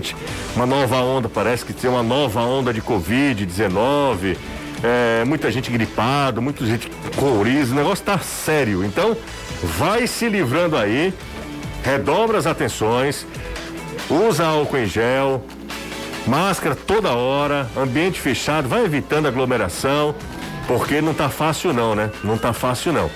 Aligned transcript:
recentemente 0.00 0.16
uma 0.56 0.66
nova 0.66 0.96
onda, 0.96 1.28
parece 1.28 1.64
que 1.64 1.72
tem 1.72 1.88
uma 1.88 2.02
nova 2.02 2.40
onda 2.40 2.72
de 2.72 2.80
Covid-19. 2.80 4.36
É, 4.82 5.24
muita 5.26 5.50
gente 5.52 5.70
gripado, 5.70 6.40
muita 6.40 6.64
gente 6.64 6.90
coriza, 7.16 7.72
o 7.72 7.76
negócio 7.76 8.04
tá 8.04 8.18
sério. 8.18 8.82
Então, 8.84 9.16
vai 9.62 10.06
se 10.06 10.28
livrando 10.28 10.76
aí, 10.76 11.12
redobra 11.84 12.38
as 12.38 12.46
atenções, 12.46 13.26
usa 14.08 14.46
álcool 14.46 14.78
em 14.78 14.86
gel, 14.86 15.44
máscara 16.26 16.74
toda 16.74 17.10
hora, 17.10 17.68
ambiente 17.76 18.20
fechado, 18.20 18.68
vai 18.68 18.84
evitando 18.84 19.28
aglomeração, 19.28 20.14
porque 20.66 21.02
não 21.02 21.12
tá 21.12 21.28
fácil 21.28 21.74
não, 21.74 21.94
né? 21.94 22.10
Não 22.24 22.38
tá 22.38 22.52
fácil 22.52 22.92
não. 22.92 23.10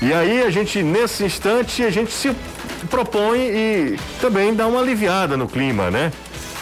E 0.00 0.12
aí 0.12 0.42
a 0.42 0.50
gente, 0.50 0.82
nesse 0.82 1.24
instante, 1.24 1.82
a 1.82 1.90
gente 1.90 2.12
se 2.12 2.30
propõe 2.88 3.38
e 3.38 3.98
também 4.20 4.54
dá 4.54 4.66
uma 4.66 4.80
aliviada 4.80 5.36
no 5.36 5.46
clima, 5.46 5.90
né? 5.90 6.12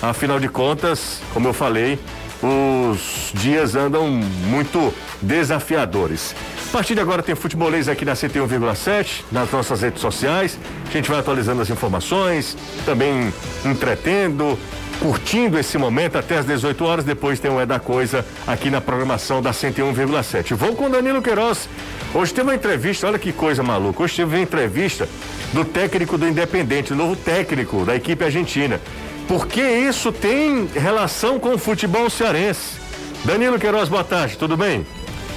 Afinal 0.02 0.38
de 0.38 0.48
contas, 0.48 1.20
como 1.32 1.48
eu 1.48 1.52
falei, 1.54 1.98
os 2.42 3.30
dias 3.34 3.74
andam 3.74 4.06
muito 4.08 4.92
desafiadores. 5.22 6.34
A 6.68 6.72
partir 6.72 6.94
de 6.94 7.00
agora 7.00 7.22
tem 7.22 7.34
futebolês 7.34 7.88
aqui 7.88 8.04
na 8.04 8.12
101,7, 8.12 9.24
nas 9.32 9.50
nossas 9.50 9.80
redes 9.80 10.00
sociais. 10.00 10.58
A 10.86 10.92
gente 10.92 11.08
vai 11.08 11.20
atualizando 11.20 11.62
as 11.62 11.70
informações, 11.70 12.56
também 12.84 13.32
entretendo, 13.64 14.58
curtindo 15.00 15.58
esse 15.58 15.78
momento 15.78 16.18
até 16.18 16.38
às 16.38 16.44
18 16.44 16.84
horas. 16.84 17.04
Depois 17.04 17.40
tem 17.40 17.50
o 17.50 17.60
É 17.60 17.64
da 17.64 17.78
Coisa 17.78 18.26
aqui 18.46 18.68
na 18.68 18.80
programação 18.80 19.40
da 19.40 19.52
101,7. 19.52 20.54
Vou 20.54 20.74
com 20.74 20.90
Danilo 20.90 21.22
Queiroz. 21.22 21.68
Hoje 22.16 22.32
teve 22.32 22.48
uma 22.48 22.54
entrevista, 22.54 23.06
olha 23.06 23.18
que 23.18 23.30
coisa 23.30 23.62
maluca. 23.62 24.02
Hoje 24.02 24.16
teve 24.16 24.36
uma 24.36 24.42
entrevista 24.42 25.06
do 25.52 25.66
técnico 25.66 26.16
do 26.16 26.26
Independente, 26.26 26.94
o 26.94 26.96
novo 26.96 27.14
técnico 27.14 27.84
da 27.84 27.94
equipe 27.94 28.24
argentina. 28.24 28.80
Porque 29.28 29.60
isso 29.60 30.10
tem 30.10 30.66
relação 30.74 31.38
com 31.38 31.52
o 31.52 31.58
futebol 31.58 32.08
cearense. 32.08 32.78
Danilo 33.22 33.58
Queiroz, 33.58 33.90
boa 33.90 34.02
tarde, 34.02 34.38
tudo 34.38 34.56
bem? 34.56 34.86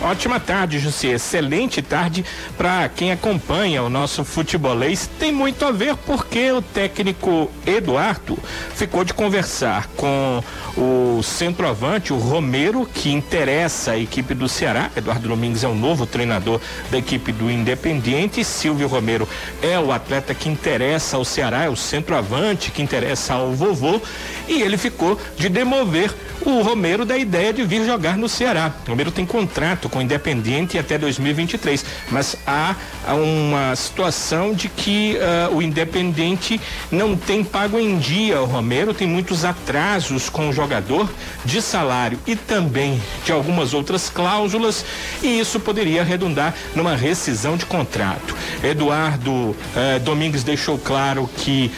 Ótima 0.01 0.39
tarde, 0.39 0.79
José. 0.79 1.09
Excelente 1.09 1.81
tarde 1.81 2.23
para 2.57 2.87
quem 2.87 3.11
acompanha 3.11 3.83
o 3.83 3.89
nosso 3.89 4.23
futebolês. 4.23 5.09
Tem 5.19 5.29
muito 5.29 5.65
a 5.65 5.71
ver 5.71 5.95
porque 5.97 6.51
o 6.53 6.61
técnico 6.61 7.51
Eduardo 7.65 8.39
ficou 8.75 9.03
de 9.03 9.13
conversar 9.13 9.87
com 9.97 10.41
o 10.77 11.21
centroavante, 11.21 12.13
o 12.13 12.17
Romero, 12.17 12.85
que 12.85 13.11
interessa 13.11 13.91
a 13.91 13.97
equipe 13.97 14.33
do 14.33 14.47
Ceará. 14.47 14.89
Eduardo 14.95 15.27
Domingues 15.27 15.65
é 15.65 15.67
o 15.67 15.75
novo 15.75 16.05
treinador 16.05 16.61
da 16.89 16.97
equipe 16.97 17.33
do 17.33 17.51
Independiente. 17.51 18.45
Silvio 18.45 18.87
Romero 18.87 19.27
é 19.61 19.77
o 19.77 19.91
atleta 19.91 20.33
que 20.33 20.47
interessa 20.47 21.17
ao 21.17 21.25
Ceará, 21.25 21.65
é 21.65 21.69
o 21.69 21.75
centroavante 21.75 22.71
que 22.71 22.81
interessa 22.81 23.33
ao 23.33 23.51
vovô. 23.51 24.01
E 24.47 24.61
ele 24.61 24.77
ficou 24.77 25.19
de 25.35 25.49
demover 25.49 26.15
o 26.45 26.61
Romero 26.61 27.03
da 27.03 27.17
ideia 27.17 27.51
de 27.51 27.63
vir 27.63 27.85
jogar 27.85 28.17
no 28.17 28.29
Ceará. 28.29 28.71
O 28.87 28.89
Romero 28.89 29.11
tem 29.11 29.25
contrato 29.25 29.88
com 29.89 29.99
o 29.99 30.01
Independiente 30.01 30.77
até 30.77 30.97
2023, 30.97 31.83
mas 32.11 32.37
há 32.45 32.75
uma 33.07 33.75
situação 33.75 34.53
de 34.53 34.69
que 34.69 35.17
uh, 35.49 35.55
o 35.55 35.61
Independiente 35.61 36.59
não 36.91 37.15
tem 37.15 37.43
pago 37.43 37.79
em 37.79 37.97
dia 37.97 38.41
o 38.41 38.45
Romero, 38.45 38.93
tem 38.93 39.07
muitos 39.07 39.43
atrasos 39.43 40.29
com 40.29 40.49
o 40.49 40.53
jogador 40.53 41.09
de 41.43 41.61
salário 41.61 42.19
e 42.25 42.35
também 42.35 43.01
de 43.25 43.31
algumas 43.31 43.73
outras 43.73 44.09
cláusulas, 44.09 44.85
e 45.21 45.39
isso 45.39 45.59
poderia 45.59 46.03
redundar 46.03 46.53
numa 46.75 46.95
rescisão 46.95 47.57
de 47.57 47.65
contrato. 47.65 48.35
Eduardo 48.63 49.31
uh, 49.31 49.55
Domingues 50.03 50.43
deixou 50.43 50.77
claro 50.77 51.29
que 51.37 51.71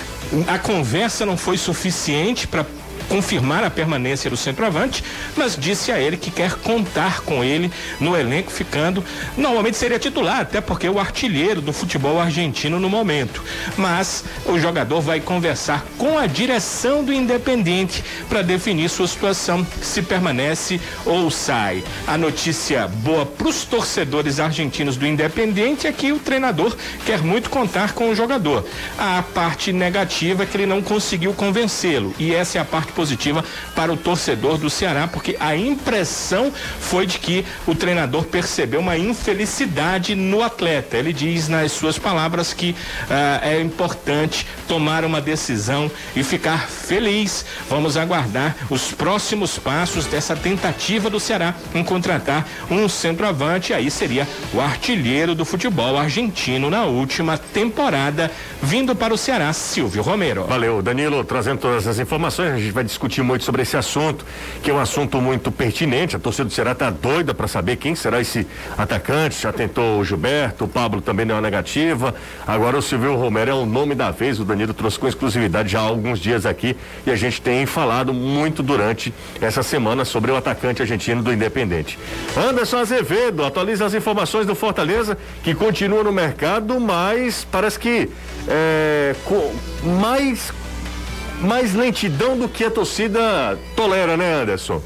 a 0.47 0.57
conversa 0.57 1.25
não 1.25 1.35
foi 1.35 1.57
suficiente 1.57 2.47
para 2.47 2.65
confirmar 3.11 3.61
a 3.61 3.69
permanência 3.69 4.29
do 4.29 4.37
centroavante, 4.37 5.03
mas 5.35 5.57
disse 5.57 5.91
a 5.91 5.99
ele 5.99 6.15
que 6.15 6.31
quer 6.31 6.53
contar 6.53 7.19
com 7.21 7.43
ele 7.43 7.69
no 7.99 8.15
elenco, 8.15 8.49
ficando. 8.49 9.03
Normalmente 9.35 9.75
seria 9.75 9.99
titular, 9.99 10.39
até 10.39 10.61
porque 10.61 10.87
é 10.87 10.89
o 10.89 10.97
artilheiro 10.97 11.59
do 11.59 11.73
futebol 11.73 12.21
argentino 12.21 12.79
no 12.79 12.89
momento. 12.89 13.43
Mas 13.75 14.23
o 14.45 14.57
jogador 14.57 15.01
vai 15.01 15.19
conversar 15.19 15.85
com 15.97 16.17
a 16.17 16.25
direção 16.25 17.03
do 17.03 17.11
Independente 17.11 18.01
para 18.29 18.41
definir 18.41 18.89
sua 18.89 19.07
situação, 19.09 19.67
se 19.81 20.01
permanece 20.01 20.79
ou 21.05 21.29
sai. 21.29 21.83
A 22.07 22.17
notícia 22.17 22.87
boa 22.87 23.25
para 23.25 23.49
os 23.49 23.65
torcedores 23.65 24.39
argentinos 24.39 24.95
do 24.95 25.05
Independente 25.05 25.85
é 25.85 25.91
que 25.91 26.13
o 26.13 26.19
treinador 26.19 26.73
quer 27.05 27.21
muito 27.21 27.49
contar 27.49 27.91
com 27.91 28.09
o 28.09 28.15
jogador. 28.15 28.65
A 28.97 29.21
parte 29.33 29.73
negativa 29.73 30.43
é 30.43 30.45
que 30.45 30.55
ele 30.55 30.65
não 30.65 30.81
conseguiu 30.81 31.33
convencê-lo, 31.33 32.15
e 32.17 32.33
essa 32.33 32.57
é 32.57 32.61
a 32.61 32.65
parte 32.65 33.00
positiva 33.01 33.43
para 33.75 33.91
o 33.91 33.97
torcedor 33.97 34.59
do 34.59 34.69
Ceará, 34.69 35.07
porque 35.07 35.35
a 35.39 35.55
impressão 35.55 36.53
foi 36.79 37.07
de 37.07 37.17
que 37.17 37.43
o 37.65 37.73
treinador 37.73 38.25
percebeu 38.25 38.79
uma 38.79 38.95
infelicidade 38.95 40.13
no 40.13 40.43
atleta. 40.43 40.97
Ele 40.97 41.11
diz 41.11 41.47
nas 41.47 41.71
suas 41.71 41.97
palavras 41.97 42.53
que 42.53 42.71
uh, 42.71 42.75
é 43.41 43.59
importante 43.59 44.45
tomar 44.67 45.03
uma 45.03 45.19
decisão 45.19 45.89
e 46.15 46.23
ficar 46.23 46.67
feliz. 46.69 47.43
Vamos 47.67 47.97
aguardar 47.97 48.55
os 48.69 48.91
próximos 48.91 49.57
passos 49.57 50.05
dessa 50.05 50.35
tentativa 50.35 51.09
do 51.09 51.19
Ceará 51.19 51.55
em 51.73 51.83
contratar 51.83 52.47
um 52.69 52.87
centroavante. 52.87 53.73
Aí 53.73 53.89
seria 53.89 54.27
o 54.53 54.61
artilheiro 54.61 55.33
do 55.33 55.43
futebol 55.43 55.97
argentino 55.97 56.69
na 56.69 56.85
última 56.85 57.35
temporada, 57.35 58.29
vindo 58.61 58.95
para 58.95 59.11
o 59.11 59.17
Ceará, 59.17 59.51
Silvio 59.53 60.03
Romero. 60.03 60.43
Valeu, 60.43 60.83
Danilo, 60.83 61.23
trazendo 61.23 61.57
todas 61.61 61.87
as 61.87 61.97
informações. 61.97 62.53
A 62.53 62.57
gente 62.57 62.71
vai 62.71 62.83
discutir 62.91 63.23
muito 63.23 63.43
sobre 63.43 63.61
esse 63.61 63.75
assunto, 63.75 64.25
que 64.61 64.69
é 64.69 64.73
um 64.73 64.79
assunto 64.79 65.19
muito 65.19 65.51
pertinente. 65.51 66.15
A 66.15 66.19
torcida 66.19 66.45
do 66.45 66.51
Ceará 66.51 66.71
está 66.73 66.89
doida 66.89 67.33
para 67.33 67.47
saber 67.47 67.77
quem 67.77 67.95
será 67.95 68.21
esse 68.21 68.45
atacante. 68.77 69.41
Já 69.41 69.51
tentou 69.51 69.99
o 69.99 70.05
Gilberto, 70.05 70.65
o 70.65 70.67
Pablo 70.67 71.01
também 71.01 71.25
deu 71.25 71.35
uma 71.35 71.41
negativa. 71.41 72.13
Agora 72.45 72.77
o 72.77 72.81
Silvio 72.81 73.15
Romero 73.15 73.51
é 73.51 73.53
o 73.53 73.65
nome 73.65 73.95
da 73.95 74.11
vez. 74.11 74.39
O 74.39 74.45
Danilo 74.45 74.73
trouxe 74.73 74.99
com 74.99 75.07
exclusividade 75.07 75.69
já 75.69 75.79
há 75.79 75.83
alguns 75.83 76.19
dias 76.19 76.45
aqui 76.45 76.75
e 77.05 77.11
a 77.11 77.15
gente 77.15 77.41
tem 77.41 77.65
falado 77.65 78.13
muito 78.13 78.61
durante 78.61 79.13
essa 79.41 79.63
semana 79.63 80.05
sobre 80.05 80.31
o 80.31 80.35
atacante 80.35 80.81
argentino 80.81 81.23
do 81.23 81.33
Independente. 81.33 81.97
Anderson 82.37 82.77
Azevedo 82.77 83.43
atualiza 83.43 83.85
as 83.85 83.93
informações 83.93 84.45
do 84.45 84.55
Fortaleza, 84.55 85.17
que 85.43 85.53
continua 85.53 86.03
no 86.03 86.11
mercado, 86.11 86.79
mas 86.79 87.47
parece 87.49 87.79
que 87.79 88.09
é, 88.47 89.15
mais 89.99 90.51
mais 91.41 91.73
lentidão 91.73 92.37
do 92.37 92.47
que 92.47 92.63
a 92.63 92.71
torcida 92.71 93.57
tolera, 93.75 94.15
né, 94.15 94.41
Anderson? 94.41 94.81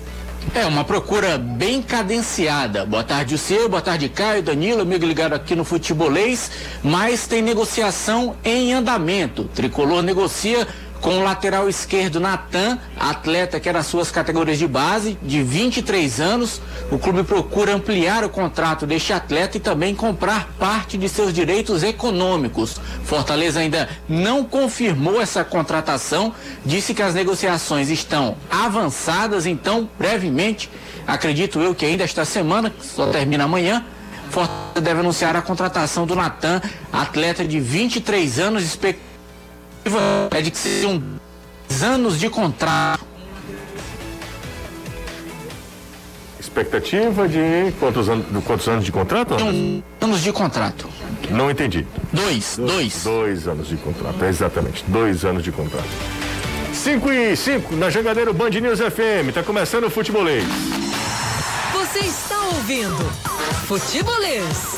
É, 0.53 0.65
uma 0.65 0.83
procura 0.83 1.37
bem 1.37 1.81
cadenciada. 1.81 2.85
Boa 2.85 3.03
tarde, 3.03 3.35
o 3.35 3.37
seu, 3.37 3.67
boa 3.67 3.81
tarde, 3.81 4.07
Caio, 4.07 4.43
Danilo, 4.43 4.81
amigo 4.81 5.05
ligado 5.05 5.33
aqui 5.33 5.55
no 5.55 5.65
Futebolês. 5.65 6.51
Mas 6.83 7.25
tem 7.27 7.41
negociação 7.41 8.35
em 8.43 8.73
andamento. 8.73 9.45
Tricolor 9.55 10.03
negocia 10.03 10.67
com 11.05 11.19
o 11.19 11.23
lateral 11.23 11.69
esquerdo 11.69 12.19
Natan, 12.19 12.79
atleta 12.99 13.59
que 13.59 13.69
era 13.69 13.83
suas 13.83 14.09
categorias 14.09 14.57
de 14.57 14.67
base, 14.67 15.15
de 15.21 15.43
23 15.43 16.19
anos. 16.19 16.59
O 16.89 16.97
clube 16.97 17.21
procura 17.21 17.75
ampliar 17.75 18.23
o 18.23 18.29
contrato 18.29 18.87
deste 18.87 19.13
atleta 19.13 19.55
e 19.55 19.59
também 19.59 19.93
comprar 19.93 20.47
parte 20.57 20.97
de 20.97 21.07
seus 21.07 21.31
direitos 21.31 21.83
econômicos. 21.83 22.81
Fortaleza 23.03 23.59
ainda 23.59 23.87
não 24.09 24.43
confirmou 24.43 25.21
essa 25.21 25.43
contratação, 25.43 26.33
disse 26.65 26.91
que 26.95 27.03
as 27.03 27.13
negociações 27.13 27.91
estão 27.91 28.35
avançadas, 28.49 29.45
então 29.45 29.87
brevemente, 29.99 30.71
acredito 31.05 31.59
eu 31.59 31.75
que 31.75 31.85
ainda 31.85 32.03
esta 32.03 32.25
semana, 32.25 32.73
só 32.81 33.05
termina 33.11 33.43
amanhã, 33.43 33.85
Fortaleza 34.31 34.81
deve 34.81 35.01
anunciar 35.01 35.35
a 35.35 35.41
contratação 35.43 36.07
do 36.07 36.15
Natan, 36.15 36.59
atleta 36.91 37.45
de 37.45 37.59
23 37.59 38.39
anos, 38.39 38.63
expectativa 38.63 39.04
é 40.31 40.41
de 40.41 40.51
que 40.51 40.57
sejam 40.57 41.01
anos 41.83 42.19
de 42.19 42.29
contrato. 42.29 43.05
Expectativa 46.39 47.27
de 47.27 47.71
quantos 47.79 48.07
anos, 48.07 48.25
quantos 48.45 48.67
anos 48.67 48.85
de 48.85 48.91
contrato? 48.91 49.35
Um, 49.35 49.83
anos 49.99 50.21
de 50.21 50.31
contrato. 50.31 50.87
Não 51.29 51.51
entendi. 51.51 51.85
Dois, 52.13 52.57
dois. 52.57 53.03
Dois 53.03 53.47
anos 53.47 53.67
de 53.67 53.77
contrato, 53.77 54.23
exatamente. 54.25 54.83
Dois 54.87 55.25
anos 55.25 55.43
de 55.43 55.51
contrato. 55.51 55.89
5 56.73 57.11
e 57.11 57.35
5 57.35 57.75
na 57.75 57.89
Jangadeiro 57.89 58.33
Band 58.33 58.49
News 58.49 58.79
FM. 58.79 59.33
Tá 59.33 59.43
começando 59.43 59.85
o 59.85 59.89
futebolês. 59.89 60.45
Você 61.73 61.99
está 61.99 62.39
ouvindo 62.47 63.03
Futebolês. 63.67 64.75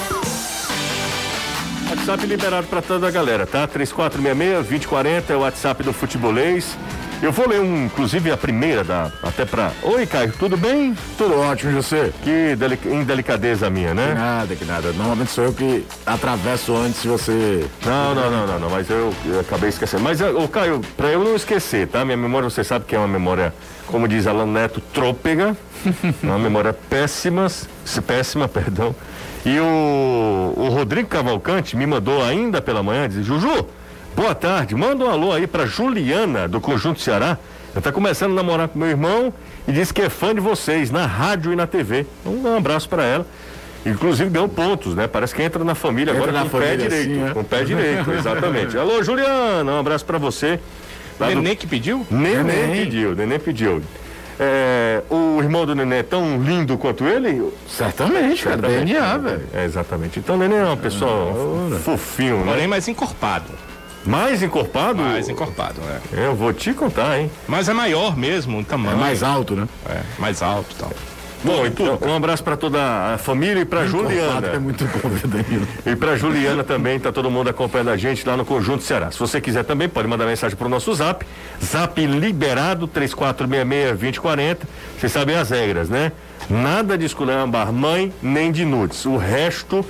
WhatsApp 1.89 2.25
liberado 2.25 2.67
para 2.67 2.81
toda 2.81 3.07
a 3.07 3.11
galera, 3.11 3.45
tá? 3.47 3.65
3466-2040 3.67 5.23
é 5.29 5.35
o 5.35 5.39
WhatsApp 5.39 5.83
do 5.83 5.93
Futebolês. 5.93 6.77
Eu 7.21 7.31
vou 7.31 7.47
ler, 7.47 7.61
um, 7.61 7.85
inclusive, 7.85 8.29
a 8.29 8.37
primeira, 8.37 8.83
da, 8.83 9.09
até 9.23 9.45
pra. 9.45 9.71
Oi, 9.81 10.05
Caio, 10.05 10.33
tudo 10.37 10.57
bem? 10.57 10.95
Tudo 11.17 11.39
ótimo, 11.39 11.71
José. 11.71 12.11
Que 12.23 12.55
deli... 12.55 12.77
indelicadeza 12.85 13.69
minha, 13.69 13.93
né? 13.93 14.09
Que 14.09 14.13
nada, 14.13 14.55
que 14.55 14.65
nada. 14.65 14.91
Normalmente 14.93 15.31
sou 15.31 15.45
eu 15.45 15.53
que 15.53 15.85
atravesso 16.05 16.75
antes 16.75 17.01
se 17.01 17.07
você. 17.07 17.65
Não, 17.85 18.13
não, 18.13 18.29
não, 18.29 18.47
não, 18.47 18.59
não, 18.59 18.69
mas 18.69 18.89
eu, 18.89 19.13
eu 19.25 19.39
acabei 19.39 19.69
esquecendo. 19.69 20.03
Mas, 20.03 20.19
ô, 20.21 20.47
Caio, 20.47 20.81
pra 20.95 21.07
eu 21.07 21.23
não 21.23 21.35
esquecer, 21.35 21.87
tá? 21.87 22.03
Minha 22.03 22.17
memória, 22.17 22.49
você 22.49 22.63
sabe 22.63 22.85
que 22.85 22.95
é 22.95 22.99
uma 22.99 23.07
memória, 23.07 23.53
como 23.87 24.07
diz 24.07 24.27
Alan 24.27 24.45
Neto, 24.45 24.81
trôpega. 24.93 25.57
uma 26.21 26.37
memória 26.37 26.73
péssima, 26.73 27.47
péssima, 28.05 28.47
perdão. 28.47 28.93
E 29.49 29.57
o, 29.61 30.53
o 30.57 30.67
Rodrigo 30.67 31.07
Cavalcante 31.07 31.77
me 31.77 31.85
mandou 31.85 32.21
ainda 32.21 32.61
pela 32.61 32.83
manhã, 32.83 33.07
diz, 33.07 33.25
Juju, 33.25 33.65
Boa 34.13 34.33
tarde. 34.33 34.73
Manda 34.75 35.05
um 35.05 35.09
alô 35.11 35.31
aí 35.31 35.45
para 35.45 35.65
Juliana, 35.67 36.47
do 36.47 36.59
Conjunto 36.59 36.99
Ceará. 36.99 37.37
Ela 37.69 37.77
está 37.77 37.91
começando 37.91 38.31
a 38.31 38.35
namorar 38.35 38.67
com 38.67 38.79
meu 38.79 38.87
irmão 38.89 39.31
e 39.67 39.71
disse 39.71 39.93
que 39.93 40.01
é 40.01 40.09
fã 40.09 40.33
de 40.33 40.41
vocês, 40.41 40.89
na 40.89 41.05
rádio 41.05 41.53
e 41.53 41.55
na 41.55 41.67
TV. 41.67 42.03
Um 42.25 42.57
abraço 42.57 42.89
para 42.89 43.03
ela. 43.05 43.27
Inclusive 43.85 44.27
ganhou 44.31 44.49
pontos, 44.49 44.95
né? 44.95 45.05
Parece 45.07 45.35
que 45.35 45.43
entra 45.43 45.63
na 45.63 45.75
família 45.75 46.11
Entra 46.11 46.23
agora 46.23 46.31
na 46.43 46.49
com 46.49 46.57
o 46.57 46.59
pé 46.59 46.75
direito. 46.75 47.03
sim, 47.13 47.23
é. 47.27 47.29
Com 47.29 47.39
o 47.41 47.43
pé 47.43 47.63
direito, 47.63 48.11
exatamente. 48.11 48.75
Alô, 48.79 49.01
Juliana, 49.03 49.71
um 49.71 49.79
abraço 49.79 50.03
para 50.03 50.17
você. 50.17 50.59
Lá 51.19 51.27
do- 51.29 51.35
Nenê 51.35 51.55
que 51.55 51.67
pediu? 51.67 52.05
Neném, 52.09 52.43
Neném. 52.43 52.85
pediu, 52.85 53.15
Neném 53.15 53.39
pediu. 53.39 53.81
É, 54.39 55.01
o 55.09 55.39
irmão 55.41 55.65
do 55.65 55.73
Neném 55.73 55.99
é 55.99 56.03
tão 56.03 56.41
lindo 56.43 56.77
quanto 56.77 57.05
ele? 57.05 57.51
Certamente, 57.67 58.43
cara. 58.43 58.57
DNA, 58.57 59.17
velho. 59.17 59.41
É, 59.53 59.65
exatamente. 59.65 60.19
Então 60.19 60.35
o 60.35 60.37
Neném 60.37 60.59
é 60.59 60.63
uma 60.65 60.77
pessoa 60.77 61.33
fofinho, 61.83 62.37
né? 62.45 62.51
Porém, 62.51 62.67
mais 62.67 62.87
encorpado. 62.87 63.45
Mais 64.05 64.41
encorpado? 64.41 65.01
Mais 65.01 65.27
encorpado, 65.27 65.81
né? 65.81 65.99
Eu 66.13 66.35
vou 66.35 66.53
te 66.53 66.71
contar, 66.73 67.19
hein? 67.19 67.29
Mas 67.47 67.67
é 67.67 67.73
maior 67.73 68.15
mesmo, 68.15 68.61
É 68.61 68.63
tamanho. 68.63 68.97
mais 68.97 69.21
alto, 69.23 69.55
né? 69.55 69.67
É, 69.89 70.01
mais 70.19 70.41
alto 70.41 70.67
e 70.71 70.75
tal. 70.75 70.91
Bom, 71.43 71.65
então, 71.65 71.97
um 72.01 72.15
abraço 72.15 72.43
para 72.43 72.57
toda 72.57 73.13
a 73.13 73.17
família 73.17 73.61
e 73.61 73.65
para 73.65 73.85
Encorpado 73.85 74.11
É 74.13 74.25
Juliana. 74.25 74.59
muito 74.59 74.83
bom, 74.85 75.09
Danilo? 75.27 75.67
E 75.85 75.95
para 75.95 76.15
Juliana 76.17 76.63
também, 76.63 76.99
tá 76.99 77.11
todo 77.11 77.29
mundo 77.29 77.47
acompanhando 77.49 77.89
a 77.91 77.97
gente 77.97 78.27
lá 78.27 78.35
no 78.35 78.43
Conjunto 78.43 78.83
Ceará. 78.83 79.11
Se 79.11 79.19
você 79.19 79.39
quiser 79.39 79.63
também, 79.63 79.87
pode 79.87 80.07
mandar 80.07 80.25
mensagem 80.25 80.57
pro 80.57 80.67
nosso 80.67 80.93
zap. 80.95 81.25
Zap 81.63 82.03
liberado 82.05 82.87
3466-2040. 82.87 84.57
Vocês 84.99 85.11
sabem 85.11 85.35
as 85.35 85.49
regras, 85.49 85.89
né? 85.89 86.11
Nada 86.49 86.97
de 86.97 87.05
esculhambar 87.05 87.71
mãe, 87.71 88.11
nem 88.21 88.51
de 88.51 88.65
nudes. 88.65 89.05
O 89.05 89.17
resto 89.17 89.85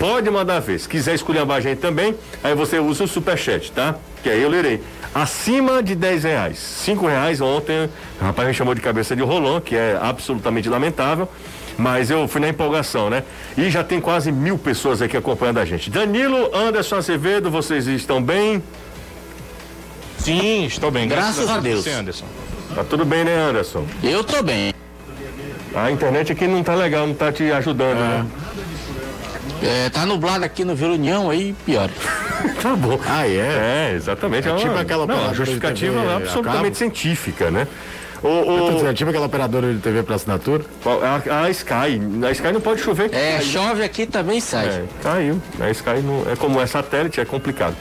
pode 0.00 0.30
mandar 0.30 0.60
ver. 0.60 0.80
Se 0.80 0.88
quiser 0.88 1.14
esculhambar 1.14 1.58
a 1.58 1.60
gente 1.60 1.78
também, 1.78 2.16
aí 2.42 2.54
você 2.54 2.78
usa 2.78 3.04
o 3.04 3.08
superchat, 3.08 3.70
tá? 3.70 3.94
Que 4.22 4.30
aí 4.30 4.42
eu 4.42 4.48
lerei. 4.48 4.82
Acima 5.14 5.82
de 5.82 5.94
10 5.94 6.24
reais. 6.24 6.58
5 6.58 7.06
reais 7.06 7.40
ontem, 7.42 7.90
o 8.18 8.24
rapaz 8.24 8.48
me 8.48 8.54
chamou 8.54 8.74
de 8.74 8.80
cabeça 8.80 9.14
de 9.14 9.22
rolão, 9.22 9.60
que 9.60 9.76
é 9.76 9.98
absolutamente 10.00 10.70
lamentável. 10.70 11.28
Mas 11.76 12.10
eu 12.10 12.26
fui 12.26 12.40
na 12.40 12.48
empolgação, 12.48 13.10
né? 13.10 13.22
E 13.56 13.70
já 13.70 13.84
tem 13.84 14.00
quase 14.00 14.32
mil 14.32 14.56
pessoas 14.56 15.02
aqui 15.02 15.16
acompanhando 15.16 15.58
a 15.58 15.64
gente. 15.64 15.90
Danilo, 15.90 16.50
Anderson 16.54 16.96
Azevedo, 16.96 17.50
vocês 17.50 17.86
estão 17.86 18.22
bem? 18.22 18.62
Sim, 20.18 20.64
estou 20.64 20.90
bem. 20.90 21.08
Graças 21.08 21.48
a 21.48 21.58
Deus. 21.58 21.84
Você, 21.84 21.90
Anderson. 21.90 22.26
Tá 22.74 22.84
tudo 22.84 23.04
bem, 23.04 23.24
né, 23.24 23.34
Anderson? 23.34 23.84
Eu 24.02 24.24
tô 24.24 24.42
bem. 24.42 24.72
A 25.74 25.90
internet 25.90 26.32
aqui 26.32 26.46
não 26.46 26.62
tá 26.62 26.74
legal, 26.74 27.06
não 27.06 27.14
tá 27.14 27.30
te 27.30 27.50
ajudando, 27.52 27.98
né? 27.98 28.26
É, 29.62 29.88
tá 29.90 30.06
nublado 30.06 30.44
aqui 30.44 30.64
no 30.64 30.74
Vila 30.74 30.94
União, 30.94 31.30
aí 31.30 31.54
pior. 31.64 31.90
Tá 32.62 32.74
bom. 32.74 32.98
Ah, 33.06 33.26
é? 33.26 33.90
É, 33.90 33.92
exatamente. 33.94 34.48
É 34.48 34.52
uma- 34.52 34.60
tipo 34.60 34.74
aquela 34.74 35.06
não, 35.06 35.34
justificativa 35.34 36.00
é 36.00 36.16
absolutamente 36.16 36.78
científica, 36.78 37.50
né? 37.50 37.66
O, 38.22 38.28
o, 38.28 38.70
dizendo, 38.72 38.90
é 38.90 38.94
tipo 38.94 39.10
aquela 39.10 39.26
operadora 39.26 39.72
de 39.72 39.78
TV 39.80 40.02
para 40.02 40.14
assinatura. 40.16 40.64
a, 41.30 41.44
a 41.44 41.50
Sky, 41.50 42.00
a 42.26 42.30
Sky 42.32 42.52
não 42.52 42.60
pode 42.60 42.80
chover. 42.82 43.12
É, 43.14 43.36
cai. 43.36 43.42
chove 43.42 43.82
aqui 43.82 44.06
também 44.06 44.40
sai. 44.40 44.68
É, 44.68 44.84
caiu. 45.02 45.40
A 45.58 45.70
Sky 45.70 46.00
não, 46.02 46.30
é 46.30 46.36
como 46.36 46.60
é 46.60 46.66
satélite, 46.66 47.20
é 47.20 47.24
complicado. 47.24 47.74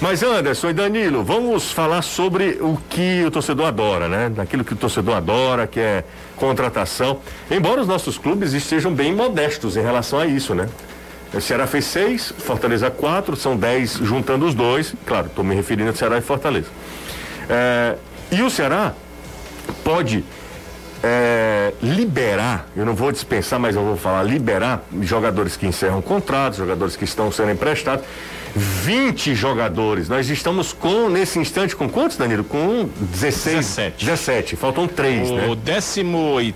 Mas 0.00 0.22
Anderson 0.22 0.70
e 0.70 0.72
Danilo, 0.72 1.22
vamos 1.22 1.70
falar 1.70 2.02
sobre 2.02 2.58
o 2.60 2.78
que 2.88 3.24
o 3.24 3.30
torcedor 3.30 3.66
adora, 3.66 4.08
né? 4.08 4.28
Daquilo 4.28 4.64
que 4.64 4.72
o 4.72 4.76
torcedor 4.76 5.16
adora, 5.16 5.66
que 5.66 5.80
é 5.80 6.04
contratação. 6.36 7.20
Embora 7.50 7.80
os 7.80 7.86
nossos 7.86 8.18
clubes 8.18 8.52
estejam 8.52 8.92
bem 8.92 9.14
modestos 9.14 9.76
em 9.76 9.82
relação 9.82 10.18
a 10.18 10.26
isso, 10.26 10.54
né? 10.54 10.68
O 11.34 11.40
Ceará 11.40 11.66
fez 11.66 11.84
seis, 11.86 12.32
Fortaleza 12.38 12.90
quatro, 12.90 13.34
são 13.34 13.56
dez 13.56 13.94
juntando 13.94 14.46
os 14.46 14.54
dois. 14.54 14.94
Claro, 15.04 15.26
estou 15.26 15.44
me 15.44 15.54
referindo 15.54 15.90
a 15.90 15.94
Ceará 15.94 16.18
e 16.18 16.20
Fortaleza. 16.20 16.68
É, 17.48 17.96
e 18.30 18.40
o 18.42 18.48
Ceará 18.48 18.94
pode 19.82 20.24
é, 21.02 21.72
liberar, 21.82 22.66
eu 22.76 22.86
não 22.86 22.94
vou 22.94 23.12
dispensar, 23.12 23.58
mas 23.58 23.76
eu 23.76 23.84
vou 23.84 23.96
falar 23.96 24.22
liberar 24.22 24.84
jogadores 25.02 25.56
que 25.56 25.66
encerram 25.66 26.00
contratos, 26.00 26.58
jogadores 26.58 26.96
que 26.96 27.04
estão 27.04 27.30
sendo 27.30 27.50
emprestados. 27.50 28.06
20 28.54 29.34
jogadores. 29.34 30.08
Nós 30.08 30.28
estamos 30.28 30.72
com, 30.72 31.08
nesse 31.08 31.38
instante, 31.38 31.74
com 31.74 31.88
quantos, 31.88 32.16
Danilo? 32.16 32.44
Com 32.44 32.88
16. 33.00 33.56
17. 33.56 34.04
17. 34.04 34.56
Faltam 34.56 34.86
três, 34.86 35.28
O 35.30 35.34
né? 35.34 35.54
18 35.56 36.54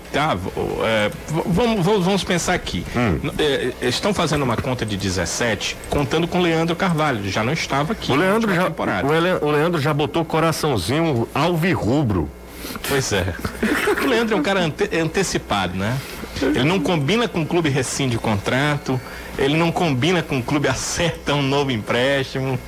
é, 0.83 1.11
vamos, 1.27 1.85
vamos 1.85 2.05
vamos 2.05 2.23
pensar 2.23 2.53
aqui. 2.53 2.85
Hum. 2.95 3.19
É, 3.37 3.87
estão 3.87 4.13
fazendo 4.13 4.43
uma 4.43 4.55
conta 4.55 4.85
de 4.85 4.95
17, 4.95 5.75
contando 5.89 6.27
com 6.27 6.39
o 6.39 6.41
Leandro 6.41 6.75
Carvalho, 6.75 7.27
já 7.29 7.43
não 7.43 7.53
estava 7.53 7.93
aqui. 7.93 8.11
O 8.11 8.15
Leandro, 8.15 8.53
já, 8.53 8.65
temporada. 8.65 9.07
o, 9.07 9.47
o 9.47 9.51
Leandro 9.51 9.81
já 9.81 9.93
botou 9.93 10.23
coraçãozinho 10.23 11.27
alvirrubro. 11.33 12.29
Pois 12.87 13.11
é. 13.11 13.33
O 14.03 14.07
Leandro 14.07 14.35
é 14.35 14.39
um 14.39 14.43
cara 14.43 14.61
ante- 14.61 14.95
antecipado, 14.97 15.75
né? 15.77 15.97
Ele 16.41 16.63
não 16.63 16.79
combina 16.79 17.27
com 17.27 17.41
o 17.41 17.45
clube 17.45 17.69
rescinde 17.69 18.15
o 18.15 18.19
contrato, 18.19 18.99
ele 19.39 19.57
não 19.57 19.71
combina 19.71 20.21
com 20.21 20.37
o 20.37 20.43
clube 20.43 20.67
acerta 20.67 21.33
um 21.33 21.41
novo 21.41 21.71
empréstimo. 21.71 22.59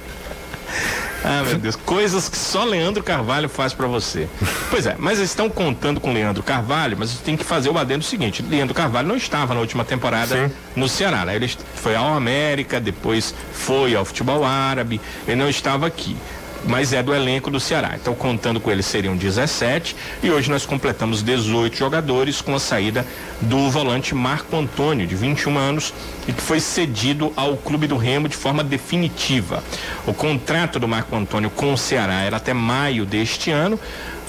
Ah, 1.24 1.44
meu 1.46 1.60
Deus, 1.60 1.76
coisas 1.76 2.28
que 2.28 2.38
só 2.38 2.64
Leandro 2.64 3.04
Carvalho 3.04 3.48
faz 3.48 3.74
pra 3.74 3.86
você. 3.86 4.28
Pois 4.72 4.88
é, 4.88 4.96
mas 4.98 5.20
eles 5.20 5.30
estão 5.30 5.50
contando 5.50 6.00
com 6.00 6.12
Leandro 6.12 6.42
Carvalho, 6.42 6.98
mas 6.98 7.14
tem 7.20 7.38
que 7.38 7.44
fazer 7.44 7.70
o 7.70 7.78
adendo 7.78 8.04
seguinte: 8.04 8.42
Leandro 8.42 8.74
Carvalho 8.74 9.08
não 9.08 9.16
estava 9.16 9.54
na 9.54 9.60
última 9.60 9.86
temporada 9.86 10.48
Sim. 10.48 10.54
no 10.76 10.90
Ceará, 10.90 11.26
né? 11.26 11.36
Ele 11.36 11.48
foi 11.76 11.96
ao 11.96 12.16
América, 12.16 12.80
depois 12.80 13.36
foi 13.54 13.96
ao 13.96 14.04
futebol 14.04 14.44
árabe, 14.44 15.00
ele 15.28 15.36
não 15.36 15.50
estava 15.50 15.86
aqui. 15.86 16.18
Mas 16.66 16.94
é 16.94 17.02
do 17.02 17.14
elenco 17.14 17.50
do 17.50 17.60
Ceará. 17.60 17.96
Então, 18.00 18.14
contando 18.14 18.60
com 18.60 18.72
ele, 18.72 18.84
seriam 18.84 19.16
17. 19.16 19.96
E 20.22 20.30
hoje 20.30 20.50
nós 20.50 20.66
completamos 20.66 21.24
18 21.24 21.76
jogadores 21.76 22.42
com 22.42 22.54
a 22.54 22.60
saída 22.60 23.06
do 23.42 23.70
volante 23.70 24.14
Marco 24.14 24.56
Antônio, 24.56 25.08
de 25.08 25.16
21 25.16 25.58
anos, 25.58 25.94
e 26.28 26.34
que 26.34 26.42
foi 26.42 26.60
cedido 26.60 27.34
ao 27.36 27.58
Clube 27.58 27.88
do 27.88 27.98
Remo 27.98 28.28
de 28.28 28.36
forma 28.36 28.64
definitiva. 28.64 29.64
O 30.06 30.14
contrato 30.14 30.80
do 30.80 30.88
Marco 30.88 31.16
Antônio 31.16 31.50
com 31.50 31.74
o 31.74 31.78
Ceará 31.78 32.22
era 32.22 32.38
até 32.38 32.54
maio 32.54 33.06
deste 33.06 33.50
ano. 33.52 33.80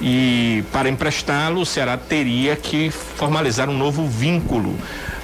E 0.01 0.65
para 0.73 0.89
emprestá-lo, 0.89 1.61
o 1.61 1.67
Ceará 1.67 1.97
teria 1.97 2.57
que 2.57 2.91
formalizar 2.91 3.69
um 3.69 3.77
novo 3.77 4.07
vínculo. 4.07 4.77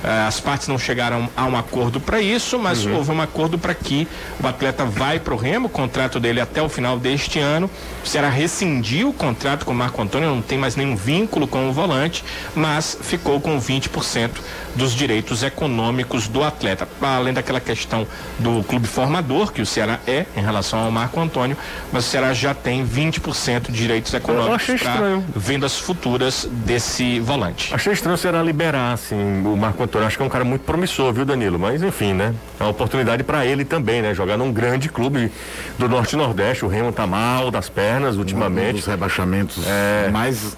Ah, 0.05 0.27
As 0.29 0.41
partes 0.41 0.69
não 0.69 0.79
chegaram 0.79 1.29
a 1.37 1.45
um 1.47 1.57
acordo 1.57 1.99
para 2.01 2.21
isso, 2.21 2.59
mas 2.59 2.85
houve 2.87 3.11
um 3.11 3.21
acordo 3.21 3.59
para 3.59 3.75
que 3.75 4.07
o 4.43 4.47
atleta 4.47 4.85
vai 4.85 5.19
para 5.19 5.35
o 5.35 5.37
Remo, 5.37 5.67
o 5.67 5.71
contrato 5.71 6.21
dele 6.21 6.41
até 6.41 6.63
o 6.63 6.69
final 6.69 6.99
deste 6.99 7.39
ano. 7.39 7.69
O 8.05 8.07
Ceará 8.07 8.29
rescindiu 8.29 9.09
o 9.11 9.13
contrato 9.13 9.65
com 9.65 9.73
o 9.73 9.75
Marco 9.75 10.01
Antônio, 10.01 10.29
não 10.29 10.43
tem 10.43 10.57
mais 10.59 10.77
nenhum 10.77 10.97
vínculo 10.97 11.47
com 11.47 11.69
o 11.69 11.73
volante, 11.73 12.25
mas 12.55 12.97
ficou 13.01 13.41
com 13.41 13.61
20% 13.61 14.31
dos 14.75 14.93
direitos 14.95 15.43
econômicos 15.43 16.29
do 16.29 16.45
atleta. 16.45 16.89
Além 17.01 17.35
daquela 17.35 17.59
questão 17.61 18.07
do 18.39 18.63
clube 18.63 18.87
formador, 18.87 19.53
que 19.53 19.61
o 19.61 19.67
Ceará 19.67 19.99
é 20.07 20.27
em 20.37 20.41
relação 20.41 20.79
ao 20.79 20.91
Marco 20.91 21.19
Antônio, 21.21 21.57
mas 21.93 22.07
o 22.07 22.09
Ceará 22.09 22.33
já 22.33 22.55
tem 22.55 22.87
20% 22.87 23.71
de 23.71 23.73
direitos 23.73 24.15
econômicos 24.15 24.81
para 24.83 25.21
vendas 25.35 25.77
futuras 25.79 26.47
desse 26.51 27.19
volante. 27.21 27.75
Achei 27.75 27.93
estranho 27.93 28.15
o 28.15 28.19
Ceará 28.19 28.43
liberar, 28.43 28.93
assim, 28.93 29.17
o 29.45 29.57
Marco 29.57 29.83
Antônio. 29.83 29.88
Acho 30.07 30.17
que 30.17 30.23
é 30.23 30.27
um 30.27 30.29
cara 30.29 30.45
muito 30.45 30.63
promissor, 30.63 31.13
viu, 31.13 31.25
Danilo? 31.25 31.59
Mas, 31.59 31.83
enfim, 31.83 32.13
né? 32.13 32.35
É 32.59 32.63
uma 32.65 32.71
oportunidade 32.71 33.23
para 33.25 33.47
ele 33.47 33.65
também, 33.65 34.03
né? 34.03 34.13
Jogar 34.15 34.37
num 34.37 34.53
grande 34.53 34.89
clube 34.89 35.31
do 35.79 35.89
Norte 35.89 36.13
e 36.15 36.17
Nordeste. 36.17 36.65
O 36.65 36.69
Remo 36.69 36.93
tá 36.93 37.07
mal 37.07 37.51
das 37.51 37.69
pernas 37.69 38.17
Um 38.17 38.21
ultimamente. 38.21 38.75
dos 38.77 38.87
rebaixamentos 38.87 39.65
É. 39.67 40.11
mais. 40.11 40.57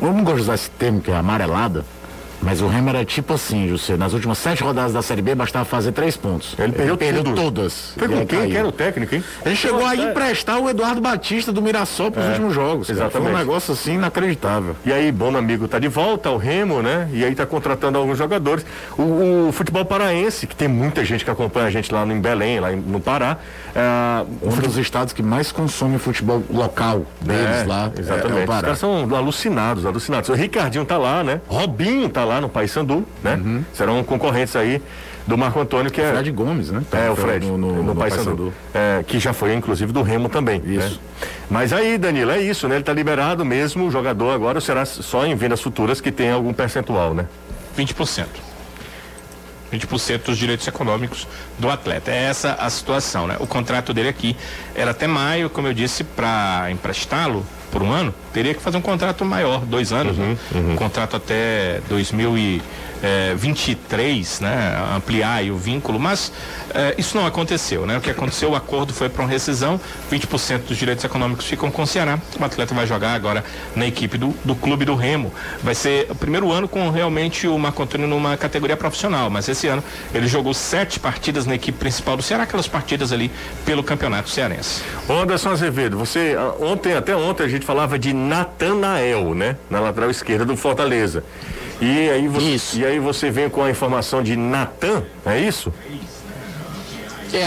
Eu 0.00 0.12
não 0.12 0.22
gosto 0.22 0.36
de 0.36 0.42
usar 0.42 0.54
esse 0.54 0.70
termo 0.70 1.00
que 1.00 1.10
é 1.10 1.16
amarelada. 1.16 1.84
Mas 2.42 2.62
o 2.62 2.66
Remo 2.68 2.88
era 2.88 3.04
tipo 3.04 3.34
assim, 3.34 3.68
José. 3.68 3.96
Nas 3.96 4.12
últimas 4.14 4.38
sete 4.38 4.62
rodadas 4.62 4.92
da 4.92 5.02
Série 5.02 5.20
B 5.20 5.34
bastava 5.34 5.64
fazer 5.64 5.92
três 5.92 6.16
pontos. 6.16 6.54
Ele 6.58 6.72
perdeu 6.72 7.22
tudo. 7.22 7.34
todas. 7.34 7.92
Foi 7.98 8.08
com 8.08 8.26
quem 8.26 8.38
caiu. 8.38 8.50
que 8.50 8.56
era 8.56 8.66
o 8.68 8.72
técnico, 8.72 9.14
hein? 9.14 9.24
Ele 9.44 9.54
chegou 9.56 9.84
a 9.84 9.94
É. 9.94 10.10
emprestar 10.10 10.58
o 10.58 10.68
Eduardo 10.70 11.00
Batista 11.00 11.52
do 11.52 11.60
Mirassol 11.60 12.10
para 12.10 12.22
os 12.22 12.28
últimos 12.28 12.54
jogos. 12.54 12.86
cara. 12.86 12.98
exatamente. 12.98 13.26
Foi 13.28 13.34
um 13.34 13.38
negócio 13.38 13.72
assim 13.74 13.94
inacreditável. 13.94 14.74
E 14.86 14.92
aí, 14.92 15.12
bom 15.12 15.36
amigo 15.36 15.68
tá 15.68 15.78
de 15.78 15.88
volta 15.88 16.30
ao 16.30 16.38
Remo, 16.38 16.80
né? 16.82 17.08
E 17.12 17.24
aí 17.24 17.34
tá 17.34 17.44
contratando 17.44 17.98
alguns 17.98 18.16
jogadores. 18.16 18.64
O, 18.96 19.48
o 19.48 19.52
futebol 19.52 19.84
paraense, 19.84 20.46
que 20.46 20.56
tem 20.56 20.66
muita 20.68 21.04
gente 21.04 21.24
que 21.24 21.30
acompanha 21.30 21.66
a 21.66 21.70
gente 21.70 21.92
lá 21.92 22.06
no, 22.06 22.12
em 22.14 22.20
Belém, 22.20 22.58
lá 22.58 22.70
no 22.72 23.00
Pará. 23.00 23.36
É, 23.74 24.24
Um 24.42 24.56
dos 24.60 24.76
estados 24.76 25.12
que 25.12 25.22
mais 25.22 25.52
consome 25.52 25.98
futebol 25.98 26.42
local 26.50 27.04
deles 27.20 27.62
é, 27.62 27.64
lá. 27.66 27.90
é- 27.96 28.00
Exatamente. 28.00 28.32
É, 28.32 28.40
o 28.40 28.40
Os 28.40 28.46
Pará. 28.46 28.60
caras 28.62 28.78
são 28.78 29.14
alucinados, 29.14 29.84
alucinados. 29.86 30.28
O 30.28 30.34
Ricardinho 30.34 30.84
tá 30.84 30.96
lá, 30.98 31.22
né? 31.24 31.40
Robinho 31.48 32.08
tá 32.08 32.24
lá 32.24 32.40
no 32.40 32.48
Paysandu, 32.48 33.04
né? 33.22 33.34
Uhum. 33.36 33.64
Serão 33.72 34.02
concorrentes 34.02 34.56
aí 34.56 34.82
do 35.26 35.36
Marco 35.38 35.60
Antônio, 35.60 35.90
que 35.92 36.00
é. 36.00 36.12
Fred 36.12 36.30
Gomes, 36.32 36.70
né? 36.70 36.82
É, 36.92 37.10
o 37.10 37.14
Fred, 37.14 37.46
No, 37.46 37.56
no, 37.58 37.82
no 37.82 37.94
Paysandu. 37.94 38.24
Paysandu. 38.24 38.52
É, 38.74 39.04
que 39.06 39.18
já 39.20 39.32
foi, 39.32 39.54
inclusive, 39.54 39.92
do 39.92 40.02
Remo 40.02 40.28
também. 40.28 40.60
Isso. 40.64 40.94
né? 40.94 41.26
Mas 41.48 41.72
aí, 41.72 41.98
Danilo, 41.98 42.30
é 42.30 42.40
isso, 42.40 42.66
né? 42.66 42.76
Ele 42.76 42.84
tá 42.84 42.92
liberado 42.92 43.44
mesmo, 43.44 43.86
o 43.86 43.90
jogador 43.90 44.30
agora 44.32 44.60
será 44.60 44.84
só 44.84 45.24
em 45.26 45.34
vendas 45.36 45.60
futuras 45.60 46.00
que 46.00 46.10
tem 46.10 46.30
algum 46.32 46.52
percentual, 46.52 47.14
né? 47.14 47.26
20%. 47.78 48.26
20% 49.72 50.24
dos 50.24 50.38
direitos 50.38 50.66
econômicos 50.66 51.26
do 51.58 51.70
atleta. 51.70 52.10
É 52.10 52.24
essa 52.24 52.54
a 52.54 52.68
situação, 52.70 53.26
né? 53.26 53.36
O 53.38 53.46
contrato 53.46 53.92
dele 53.94 54.08
aqui 54.08 54.36
era 54.74 54.90
até 54.90 55.06
maio, 55.06 55.48
como 55.50 55.68
eu 55.68 55.74
disse, 55.74 56.04
para 56.04 56.68
emprestá-lo 56.70 57.44
por 57.70 57.82
um 57.82 57.92
ano, 57.92 58.12
teria 58.32 58.52
que 58.52 58.60
fazer 58.60 58.76
um 58.76 58.82
contrato 58.82 59.24
maior, 59.24 59.60
dois 59.64 59.92
anos, 59.92 60.16
né? 60.16 60.36
Um 60.72 60.76
contrato 60.76 61.16
até 61.16 61.80
2023, 63.00 64.40
né? 64.40 64.94
Ampliar 64.94 65.42
o 65.44 65.56
vínculo, 65.56 65.98
mas 65.98 66.32
eh, 66.74 66.94
isso 66.98 67.16
não 67.16 67.26
aconteceu, 67.26 67.86
né? 67.86 67.96
O 67.96 68.00
que 68.00 68.10
aconteceu, 68.10 68.50
o 68.50 68.54
acordo 68.54 68.92
foi 68.92 69.08
para 69.08 69.22
uma 69.22 69.30
rescisão, 69.30 69.80
20% 70.10 70.66
dos 70.66 70.76
direitos 70.76 71.04
econômicos 71.04 71.46
ficam 71.46 71.70
com 71.70 71.82
o 71.82 71.86
Ceará. 71.86 72.18
O 72.38 72.44
atleta 72.44 72.74
vai 72.74 72.86
jogar 72.86 73.14
agora 73.14 73.44
na 73.74 73.86
equipe 73.86 74.18
do, 74.18 74.34
do 74.44 74.54
clube 74.54 74.84
do 74.84 74.94
Remo. 74.94 75.32
Vai 75.62 75.74
ser 75.74 76.10
o 76.10 76.14
primeiro 76.14 76.52
ano 76.52 76.68
com 76.68 76.90
realmente 76.90 77.46
o 77.48 77.58
Marco 77.58 77.82
Antônio 77.82 78.06
numa 78.06 78.36
categoria 78.36 78.76
profissional, 78.76 79.30
mas 79.30 79.48
esse 79.48 79.66
ano 79.66 79.82
ele 80.14 80.28
jogou 80.28 80.52
sete 80.52 81.00
partidas 81.00 81.46
na 81.46 81.54
equipe 81.54 81.78
principal 81.78 82.16
do 82.16 82.22
Ceará, 82.22 82.42
aquelas 82.44 82.68
partidas 82.68 83.12
ali 83.12 83.30
pelo 83.64 83.82
campeonato 83.82 84.28
cearense. 84.28 84.82
Anderson 85.08 85.50
Azevedo, 85.50 85.96
você, 85.96 86.36
ah, 86.38 86.54
ontem, 86.60 86.94
até 86.94 87.16
ontem 87.16 87.44
a 87.44 87.48
gente 87.48 87.64
falava 87.64 87.98
de 87.98 88.12
Natanael, 88.12 89.34
né? 89.34 89.56
Na 89.68 89.80
lateral 89.80 90.10
esquerda 90.10 90.44
do 90.44 90.56
Fortaleza. 90.56 91.24
E 91.80 92.10
aí 92.10 92.28
você, 92.28 92.44
Isso. 92.46 92.78
E 92.78 92.84
aí 92.84 92.98
você 92.98 93.30
vem 93.30 93.48
com 93.48 93.62
a 93.62 93.70
informação 93.70 94.22
de 94.22 94.36
Natan, 94.36 95.02
é 95.24 95.40
isso? 95.40 95.72
É 95.88 95.94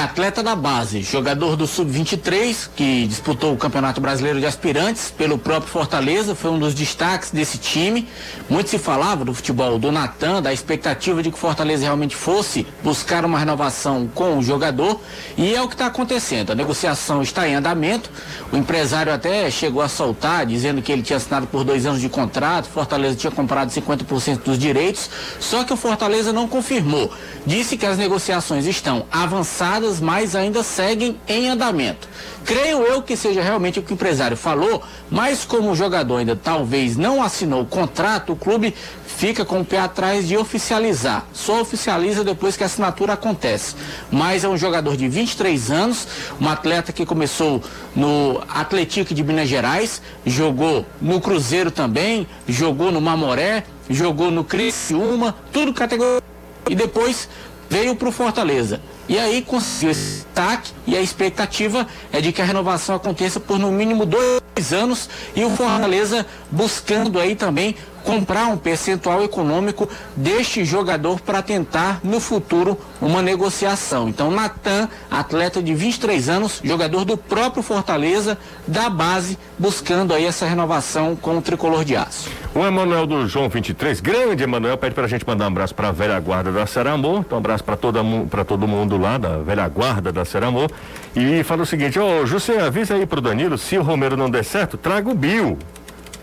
atleta 0.01 0.41
da 0.41 0.55
base, 0.55 1.01
jogador 1.01 1.55
do 1.55 1.67
Sub-23, 1.67 2.69
que 2.75 3.05
disputou 3.05 3.53
o 3.53 3.57
Campeonato 3.57 3.99
Brasileiro 3.99 4.39
de 4.39 4.45
Aspirantes 4.45 5.11
pelo 5.11 5.37
próprio 5.37 5.71
Fortaleza, 5.71 6.33
foi 6.33 6.51
um 6.51 6.59
dos 6.59 6.73
destaques 6.73 7.31
desse 7.31 7.57
time. 7.57 8.07
Muito 8.49 8.69
se 8.69 8.79
falava 8.79 9.25
do 9.25 9.33
futebol 9.33 9.77
do 9.77 9.91
Natan, 9.91 10.41
da 10.41 10.53
expectativa 10.53 11.21
de 11.21 11.29
que 11.29 11.35
o 11.35 11.39
Fortaleza 11.39 11.83
realmente 11.83 12.15
fosse 12.15 12.65
buscar 12.81 13.25
uma 13.25 13.37
renovação 13.37 14.09
com 14.13 14.37
o 14.37 14.43
jogador, 14.43 15.01
e 15.37 15.53
é 15.53 15.61
o 15.61 15.67
que 15.67 15.75
está 15.75 15.87
acontecendo. 15.87 16.51
A 16.51 16.55
negociação 16.55 17.21
está 17.21 17.47
em 17.47 17.55
andamento. 17.55 18.09
O 18.51 18.57
empresário 18.57 19.13
até 19.13 19.51
chegou 19.51 19.81
a 19.81 19.89
soltar, 19.89 20.45
dizendo 20.45 20.81
que 20.81 20.91
ele 20.91 21.01
tinha 21.01 21.17
assinado 21.17 21.47
por 21.47 21.63
dois 21.63 21.85
anos 21.85 21.99
de 21.99 22.07
contrato, 22.07 22.69
Fortaleza 22.69 23.15
tinha 23.15 23.31
comprado 23.31 23.69
50% 23.69 24.43
dos 24.43 24.57
direitos, 24.57 25.09
só 25.39 25.63
que 25.63 25.73
o 25.73 25.77
Fortaleza 25.77 26.31
não 26.31 26.47
confirmou. 26.47 27.11
Disse 27.45 27.75
que 27.75 27.85
as 27.85 27.97
negociações 27.97 28.65
estão 28.65 29.05
avançadas, 29.11 29.72
mas 29.99 30.35
ainda 30.35 30.63
seguem 30.63 31.19
em 31.27 31.49
andamento. 31.49 32.07
Creio 32.45 32.83
eu 32.83 33.01
que 33.01 33.15
seja 33.15 33.41
realmente 33.41 33.79
o 33.79 33.83
que 33.83 33.93
o 33.93 33.95
empresário 33.95 34.35
falou, 34.35 34.83
mas 35.09 35.45
como 35.45 35.71
o 35.71 35.75
jogador 35.75 36.17
ainda 36.17 36.35
talvez 36.35 36.97
não 36.97 37.23
assinou 37.23 37.61
o 37.61 37.65
contrato, 37.65 38.33
o 38.33 38.35
clube 38.35 38.75
fica 39.05 39.45
com 39.45 39.61
o 39.61 39.65
pé 39.65 39.79
atrás 39.79 40.27
de 40.27 40.35
oficializar. 40.35 41.25
Só 41.33 41.61
oficializa 41.61 42.23
depois 42.23 42.57
que 42.57 42.63
a 42.63 42.65
assinatura 42.65 43.13
acontece. 43.13 43.75
Mas 44.11 44.43
é 44.43 44.49
um 44.49 44.57
jogador 44.57 44.97
de 44.97 45.07
23 45.07 45.71
anos, 45.71 46.07
um 46.39 46.49
atleta 46.49 46.91
que 46.91 47.05
começou 47.05 47.61
no 47.95 48.43
Atlético 48.49 49.13
de 49.13 49.23
Minas 49.23 49.47
Gerais, 49.47 50.01
jogou 50.25 50.85
no 51.01 51.21
Cruzeiro 51.21 51.71
também, 51.71 52.27
jogou 52.47 52.91
no 52.91 52.99
Mamoré, 52.99 53.63
jogou 53.89 54.29
no 54.29 54.43
Criciúma, 54.43 55.35
tudo 55.51 55.73
categoria 55.73 56.21
e 56.69 56.75
depois 56.75 57.29
veio 57.69 57.95
para 57.95 58.09
o 58.09 58.11
Fortaleza. 58.11 58.81
E 59.07 59.19
aí 59.19 59.41
conseguiu 59.41 59.91
esse 59.91 60.23
destaque 60.23 60.71
e 60.87 60.95
a 60.95 61.01
expectativa 61.01 61.85
é 62.11 62.21
de 62.21 62.31
que 62.31 62.41
a 62.41 62.45
renovação 62.45 62.95
aconteça 62.95 63.39
por 63.39 63.59
no 63.59 63.71
mínimo 63.71 64.05
dois 64.05 64.73
anos 64.73 65.09
e 65.35 65.43
o 65.43 65.49
Fortaleza 65.49 66.25
buscando 66.49 67.19
aí 67.19 67.35
também 67.35 67.75
comprar 68.03 68.47
um 68.47 68.57
percentual 68.57 69.23
econômico 69.23 69.87
deste 70.15 70.63
jogador 70.65 71.19
para 71.21 71.41
tentar 71.41 71.99
no 72.03 72.19
futuro 72.19 72.77
uma 73.01 73.21
negociação. 73.21 74.09
Então, 74.09 74.29
Natan, 74.31 74.89
atleta 75.09 75.61
de 75.61 75.73
23 75.73 76.29
anos, 76.29 76.59
jogador 76.63 77.05
do 77.05 77.17
próprio 77.17 77.63
Fortaleza, 77.63 78.37
da 78.67 78.89
base, 78.89 79.37
buscando 79.57 80.13
aí 80.13 80.25
essa 80.25 80.45
renovação 80.45 81.15
com 81.15 81.37
o 81.37 81.41
tricolor 81.41 81.83
de 81.85 81.95
aço. 81.95 82.29
O 82.55 82.63
Emanuel 82.65 83.07
do 83.07 83.27
João 83.27 83.49
23, 83.49 83.99
grande 83.99 84.43
Emanuel, 84.43 84.77
pede 84.77 84.93
pra 84.93 85.07
gente 85.07 85.25
mandar 85.25 85.45
um 85.45 85.47
abraço 85.47 85.73
pra 85.73 85.91
velha 85.91 86.19
guarda 86.19 86.51
da 86.51 86.65
Seramor. 86.67 87.19
Então, 87.21 87.37
um 87.37 87.41
abraço 87.41 87.63
mu- 88.03 88.27
pra 88.27 88.43
todo 88.45 88.67
mundo 88.67 88.97
lá 88.97 89.17
da 89.17 89.37
velha 89.39 89.67
guarda 89.67 90.11
da 90.11 90.23
Seramor. 90.23 90.69
E 91.15 91.43
fala 91.43 91.63
o 91.63 91.65
seguinte: 91.65 91.97
Ô, 91.99 92.25
José, 92.25 92.59
avisa 92.61 92.93
aí 92.95 93.05
pro 93.05 93.19
Danilo, 93.21 93.57
se 93.57 93.77
o 93.77 93.81
Romero 93.83 94.15
não 94.15 94.29
der 94.29 94.43
certo, 94.43 94.77
traga 94.77 95.09
o 95.09 95.15
Bill. 95.15 95.57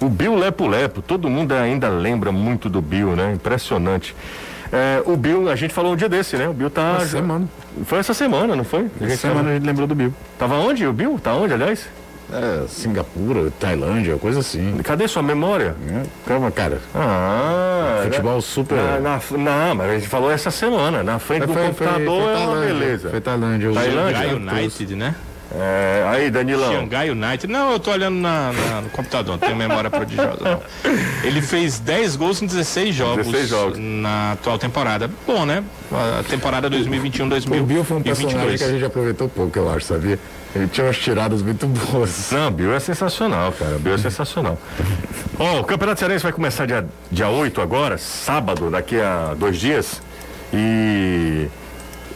O 0.01 0.09
Bill 0.09 0.35
Lepo 0.35 0.67
Lepo. 0.67 1.03
Todo 1.03 1.29
mundo 1.29 1.53
ainda 1.53 1.89
lembra 1.89 2.33
muito 2.33 2.69
do 2.69 2.81
Bill, 2.81 3.15
né? 3.17 3.33
Impressionante. 3.35 4.15
É, 4.73 5.03
o 5.05 5.17
Bill, 5.17 5.51
a 5.51 5.57
gente 5.57 5.75
falou 5.75 5.93
um 5.93 5.97
dia 5.97 6.09
desse, 6.09 6.37
né? 6.37 6.49
O 6.49 6.53
Bill 6.53 6.71
tá. 6.71 6.95
Essa 6.99 7.07
semana. 7.09 7.49
Foi 7.85 7.99
essa 7.99 8.15
semana, 8.15 8.55
não 8.57 8.65
foi? 8.65 8.83
A 8.83 8.85
Essa 8.85 9.09
gente 9.09 9.19
semana 9.19 9.41
a 9.41 9.43
tava, 9.45 9.55
gente 9.55 9.67
lembrou 9.67 9.87
do 9.87 9.95
Bill. 9.95 10.15
tava 10.39 10.55
onde 10.57 10.87
o 10.87 10.93
Bill? 10.93 11.19
Tá 11.23 11.35
onde, 11.35 11.53
aliás? 11.53 11.89
É, 12.33 12.65
Singapura, 12.69 13.51
Tailândia, 13.59 14.17
coisa 14.17 14.39
assim. 14.39 14.77
Cadê 14.85 15.09
sua 15.09 15.21
memória? 15.23 15.75
É, 15.91 16.03
Calma, 16.25 16.49
cara. 16.53 16.79
Ah, 16.95 18.03
Futebol 18.05 18.41
super- 18.41 18.77
Na, 18.77 19.01
na- 19.01 19.21
não, 19.37 19.75
mas 19.75 19.91
a 19.91 19.95
gente 19.95 20.07
falou 20.09 20.31
essa 20.31 20.49
semana. 20.53 21.03
Na 21.03 21.19
frente 21.19 21.47
do 21.47 21.53
Foi- 21.53 21.73
foi- 21.73 21.87
computador 21.89 22.23
foi 22.23 22.33
é 22.43 22.47
uma 22.47 22.61
beleza. 22.61 23.11
Foi 23.11 23.21
Tailândia. 23.21 23.71
o- 23.73 23.75
Tailândia? 23.75 24.37
United, 24.37 24.95
né? 24.95 25.15
É, 25.53 26.05
aí, 26.09 26.31
Danilão. 26.31 26.73
Xangai 26.73 27.11
United. 27.11 27.49
Não, 27.53 27.73
eu 27.73 27.81
tô 27.81 27.91
olhando 27.91 28.19
na- 28.21 28.53
na- 28.53 28.81
no 28.83 28.91
computador, 28.91 29.33
não 29.33 29.39
tenho 29.39 29.57
memória 29.57 29.91
prodigiosa, 29.91 30.39
não. 30.41 30.63
Ele 31.25 31.43
fez 31.43 31.81
10 31.81 32.15
gols 32.15 32.41
em 32.41 32.47
16 32.47 32.95
jogos, 32.95 33.27
16 33.27 33.49
jogos. 33.49 33.79
na 33.79 34.33
atual 34.33 34.59
temporada. 34.59 35.11
Bom, 35.27 35.45
né? 35.45 35.65
A 35.93 36.23
temporada 36.23 36.71
2021-2022. 36.71 37.61
O 37.61 37.65
Bill 37.65 37.85
foi 37.85 37.97
um 37.97 38.03
personagem 38.03 38.57
que 38.59 38.63
a 38.65 38.71
gente 38.71 38.85
aproveitou 38.85 39.29
pouco, 39.29 39.59
eu 39.59 39.69
acho, 39.75 39.87
sabia? 39.87 40.19
Ele 40.55 40.69
tinha 40.69 40.87
umas 40.87 40.97
tiradas 40.99 41.43
muito 41.43 41.67
boas. 41.67 42.31
Não, 42.31 42.51
Bill 42.53 42.73
é 42.73 42.79
sensacional, 42.81 43.51
cara. 43.53 43.77
Bill 43.79 43.95
é 43.95 43.99
sensacional. 43.99 44.57
Ó, 45.39 45.61
o 45.61 45.65
Campeonato 45.65 45.99
Cearense 45.99 46.23
vai 46.23 46.33
começar 46.33 46.65
dia, 46.67 46.87
dia 47.11 47.29
8 47.29 47.61
agora, 47.61 47.99
sábado, 47.99 48.71
daqui 48.71 49.01
a 49.01 49.35
dois 49.37 49.59
dias. 49.59 50.01
E 50.53 51.47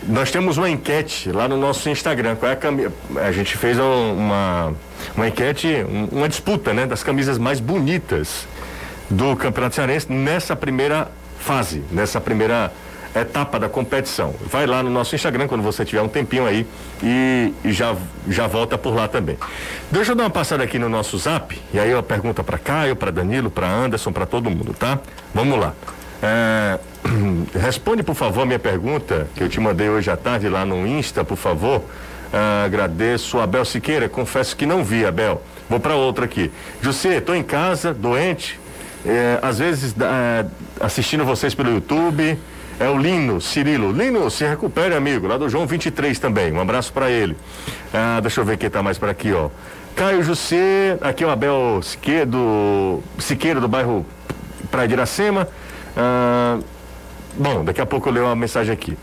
nós 0.08 0.30
temos 0.30 0.56
uma 0.58 0.68
enquete 0.68 1.30
lá 1.32 1.48
no 1.48 1.56
nosso 1.56 1.88
Instagram. 1.88 2.36
Qual 2.36 2.50
é 2.50 2.52
a, 2.54 2.56
cami... 2.56 2.88
a 3.16 3.32
gente 3.32 3.56
fez 3.56 3.78
um- 3.78 4.14
uma, 4.16 4.72
uma 5.16 5.28
enquete, 5.28 5.68
um- 5.88 6.18
uma 6.18 6.28
disputa, 6.28 6.72
né, 6.74 6.86
das 6.86 7.02
camisas 7.02 7.38
mais 7.38 7.60
bonitas 7.60 8.46
do 9.10 9.34
Campeonato 9.36 9.74
Cearense 9.76 10.10
nessa 10.12 10.54
primeira 10.56 11.08
fase, 11.38 11.82
nessa 11.90 12.20
primeira 12.20 12.72
etapa 13.14 13.60
da 13.60 13.68
competição. 13.68 14.34
Vai 14.50 14.66
lá 14.66 14.82
no 14.82 14.90
nosso 14.90 15.14
Instagram 15.14 15.46
quando 15.46 15.62
você 15.62 15.84
tiver 15.84 16.02
um 16.02 16.08
tempinho 16.08 16.46
aí 16.46 16.66
e, 17.02 17.54
e 17.64 17.70
já, 17.72 17.94
já 18.28 18.46
volta 18.48 18.76
por 18.76 18.92
lá 18.94 19.06
também. 19.06 19.38
Deixa 19.90 20.12
eu 20.12 20.16
dar 20.16 20.24
uma 20.24 20.30
passada 20.30 20.64
aqui 20.64 20.78
no 20.80 20.88
nosso 20.88 21.16
zap 21.18 21.56
e 21.72 21.78
aí 21.78 21.90
eu 21.90 22.02
pergunta 22.02 22.42
para 22.42 22.58
Caio, 22.58 22.96
para 22.96 23.12
Danilo, 23.12 23.50
para 23.50 23.68
Anderson, 23.68 24.10
para 24.10 24.26
todo 24.26 24.50
mundo, 24.50 24.74
tá? 24.74 24.98
Vamos 25.32 25.60
lá. 25.60 25.74
É, 26.24 26.78
responde, 27.60 28.02
por 28.02 28.14
favor, 28.14 28.46
minha 28.46 28.58
pergunta 28.58 29.28
que 29.36 29.42
eu 29.42 29.48
te 29.48 29.60
mandei 29.60 29.90
hoje 29.90 30.10
à 30.10 30.16
tarde 30.16 30.48
lá 30.48 30.64
no 30.64 30.86
Insta, 30.86 31.22
por 31.22 31.36
favor. 31.36 31.82
Ah, 32.32 32.64
agradeço. 32.64 33.38
Abel 33.38 33.64
Siqueira, 33.64 34.08
confesso 34.08 34.56
que 34.56 34.64
não 34.64 34.82
vi, 34.82 35.04
Abel. 35.04 35.42
Vou 35.68 35.78
para 35.78 35.94
outra 35.94 36.24
aqui. 36.24 36.50
José, 36.80 37.18
estou 37.18 37.34
em 37.34 37.42
casa, 37.42 37.92
doente, 37.92 38.58
é, 39.04 39.38
às 39.42 39.58
vezes 39.58 39.94
é, 40.00 40.46
assistindo 40.80 41.24
vocês 41.24 41.54
pelo 41.54 41.70
YouTube. 41.70 42.38
É 42.80 42.88
o 42.88 42.98
Lino, 42.98 43.40
Cirilo. 43.40 43.92
Lino, 43.92 44.28
se 44.30 44.44
recupere, 44.44 44.96
amigo, 44.96 45.28
lá 45.28 45.36
do 45.36 45.48
João 45.48 45.64
23 45.64 46.18
também. 46.18 46.52
Um 46.52 46.60
abraço 46.60 46.92
para 46.92 47.08
ele. 47.08 47.36
Ah, 47.92 48.18
deixa 48.20 48.40
eu 48.40 48.44
ver 48.44 48.56
quem 48.56 48.68
tá 48.68 48.82
mais 48.82 48.98
por 48.98 49.08
aqui, 49.08 49.32
ó. 49.32 49.50
Caio 49.94 50.24
José, 50.24 50.98
aqui 51.00 51.22
é 51.22 51.26
o 51.26 51.30
Abel 51.30 51.80
Siqueira 51.82 52.26
do, 52.26 53.00
Siqueira, 53.18 53.60
do 53.60 53.68
bairro 53.68 54.04
Praia 54.72 54.88
de 54.88 54.94
Iracema. 54.94 55.46
Ah, 55.96 56.58
bom, 57.36 57.64
daqui 57.64 57.80
a 57.80 57.86
pouco 57.86 58.08
eu 58.08 58.12
leio 58.12 58.26
uma 58.26 58.36
mensagem 58.36 58.72
aqui. 58.72 58.96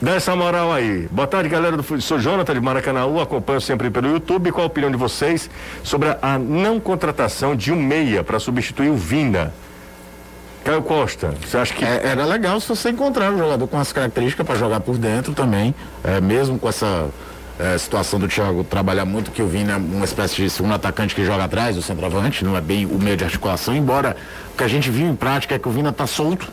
Dá 0.00 0.12
essa 0.16 0.34
moral 0.36 0.72
aí. 0.72 1.08
Boa 1.10 1.26
tarde, 1.26 1.48
galera 1.48 1.76
do 1.76 2.00
Sou 2.02 2.18
Jonathan 2.18 2.54
de 2.54 2.60
Maracanãú, 2.60 3.20
acompanho 3.20 3.60
sempre 3.60 3.90
pelo 3.90 4.08
YouTube. 4.08 4.52
Qual 4.52 4.64
a 4.64 4.66
opinião 4.66 4.90
de 4.90 4.96
vocês 4.96 5.48
sobre 5.82 6.16
a, 6.20 6.38
não 6.38 6.78
contratação 6.78 7.56
de 7.56 7.72
um 7.72 7.76
meia 7.76 8.22
para 8.22 8.38
substituir 8.38 8.90
o 8.90 8.96
Vina? 8.96 9.52
Caio 10.64 10.82
Costa, 10.82 11.34
você 11.42 11.58
acha 11.58 11.74
que. 11.74 11.84
É, 11.84 12.06
era 12.06 12.24
legal 12.24 12.58
se 12.58 12.68
você 12.68 12.88
encontrar 12.88 13.30
um 13.30 13.38
jogador 13.38 13.66
com 13.66 13.78
as 13.78 13.92
características 13.92 14.46
para 14.46 14.56
jogar 14.56 14.80
por 14.80 14.96
dentro 14.96 15.34
também, 15.34 15.74
é, 16.02 16.20
mesmo 16.22 16.58
com 16.58 16.68
essa 16.68 17.08
é, 17.58 17.78
situação 17.78 18.18
do 18.18 18.26
Thiago 18.26 18.64
trabalhar 18.64 19.04
muito, 19.04 19.30
que 19.30 19.42
o 19.42 19.46
Vina 19.46 19.74
é 19.74 19.76
uma 19.76 20.04
espécie 20.04 20.36
de 20.36 20.50
segundo 20.50 20.74
atacante 20.74 21.14
que 21.14 21.24
joga 21.24 21.44
atrás, 21.44 21.76
o 21.76 21.82
centroavante, 21.82 22.44
não 22.44 22.56
é 22.56 22.60
bem 22.60 22.86
o 22.86 22.98
meio 22.98 23.16
de 23.16 23.24
articulação, 23.24 23.74
embora 23.74 24.16
o 24.52 24.56
que 24.56 24.64
a 24.64 24.68
gente 24.68 24.90
viu 24.90 25.06
em 25.06 25.14
prática 25.14 25.54
é 25.54 25.58
que 25.58 25.68
o 25.68 25.70
Vina 25.70 25.90
está 25.90 26.06
solto. 26.06 26.50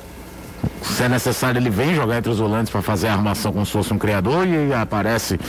Se 0.83 1.03
é 1.03 1.09
necessário, 1.09 1.57
ele 1.57 1.71
vem 1.71 1.95
jogar 1.95 2.17
entre 2.17 2.31
os 2.31 2.37
volantes 2.37 2.71
para 2.71 2.83
fazer 2.83 3.07
a 3.07 3.13
armação 3.13 3.51
como 3.51 3.65
se 3.65 3.71
fosse 3.71 3.91
um 3.91 3.97
criador 3.97 4.47
e 4.47 4.71
aparece 4.73 5.39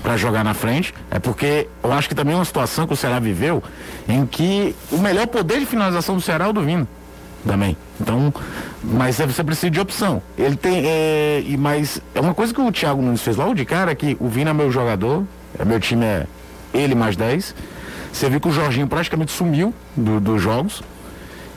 para 0.00 0.16
jogar 0.16 0.44
na 0.44 0.54
frente. 0.54 0.94
É 1.10 1.18
porque 1.18 1.66
eu 1.82 1.92
acho 1.92 2.08
que 2.08 2.14
também 2.14 2.34
é 2.34 2.36
uma 2.36 2.44
situação 2.44 2.86
que 2.86 2.92
o 2.92 2.96
Ceará 2.96 3.18
viveu 3.18 3.62
em 4.08 4.24
que 4.24 4.74
o 4.92 4.98
melhor 4.98 5.26
poder 5.26 5.58
de 5.58 5.66
finalização 5.66 6.14
do 6.14 6.20
Ceará 6.20 6.44
é 6.44 6.48
o 6.48 6.52
do 6.52 6.62
Vina 6.62 6.86
também. 7.46 7.76
Então, 8.00 8.32
mas 8.82 9.16
você 9.16 9.42
precisa 9.44 9.70
de 9.70 9.80
opção. 9.80 10.22
Ele 10.36 10.56
tem, 10.56 10.82
é, 10.86 11.42
e 11.46 11.56
mas 11.56 12.00
é 12.14 12.20
uma 12.20 12.34
coisa 12.34 12.52
que 12.52 12.60
o 12.60 12.70
Thiago 12.72 13.00
Nunes 13.02 13.22
fez 13.22 13.36
logo 13.36 13.54
de 13.54 13.64
cara 13.64 13.94
que 13.94 14.16
o 14.20 14.28
Vina 14.28 14.50
é 14.50 14.54
meu 14.54 14.70
jogador, 14.70 15.24
é 15.58 15.64
meu 15.64 15.80
time 15.80 16.04
é 16.04 16.26
ele 16.72 16.94
mais 16.94 17.16
10. 17.16 17.54
Você 18.12 18.28
viu 18.28 18.40
que 18.40 18.48
o 18.48 18.52
Jorginho 18.52 18.86
praticamente 18.86 19.32
sumiu 19.32 19.72
do- 19.96 20.20
dos 20.20 20.42
jogos. 20.42 20.82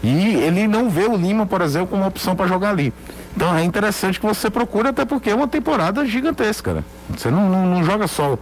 E 0.03 0.35
ele 0.35 0.67
não 0.67 0.89
vê 0.89 1.05
o 1.05 1.15
Lima, 1.15 1.45
por 1.45 1.61
exemplo, 1.61 1.87
como 1.87 2.05
opção 2.05 2.35
para 2.35 2.45
jogar 2.45 2.71
ali. 2.71 2.93
Então 3.35 3.55
é 3.55 3.63
interessante 3.63 4.19
que 4.19 4.25
você 4.25 4.49
procure, 4.49 4.89
até 4.89 5.05
porque 5.05 5.29
é 5.29 5.35
uma 5.35 5.47
temporada 5.47 6.05
gigantesca. 6.05 6.73
Né? 6.73 6.83
Você 7.17 7.31
não, 7.31 7.49
não, 7.49 7.65
não 7.65 7.83
joga 7.83 8.05
só. 8.07 8.37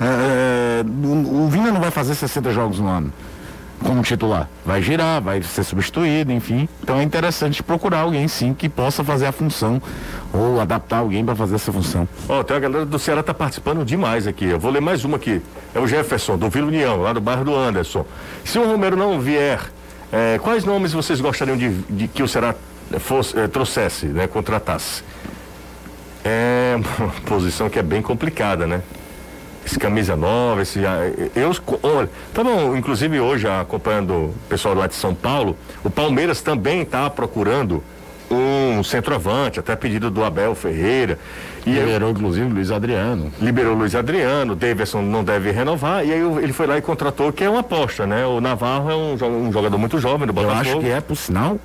é, 0.00 0.80
é, 0.80 0.84
o 0.84 1.48
Vina 1.48 1.70
não 1.70 1.80
vai 1.80 1.90
fazer 1.90 2.14
60 2.14 2.50
jogos 2.50 2.78
no 2.80 2.88
ano 2.88 3.12
como 3.82 4.02
titular. 4.02 4.48
Vai 4.64 4.82
girar, 4.82 5.20
vai 5.20 5.42
ser 5.42 5.64
substituído, 5.64 6.32
enfim. 6.32 6.68
Então 6.82 6.98
é 6.98 7.02
interessante 7.02 7.62
procurar 7.62 8.00
alguém 8.00 8.26
sim 8.28 8.54
que 8.54 8.68
possa 8.68 9.02
fazer 9.04 9.26
a 9.26 9.32
função 9.32 9.80
ou 10.32 10.60
adaptar 10.60 10.98
alguém 10.98 11.24
para 11.24 11.34
fazer 11.34 11.56
essa 11.56 11.72
função. 11.72 12.08
Ó, 12.28 12.42
tem 12.42 12.56
a 12.56 12.60
galera 12.60 12.86
do 12.86 12.98
Ceará 12.98 13.22
tá 13.22 13.34
participando 13.34 13.84
demais 13.84 14.26
aqui. 14.26 14.46
Eu 14.46 14.58
vou 14.58 14.70
ler 14.70 14.80
mais 14.80 15.04
uma 15.04 15.16
aqui. 15.16 15.42
É 15.74 15.78
o 15.78 15.86
Jefferson, 15.86 16.38
do 16.38 16.48
Vila 16.48 16.68
União, 16.68 17.02
lá 17.02 17.12
do 17.12 17.20
bairro 17.20 17.44
do 17.44 17.54
Anderson. 17.54 18.06
Se 18.44 18.58
o 18.58 18.66
Romero 18.66 18.96
não 18.96 19.20
vier, 19.20 19.60
eh, 20.12 20.38
quais 20.42 20.64
nomes 20.64 20.92
vocês 20.92 21.20
gostariam 21.20 21.56
de, 21.56 21.70
de 21.90 22.08
que 22.08 22.22
o 22.22 22.28
Ceará 22.28 22.54
fosse, 22.98 23.38
eh, 23.38 23.48
trouxesse, 23.48 24.06
né, 24.06 24.26
contratasse? 24.26 25.02
É 26.24 26.76
uma 26.98 27.10
posição 27.26 27.68
que 27.68 27.78
é 27.78 27.82
bem 27.82 28.02
complicada, 28.02 28.66
né? 28.66 28.82
Esse 29.64 29.78
camisa 29.78 30.16
nova, 30.16 30.62
esse. 30.62 30.84
ah, 30.84 30.98
Eu, 31.36 31.52
olha, 31.82 32.10
tá 32.34 32.42
bom, 32.42 32.76
inclusive 32.76 33.20
hoje, 33.20 33.46
acompanhando 33.48 34.12
o 34.12 34.34
pessoal 34.48 34.74
lá 34.74 34.86
de 34.86 34.94
São 34.94 35.14
Paulo, 35.14 35.56
o 35.84 35.90
Palmeiras 35.90 36.40
também 36.40 36.82
está 36.82 37.08
procurando 37.08 37.82
um 38.30 38.82
centroavante, 38.82 39.60
até 39.60 39.76
pedido 39.76 40.10
do 40.10 40.24
Abel 40.24 40.54
Ferreira. 40.54 41.18
E 41.66 41.76
eu- 41.76 41.84
Liberou 41.84 42.10
inclusive 42.10 42.46
o 42.46 42.54
Luiz 42.54 42.70
Adriano. 42.70 43.30
liberou 43.40 43.74
o 43.74 43.78
Luiz 43.78 43.94
Adriano, 43.94 44.54
o 44.54 44.56
Davidson 44.56 45.02
não 45.02 45.22
deve 45.22 45.50
renovar, 45.52 46.04
e 46.04 46.12
aí 46.12 46.20
ele 46.42 46.52
foi 46.52 46.66
lá 46.66 46.76
e 46.78 46.82
contratou, 46.82 47.30
que 47.32 47.44
é 47.44 47.50
uma 47.50 47.60
aposta, 47.60 48.06
né? 48.06 48.24
O 48.26 48.40
Navarro 48.40 48.90
é 48.90 48.96
um, 48.96 49.12
um 49.48 49.52
jogador 49.52 49.76
muito 49.78 49.98
jovem 49.98 50.26
do 50.26 50.30
Eu 50.30 50.34
Botafogo. 50.34 50.60
acho 50.60 50.78
que 50.80 50.88
é, 50.88 51.00
por 51.00 51.14
sinal, 51.16 51.58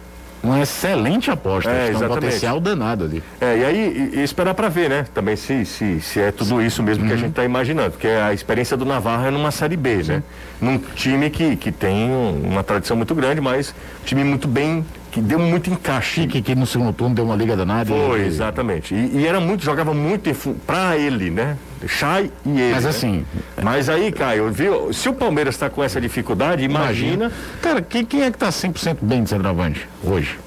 uma 0.43 0.61
excelente 0.61 1.29
aposta. 1.31 1.69
É, 1.69 1.95
um 1.95 2.07
potencial 2.07 2.59
danado 2.59 3.03
ali. 3.05 3.23
É, 3.41 3.57
e 3.57 3.65
aí 3.65 4.11
e- 4.13 4.19
e 4.19 4.23
esperar 4.23 4.53
para 4.53 4.69
ver, 4.69 4.89
né? 4.89 5.05
Também 5.13 5.35
se, 5.35 5.65
se, 5.65 5.99
se 6.01 6.19
é 6.19 6.31
tudo 6.31 6.61
isso 6.61 6.81
mesmo 6.83 7.03
Uhum. 7.03 7.07
que 7.09 7.13
a 7.13 7.17
gente 7.17 7.29
está 7.29 7.43
imaginando, 7.43 7.91
porque 7.91 8.07
a 8.07 8.33
experiência 8.33 8.77
do 8.77 8.85
Navarro 8.85 9.25
é 9.27 9.31
numa 9.31 9.51
Série 9.51 9.75
B, 9.77 10.03
né? 10.03 10.23
Num 10.61 10.77
time 10.77 11.29
que, 11.29 11.55
que 11.55 11.71
tem 11.71 12.09
um- 12.09 12.41
uma 12.51 12.63
tradição 12.63 12.95
muito 12.95 13.13
grande, 13.15 13.41
mas 13.41 13.73
um 14.01 14.05
time 14.05 14.23
muito 14.23 14.47
bem, 14.47 14.85
que 15.17 15.21
deu 15.21 15.39
muito 15.39 15.71
encaixe. 15.71 16.21
Chique 16.21 16.41
que 16.43 16.53
no 16.53 16.67
segundo 16.67 16.93
turno 16.93 17.15
deu 17.15 17.25
uma 17.25 17.35
liga 17.35 17.55
danada. 17.55 17.89
Foi, 17.89 18.21
e- 18.21 18.27
exatamente. 18.27 18.93
E, 18.93 19.17
e 19.17 19.27
era 19.27 19.39
muito, 19.39 19.63
jogava 19.63 19.93
muito 19.93 20.31
para 20.65 20.95
ele, 20.95 21.31
né? 21.31 21.57
Chay 21.87 22.31
e 22.45 22.49
ele. 22.61 22.73
Mas 22.75 22.83
né? 22.83 22.89
assim, 22.89 23.25
Mas 23.63 23.89
aí, 23.89 24.11
Caio, 24.11 24.51
viu? 24.51 24.93
Se 24.93 25.09
o 25.09 25.13
Palmeiras 25.13 25.55
está 25.55 25.69
com 25.69 25.83
essa 25.83 25.99
dificuldade, 25.99 26.63
imagina. 26.63 27.31
Cara, 27.61 27.81
quem, 27.81 28.05
quem 28.05 28.21
é 28.23 28.31
que 28.31 28.37
tá 28.37 28.49
100% 28.49 28.97
bem 29.01 29.23
de 29.23 29.29
centroavante 29.29 29.87
hoje? 30.03 30.37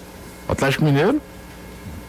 O 0.49 0.53
Atlético 0.53 0.85
Mineiro, 0.85 1.21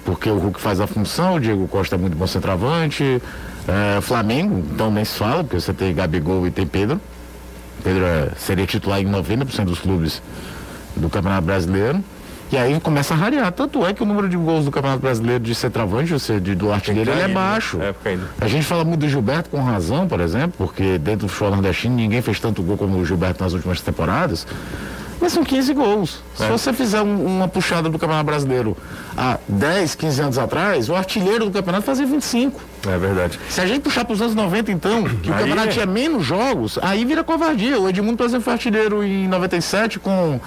porque 0.06 0.30
o 0.30 0.38
Hulk 0.38 0.62
faz 0.62 0.80
a 0.80 0.86
função, 0.86 1.36
o 1.36 1.40
Diego 1.40 1.68
Costa 1.68 1.96
é 1.96 1.98
muito 1.98 2.16
bom 2.16 2.28
centroavante. 2.28 3.22
É, 3.68 4.02
Flamengo, 4.02 4.64
então 4.74 4.92
nem 4.92 5.06
se 5.06 5.18
fala, 5.18 5.44
porque 5.44 5.60
você 5.60 5.74
tem 5.74 5.94
Gabigol 5.94 6.46
e 6.46 6.52
tem 6.52 6.66
Pedro. 6.68 7.00
Pedro 7.84 8.06
é, 8.06 8.30
seria 8.38 8.68
titular 8.68 9.00
em 9.00 9.06
90% 9.06 9.66
dos 9.66 9.80
clubes 9.80 10.22
do 10.96 11.10
Campeonato 11.10 11.46
Brasileiro. 11.46 12.04
E 12.52 12.58
aí 12.58 12.78
começa 12.82 13.14
a 13.14 13.18
rarear. 13.18 13.52
Tanto 13.52 13.86
é 13.86 13.94
que 13.94 14.04
o 14.04 14.06
número 14.06 14.28
de 14.28 14.36
gols 14.36 14.66
do 14.66 14.72
Campeonato 14.72 15.02
Brasileiro 15.02 15.42
de 15.44 15.56
centroavante, 15.56 16.12
ou 16.12 16.20
seja, 16.20 16.42
de, 16.42 16.54
do 16.54 16.72
artilheiro, 16.72 17.10
ele 17.12 17.22
é 17.22 17.28
né? 17.28 17.34
baixo. 17.34 17.80
É. 17.82 17.94
A 18.42 18.48
gente 18.48 18.66
fala 18.66 18.84
muito 18.84 19.00
do 19.02 19.08
Gilberto 19.10 19.50
com 19.50 19.62
razão, 19.62 20.08
por 20.08 20.20
exemplo, 20.20 20.54
porque 20.58 20.98
dentro 20.98 21.28
do 21.28 21.30
futebol 21.30 21.52
nordestino 21.52 21.96
ninguém 21.96 22.22
fez 22.22 22.40
tanto 22.40 22.62
gol 22.62 22.78
como 22.78 22.98
o 22.98 23.06
Gilberto 23.06 23.42
nas 23.44 23.54
últimas 23.54 23.80
temporadas. 23.80 24.46
Mas 25.22 25.34
são 25.34 25.44
15 25.46 25.74
gols. 25.76 26.22
Se 26.36 26.44
É. 26.44 26.48
você 26.50 26.74
fizer 26.74 27.00
um- 27.02 27.26
uma 27.38 27.48
puxada 27.48 27.88
do 27.90 27.98
Campeonato 28.00 28.26
Brasileiro 28.26 28.76
há 29.16 29.38
10, 29.48 29.94
15 29.96 30.20
anos 30.20 30.38
atrás, 30.38 30.90
o 30.90 30.96
artilheiro 30.96 31.46
do 31.46 31.52
campeonato 31.52 31.84
fazia 31.86 32.08
25. 32.08 32.60
É 32.88 32.98
verdade. 32.98 33.40
Se 33.48 33.62
a 33.62 33.66
gente 33.68 33.82
puxar 33.82 34.04
para 34.04 34.14
os 34.16 34.22
anos 34.22 34.34
90, 34.36 34.72
então, 34.72 35.04
que 35.04 35.30
o 35.30 35.34
Aí 35.34 35.40
campeonato 35.42 35.70
é. 35.70 35.72
tinha 35.72 35.86
menos 35.86 36.26
jogos, 36.26 36.80
aí 36.82 37.06
vira 37.06 37.24
covardia. 37.24 37.80
O 37.80 37.88
Edmundo, 37.88 38.18
por 38.18 38.26
exemplo, 38.26 38.44
foi 38.46 38.54
artilheiro 38.54 39.04
em 39.04 39.28
97 39.28 40.00
com 40.00 40.40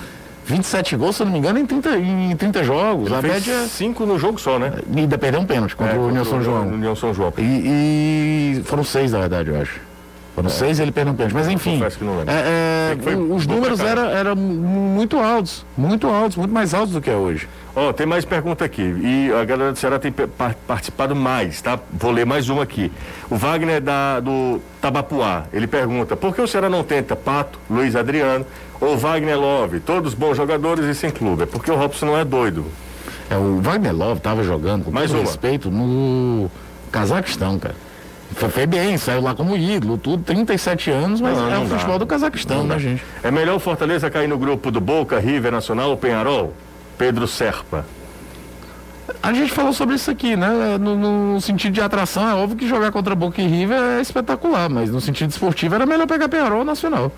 27 0.45 0.97
gols, 0.97 1.17
se 1.17 1.25
não 1.25 1.33
me 1.33 1.39
engano, 1.39 1.59
em 1.59 1.67
30, 1.67 1.97
em 1.99 2.37
30 2.37 2.65
jogos. 2.65 3.13
a 3.13 3.21
Fez 3.21 3.33
média. 3.47 3.67
cinco 3.67 4.05
no 4.05 4.19
jogo 4.19 4.39
só, 4.39 4.59
né? 4.59 4.73
E 4.95 5.01
ainda 5.01 5.17
perdeu 5.17 5.41
um 5.41 5.47
pênalti 5.47 5.75
contra 5.75 5.95
É, 5.95 5.99
o 5.99 6.07
União 6.07 6.25
contra 6.25 6.31
São 6.31 6.43
João. 6.43 6.69
União 6.69 6.95
São 6.97 7.15
João. 7.15 7.33
E, 7.39 7.43
e 8.59 8.63
foram 8.65 8.85
seis, 8.85 9.13
na 9.13 9.21
verdade, 9.21 9.51
eu 9.51 9.61
acho. 9.61 9.81
Foram 10.35 10.51
seis 10.51 10.81
e 10.81 10.83
ele 10.83 10.91
perdeu 10.91 11.13
um 11.13 11.17
pênalti. 11.17 11.33
Mas 11.33 11.47
enfim, 11.49 11.81
que 11.97 12.03
não 12.05 12.21
é, 12.23 12.25
é, 12.29 13.17
os 13.17 13.47
números 13.47 13.79
eram 13.79 14.07
era 14.11 14.35
muito 14.35 15.17
altos, 15.17 15.65
muito 15.77 16.09
altos, 16.09 16.37
muito 16.37 16.53
mais 16.53 16.75
altos 16.75 16.93
do 16.93 17.01
que 17.01 17.09
é 17.09 17.15
hoje. 17.15 17.49
Ó, 17.77 17.93
tem 17.93 18.05
mais 18.05 18.25
pergunta 18.25 18.65
aqui. 18.65 18.83
E 18.83 19.33
a 19.33 19.45
galera 19.45 19.71
do 19.73 19.79
Ceará 19.79 19.97
tem 19.99 20.13
participado 20.13 21.15
mais, 21.15 21.63
tá? 21.63 21.79
Vou 21.93 22.11
ler 22.11 22.27
mais 22.27 22.49
uma 22.49 22.65
aqui. 22.65 22.91
O 23.31 23.37
Wagner 23.37 23.81
da, 23.81 24.19
do 24.19 24.61
Tabapuá, 24.81 25.45
ele 25.53 25.69
pergunta, 25.69 26.17
por 26.17 26.35
que 26.35 26.43
o 26.43 26.49
Ceará 26.49 26.69
não 26.69 26.83
tenta 26.83 27.15
Pato, 27.15 27.59
Luiz 27.71 27.95
Adriano 27.95 28.45
ou 28.81 28.97
Wagner 28.97 29.39
Love? 29.39 29.81
Todos 29.81 30.15
bons 30.15 30.37
jogadores 30.37 30.85
e 30.87 30.95
sem 30.95 31.11
clube. 31.11 31.43
É 31.45 31.47
porque 31.47 31.71
o 31.71 31.77
Robson 31.77 32.07
não 32.07 32.19
é 32.19 32.25
doido. 32.25 32.65
É, 33.31 33.37
o 33.37 33.61
Wagner 33.61 33.95
Love 33.97 34.19
estava 34.19 34.43
jogando, 34.43 34.85
com 34.85 34.91
Mais 34.91 35.11
todo 35.11 35.21
uma. 35.21 35.27
respeito, 35.27 35.71
no 35.71 36.51
Cazaquistão, 36.93 37.59
cara. 37.59 37.75
Foi, 38.35 38.49
foi 38.49 38.67
bem, 38.67 38.97
saiu 38.99 39.23
lá 39.23 39.35
como 39.35 39.57
ídolo, 39.57 39.97
tudo, 39.97 40.23
37 40.25 40.91
anos, 40.91 41.21
mas 41.21 41.37
Não, 41.37 41.49
é 41.49 41.55
não 41.55 41.65
o 41.65 41.69
dá. 41.69 41.77
futebol 41.77 41.99
do 41.99 42.07
Cazaquistão, 42.07 42.65
né, 42.65 42.79
gente? 42.79 43.03
É 43.23 43.31
melhor 43.31 43.57
o 43.57 43.61
Fortaleza 43.61 44.11
cair 44.11 44.29
no 44.29 44.37
grupo 44.37 44.71
do 44.71 44.81
Boca, 44.81 45.19
River 45.21 45.53
Nacional 45.53 45.91
ou 45.91 45.97
Penharol? 45.97 46.53
Pedro 46.99 47.27
Serpa. 47.29 47.85
A 49.23 49.33
gente 49.33 49.53
falou 49.53 49.73
sobre 49.73 49.95
isso 49.97 50.11
aqui, 50.11 50.35
né? 50.37 50.79
No, 50.79 51.35
no 51.35 51.41
sentido 51.41 51.73
de 51.75 51.81
atração, 51.81 52.29
é 52.29 52.35
óbvio 52.35 52.57
que 52.57 52.67
jogar 52.69 52.91
contra 52.91 53.15
Boca 53.15 53.41
e 53.41 53.47
River 53.47 53.79
é 53.79 54.01
espetacular, 54.01 54.69
mas 54.69 54.91
no 54.91 55.01
sentido 55.01 55.31
esportivo 55.31 55.75
era 55.75 55.87
melhor 55.87 56.07
pegar 56.07 56.29
Penharol 56.29 56.61
ou 56.61 56.65
Nacional. 56.65 57.13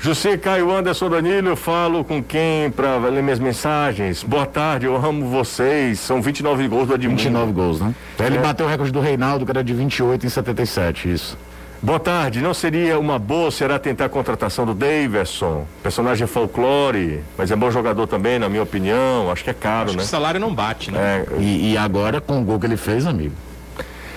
José 0.00 0.36
Caio 0.36 0.70
Anderson 0.70 1.08
Danilo, 1.08 1.48
eu 1.48 1.56
falo 1.56 2.04
com 2.04 2.22
quem 2.22 2.70
para 2.70 2.96
ler 2.98 3.22
minhas 3.22 3.38
mensagens? 3.38 4.22
Boa 4.22 4.44
tarde, 4.44 4.84
eu 4.84 4.94
amo 4.96 5.26
vocês. 5.30 5.98
São 5.98 6.20
29 6.20 6.68
gols 6.68 6.88
do 6.88 6.94
Edmundo. 6.94 7.16
29 7.22 7.52
gols, 7.52 7.80
né? 7.80 7.94
Ele 8.20 8.36
É. 8.36 8.40
bateu 8.40 8.66
o 8.66 8.68
recorde 8.68 8.92
do 8.92 9.00
Reinaldo, 9.00 9.46
que 9.46 9.50
era 9.50 9.64
de 9.64 9.72
28 9.72 10.26
em 10.26 10.28
77, 10.28 11.10
isso. 11.10 11.38
Boa 11.80 11.98
tarde, 12.00 12.40
não 12.40 12.54
seria 12.54 12.98
uma 12.98 13.18
boa 13.18 13.50
será 13.50 13.78
tentar 13.78 14.06
a 14.06 14.08
contratação 14.08 14.64
do 14.64 14.74
Daverson, 14.74 15.66
personagem 15.82 16.26
folclore, 16.26 17.20
mas 17.36 17.50
é 17.50 17.56
bom 17.56 17.70
jogador 17.70 18.06
também, 18.06 18.38
na 18.38 18.48
minha 18.48 18.62
opinião. 18.62 19.30
Acho 19.30 19.44
que 19.44 19.50
é 19.50 19.54
caro, 19.54 19.88
Acho 19.88 19.92
né? 19.96 19.98
que 20.02 20.06
o 20.06 20.10
salário 20.10 20.40
não 20.40 20.54
bate, 20.54 20.90
né? 20.90 21.24
É, 21.30 21.40
E, 21.40 21.72
e 21.72 21.76
agora, 21.78 22.20
com 22.22 22.40
o 22.40 22.44
gol 22.44 22.58
que 22.58 22.66
ele 22.66 22.76
fez, 22.78 23.06
amigo. 23.06 23.34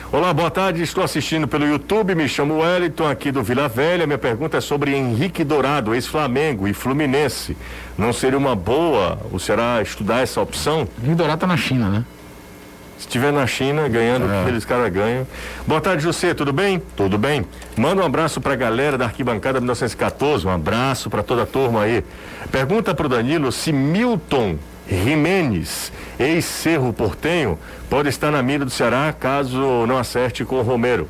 Olá, 0.10 0.34
boa 0.34 0.50
tarde. 0.50 0.82
Estou 0.82 1.04
assistindo 1.04 1.50
pelo 1.50 1.68
YouTube. 1.68 2.16
Me 2.16 2.30
chamo 2.30 2.60
Wellington, 2.62 3.10
aqui 3.10 3.30
do 3.30 3.44
Vila 3.44 3.68
Velha. 3.68 4.08
Minha 4.08 4.18
pergunta 4.18 4.56
é 4.56 4.62
sobre 4.62 4.96
Henrique 4.96 5.44
Dourado, 5.44 5.94
ex-Flamengo 5.94 6.66
e 6.66 6.74
Fluminense. 6.74 7.58
Não 7.98 8.14
seria 8.14 8.38
uma 8.38 8.56
boa 8.56 9.20
o 9.34 9.38
Ceará 9.38 9.82
estudar 9.82 10.22
essa 10.22 10.40
opção? 10.40 10.88
O 11.06 11.14
Dourado 11.14 11.42
tá 11.42 11.46
na 11.46 11.58
China, 11.58 11.90
né? 11.90 12.06
Se 12.98 13.06
estiver 13.06 13.34
na 13.34 13.46
China, 13.46 13.90
ganhando 13.90 14.26
o 14.26 14.30
que 14.30 14.36
aqueles 14.36 14.64
caras 14.64 14.94
ganham. 14.94 15.28
Boa 15.68 15.82
tarde, 15.82 16.04
José. 16.04 16.34
Tudo 16.34 16.54
bem? 16.54 16.82
Tudo 16.96 17.18
bem. 17.18 17.46
Manda 17.76 18.02
um 18.02 18.06
abraço 18.06 18.40
para 18.40 18.54
a 18.54 18.56
galera 18.56 18.98
da 18.98 19.06
Arquibancada 19.06 19.60
1914. 19.60 20.48
Um 20.48 20.52
abraço 20.52 21.10
para 21.10 21.22
toda 21.22 21.44
a 21.44 21.46
turma 21.46 21.82
aí. 21.82 22.02
Pergunta 22.50 22.96
para 22.96 23.08
o 23.08 23.10
Danilo 23.10 23.52
se 23.52 23.74
Milton 23.74 24.58
Jimenez, 24.90 25.92
ex-Cerro 26.20 26.94
Portenho, 26.94 27.60
pode 27.90 28.10
estar 28.10 28.32
na 28.32 28.42
mira 28.42 28.64
do 28.66 28.72
Ceará 28.72 29.14
caso 29.14 29.86
não 29.88 29.98
acerte 29.98 30.46
com 30.46 30.56
o 30.56 30.62
Romero. 30.62 31.08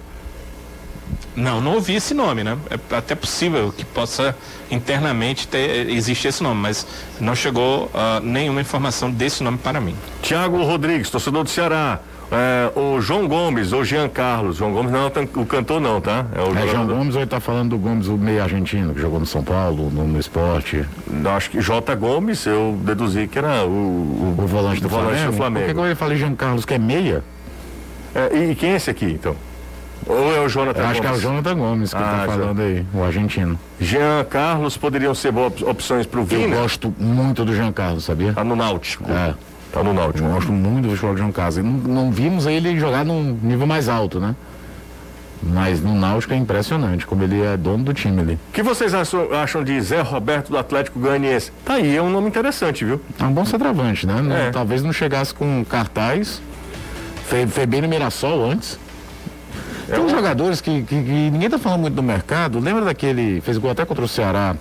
Não, 1.35 1.61
não 1.61 1.75
ouvi 1.75 1.95
esse 1.95 2.15
nome, 2.15 2.43
né? 2.43 2.57
É 2.69 2.97
até 2.97 3.13
possível 3.13 3.71
que 3.71 3.85
possa 3.85 4.35
internamente 4.71 5.47
ter, 5.47 5.87
existir 5.89 6.29
esse 6.29 6.41
nome, 6.41 6.59
mas 6.59 6.85
não 7.19 7.35
chegou 7.35 7.85
uh, 7.85 8.19
nenhuma 8.23 8.59
informação 8.59 9.11
desse 9.11 9.43
nome 9.43 9.59
para 9.59 9.79
mim. 9.79 9.95
Tiago 10.21 10.63
Rodrigues, 10.63 11.11
torcedor 11.11 11.43
do 11.43 11.49
Ceará. 11.49 11.99
É, 12.31 12.77
o 12.77 12.99
João 12.99 13.27
Gomes, 13.27 13.71
ou 13.71 13.85
Jean 13.85 14.09
Carlos. 14.09 14.57
João 14.57 14.73
Gomes 14.73 14.91
não 14.91 15.07
o 15.41 15.45
cantor, 15.45 15.79
não, 15.79 16.01
tá? 16.01 16.25
É 16.35 16.41
o 16.41 16.57
é, 16.57 16.67
João 16.67 16.85
Gomes 16.85 17.15
ou 17.15 17.21
ele 17.21 17.29
tá 17.29 17.39
falando 17.39 17.69
do 17.69 17.77
Gomes, 17.77 18.07
o 18.07 18.17
meio 18.17 18.43
argentino, 18.43 18.93
que 18.93 18.99
jogou 18.99 19.19
no 19.19 19.25
São 19.25 19.43
Paulo, 19.43 19.89
no, 19.89 20.05
no 20.05 20.19
esporte? 20.19 20.85
Acho 21.35 21.49
que 21.49 21.61
J. 21.61 21.95
Gomes, 21.95 22.45
eu 22.45 22.77
deduzi 22.83 23.27
que 23.27 23.39
era 23.39 23.63
o, 23.65 23.69
o, 23.69 24.35
o 24.37 24.47
volante, 24.47 24.81
do, 24.81 24.89
volante 24.89 25.11
Flamengo. 25.11 25.31
do 25.31 25.37
Flamengo. 25.37 25.65
Por 25.65 25.69
que 25.69 25.73
quando 25.73 25.85
ele 25.87 25.95
fala 25.95 26.15
Jean 26.15 26.35
Carlos, 26.35 26.65
que 26.65 26.73
é 26.73 26.77
meia? 26.79 27.23
É, 28.13 28.35
e 28.35 28.55
quem 28.55 28.71
é 28.71 28.75
esse 28.75 28.89
aqui, 28.89 29.05
então? 29.05 29.35
Ou 30.05 30.35
é 30.35 30.39
o 30.39 30.49
Jonathan 30.49 30.81
Gomes? 30.81 30.91
Acho 30.91 31.01
que 31.01 31.07
é 31.07 31.11
o 31.11 31.19
Jonathan 31.19 31.55
Gomes 31.55 31.93
que 31.93 31.99
ah, 31.99 32.25
tá 32.25 32.25
falando 32.25 32.61
aí, 32.61 32.85
o 32.93 33.03
argentino. 33.03 33.59
Jean 33.79 34.23
Carlos 34.29 34.77
poderiam 34.77 35.13
ser 35.13 35.31
boas 35.31 35.61
opções 35.61 36.05
para 36.05 36.19
o 36.19 36.23
Vina? 36.23 36.55
Eu 36.55 36.61
gosto 36.61 36.93
muito 36.97 37.43
do 37.45 37.55
Jean 37.55 37.71
Carlos, 37.71 38.05
sabia? 38.05 38.33
Tá 38.33 38.43
no 38.43 38.55
Náutico. 38.55 39.05
É. 39.11 39.33
Tá 39.71 39.83
no 39.83 39.93
Náutico. 39.93 40.25
Eu 40.27 40.33
gosto 40.33 40.51
muito 40.51 40.85
do 40.85 40.89
futebol 40.91 41.13
de 41.13 41.19
João 41.19 41.31
Carlos. 41.31 41.57
Não, 41.57 41.71
não 41.71 42.11
vimos 42.11 42.45
ele 42.45 42.79
jogar 42.79 43.05
num 43.05 43.37
nível 43.41 43.67
mais 43.67 43.89
alto, 43.89 44.19
né? 44.19 44.35
Mas 45.41 45.81
no 45.81 45.93
Náutico 45.93 46.33
é 46.33 46.37
impressionante, 46.37 47.05
como 47.05 47.23
ele 47.23 47.41
é 47.41 47.55
dono 47.55 47.83
do 47.83 47.93
time 47.93 48.21
ali. 48.21 48.33
O 48.33 48.53
que 48.53 48.63
vocês 48.63 48.93
acham, 48.93 49.63
de 49.63 49.79
Zé 49.81 50.01
Roberto 50.01 50.49
do 50.49 50.57
Atlético 50.57 50.99
Goianiense? 50.99 51.51
Tá 51.63 51.75
aí, 51.75 51.95
é 51.95 52.01
um 52.01 52.09
nome 52.09 52.27
interessante, 52.27 52.83
viu? 52.83 52.99
É 53.19 53.23
um 53.23 53.31
bom 53.31 53.45
centroavante, 53.45 54.07
né? 54.07 54.21
Não, 54.21 54.35
é. 54.35 54.49
talvez 54.49 54.81
não 54.81 54.91
chegasse 54.91 55.33
com 55.33 55.63
cartaz. 55.63 56.41
Fez, 57.27 57.51
fez 57.51 57.67
bem 57.67 57.81
no 57.81 57.87
Mirassol 57.87 58.49
antes. 58.49 58.79
É 59.87 59.93
Tem 59.93 60.03
uns 60.03 60.11
jogadores 60.11 60.59
que, 60.59 60.81
que, 60.83 61.03
que, 61.03 61.31
ninguém 61.31 61.49
tá 61.49 61.57
falando 61.57 61.81
muito 61.81 61.93
do 61.93 62.03
mercado. 62.03 62.59
Lembra 62.59 62.85
daquele. 62.85 63.39
Fez 63.41 63.57
gol 63.57 63.71
até 63.71 63.85
contra 63.85 64.03
o 64.03 64.07
Ceará. 64.07 64.55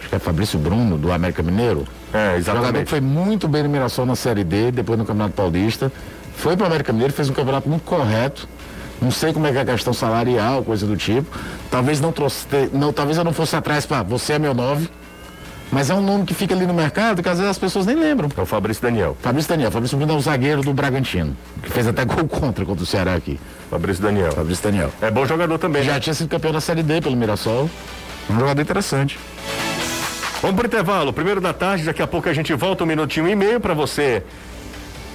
Acho 0.00 0.08
que 0.08 0.14
é 0.14 0.18
Fabrício 0.18 0.58
Bruno, 0.58 0.96
do 0.96 1.12
América 1.12 1.42
Mineiro. 1.42 1.86
É, 2.12 2.36
exatamente. 2.36 2.66
Jogador 2.66 2.84
que 2.84 2.90
foi 2.90 3.00
muito 3.00 3.48
bem 3.48 3.62
no 3.62 3.68
Mirassol 3.68 4.06
na 4.06 4.16
Série 4.16 4.44
D, 4.44 4.70
depois 4.70 4.98
no 4.98 5.04
Campeonato 5.04 5.34
Paulista. 5.34 5.92
Foi 6.36 6.56
para 6.56 6.64
o 6.64 6.66
América 6.66 6.92
Mineiro, 6.92 7.12
fez 7.12 7.28
um 7.28 7.34
campeonato 7.34 7.68
muito 7.68 7.82
correto. 7.82 8.48
Não 9.00 9.10
sei 9.10 9.32
como 9.32 9.46
é 9.46 9.52
que 9.52 9.58
é 9.58 9.60
a 9.60 9.64
questão 9.64 9.92
salarial, 9.92 10.62
coisa 10.62 10.86
do 10.86 10.96
tipo. 10.96 11.26
Talvez 11.70 12.00
não 12.00 12.12
trouxe, 12.12 12.46
não, 12.72 12.92
talvez 12.92 13.16
eu 13.16 13.24
não 13.24 13.32
fosse 13.32 13.54
atrás 13.54 13.86
para 13.86 14.02
você 14.02 14.34
é 14.34 14.38
meu 14.38 14.54
nove. 14.54 14.88
Mas 15.70 15.90
é 15.90 15.94
um 15.94 16.00
nome 16.00 16.24
que 16.24 16.32
fica 16.32 16.54
ali 16.54 16.66
no 16.66 16.72
mercado 16.72 17.22
que 17.22 17.28
às 17.28 17.36
vezes 17.36 17.50
as 17.50 17.58
pessoas 17.58 17.84
nem 17.84 17.94
lembram. 17.94 18.28
É 18.36 18.40
o 18.40 18.46
Fabrício 18.46 18.82
Daniel. 18.82 19.16
Fabrício 19.20 19.50
Daniel. 19.50 19.70
Fabrício 19.70 19.98
Daniel 19.98 20.16
é 20.16 20.18
o 20.18 20.22
zagueiro 20.22 20.62
do 20.62 20.72
Bragantino, 20.72 21.36
que 21.62 21.70
fez 21.70 21.86
até 21.86 22.04
gol 22.04 22.26
contra 22.26 22.64
contra 22.64 22.82
o 22.82 22.86
Ceará 22.86 23.14
aqui. 23.14 23.38
Fabrício 23.70 24.02
Daniel. 24.02 24.32
Fabrício 24.32 24.64
Daniel. 24.64 24.90
É 25.02 25.10
bom 25.10 25.26
jogador 25.26 25.58
também. 25.58 25.82
Já 25.82 25.94
né? 25.94 26.00
tinha 26.00 26.14
sido 26.14 26.28
campeão 26.28 26.52
da 26.52 26.60
Série 26.60 26.82
D 26.82 27.00
pelo 27.02 27.16
Mirassol. 27.16 27.68
Um 28.30 28.38
jogador 28.38 28.62
interessante. 28.62 29.18
Vamos 30.40 30.56
para 30.56 30.64
o 30.64 30.66
intervalo, 30.66 31.12
primeiro 31.12 31.40
da 31.40 31.52
tarde, 31.52 31.84
daqui 31.84 32.00
a 32.00 32.06
pouco 32.06 32.28
a 32.28 32.32
gente 32.32 32.54
volta 32.54 32.84
um 32.84 32.86
minutinho 32.86 33.28
e 33.28 33.34
meio 33.34 33.60
para 33.60 33.74
você 33.74 34.22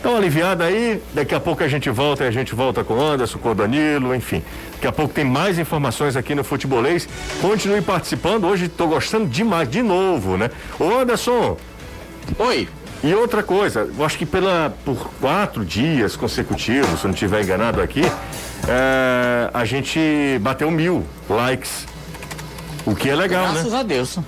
uma 0.10 0.18
aliviada 0.18 0.66
aí, 0.66 1.02
daqui 1.14 1.34
a 1.34 1.40
pouco 1.40 1.64
a 1.64 1.68
gente 1.68 1.90
volta 1.90 2.26
e 2.26 2.28
a 2.28 2.32
gente 2.32 2.54
volta 2.54 2.84
com 2.84 2.96
o 2.96 3.02
Anderson, 3.02 3.40
com 3.40 3.52
o 3.52 3.56
Danilo, 3.56 4.14
enfim. 4.14 4.44
Daqui 4.74 4.88
a 4.88 4.92
pouco 4.92 5.14
tem 5.14 5.24
mais 5.24 5.58
informações 5.58 6.16
aqui 6.16 6.36
no 6.36 6.44
Futebolês. 6.44 7.08
Continue 7.42 7.82
participando, 7.82 8.46
hoje 8.46 8.66
estou 8.66 8.88
gostando 8.88 9.28
demais, 9.28 9.70
de 9.70 9.82
novo, 9.82 10.38
né? 10.38 10.50
Ô 10.80 11.00
Anderson. 11.00 11.58
Oi. 12.38 12.68
E 13.04 13.14
outra 13.14 13.44
coisa, 13.44 13.90
eu 13.98 14.06
acho 14.06 14.18
que 14.18 14.26
pela, 14.26 14.74
por 14.86 15.10
quatro 15.20 15.66
dias 15.66 16.16
consecutivos, 16.16 17.02
se 17.02 17.06
não 17.06 17.14
estiver 17.14 17.44
enganado 17.44 17.82
aqui, 17.82 18.04
é, 18.68 19.50
a 19.54 19.66
gente 19.66 20.00
bateu 20.40 20.72
mil 20.72 21.06
likes. 21.30 21.86
O 22.86 22.96
que 22.96 23.10
é 23.10 23.16
legal, 23.16 23.44
Graças 23.44 23.56
né? 23.56 23.70
Graças 23.70 23.80
a 23.80 23.84
Deus. 23.84 24.20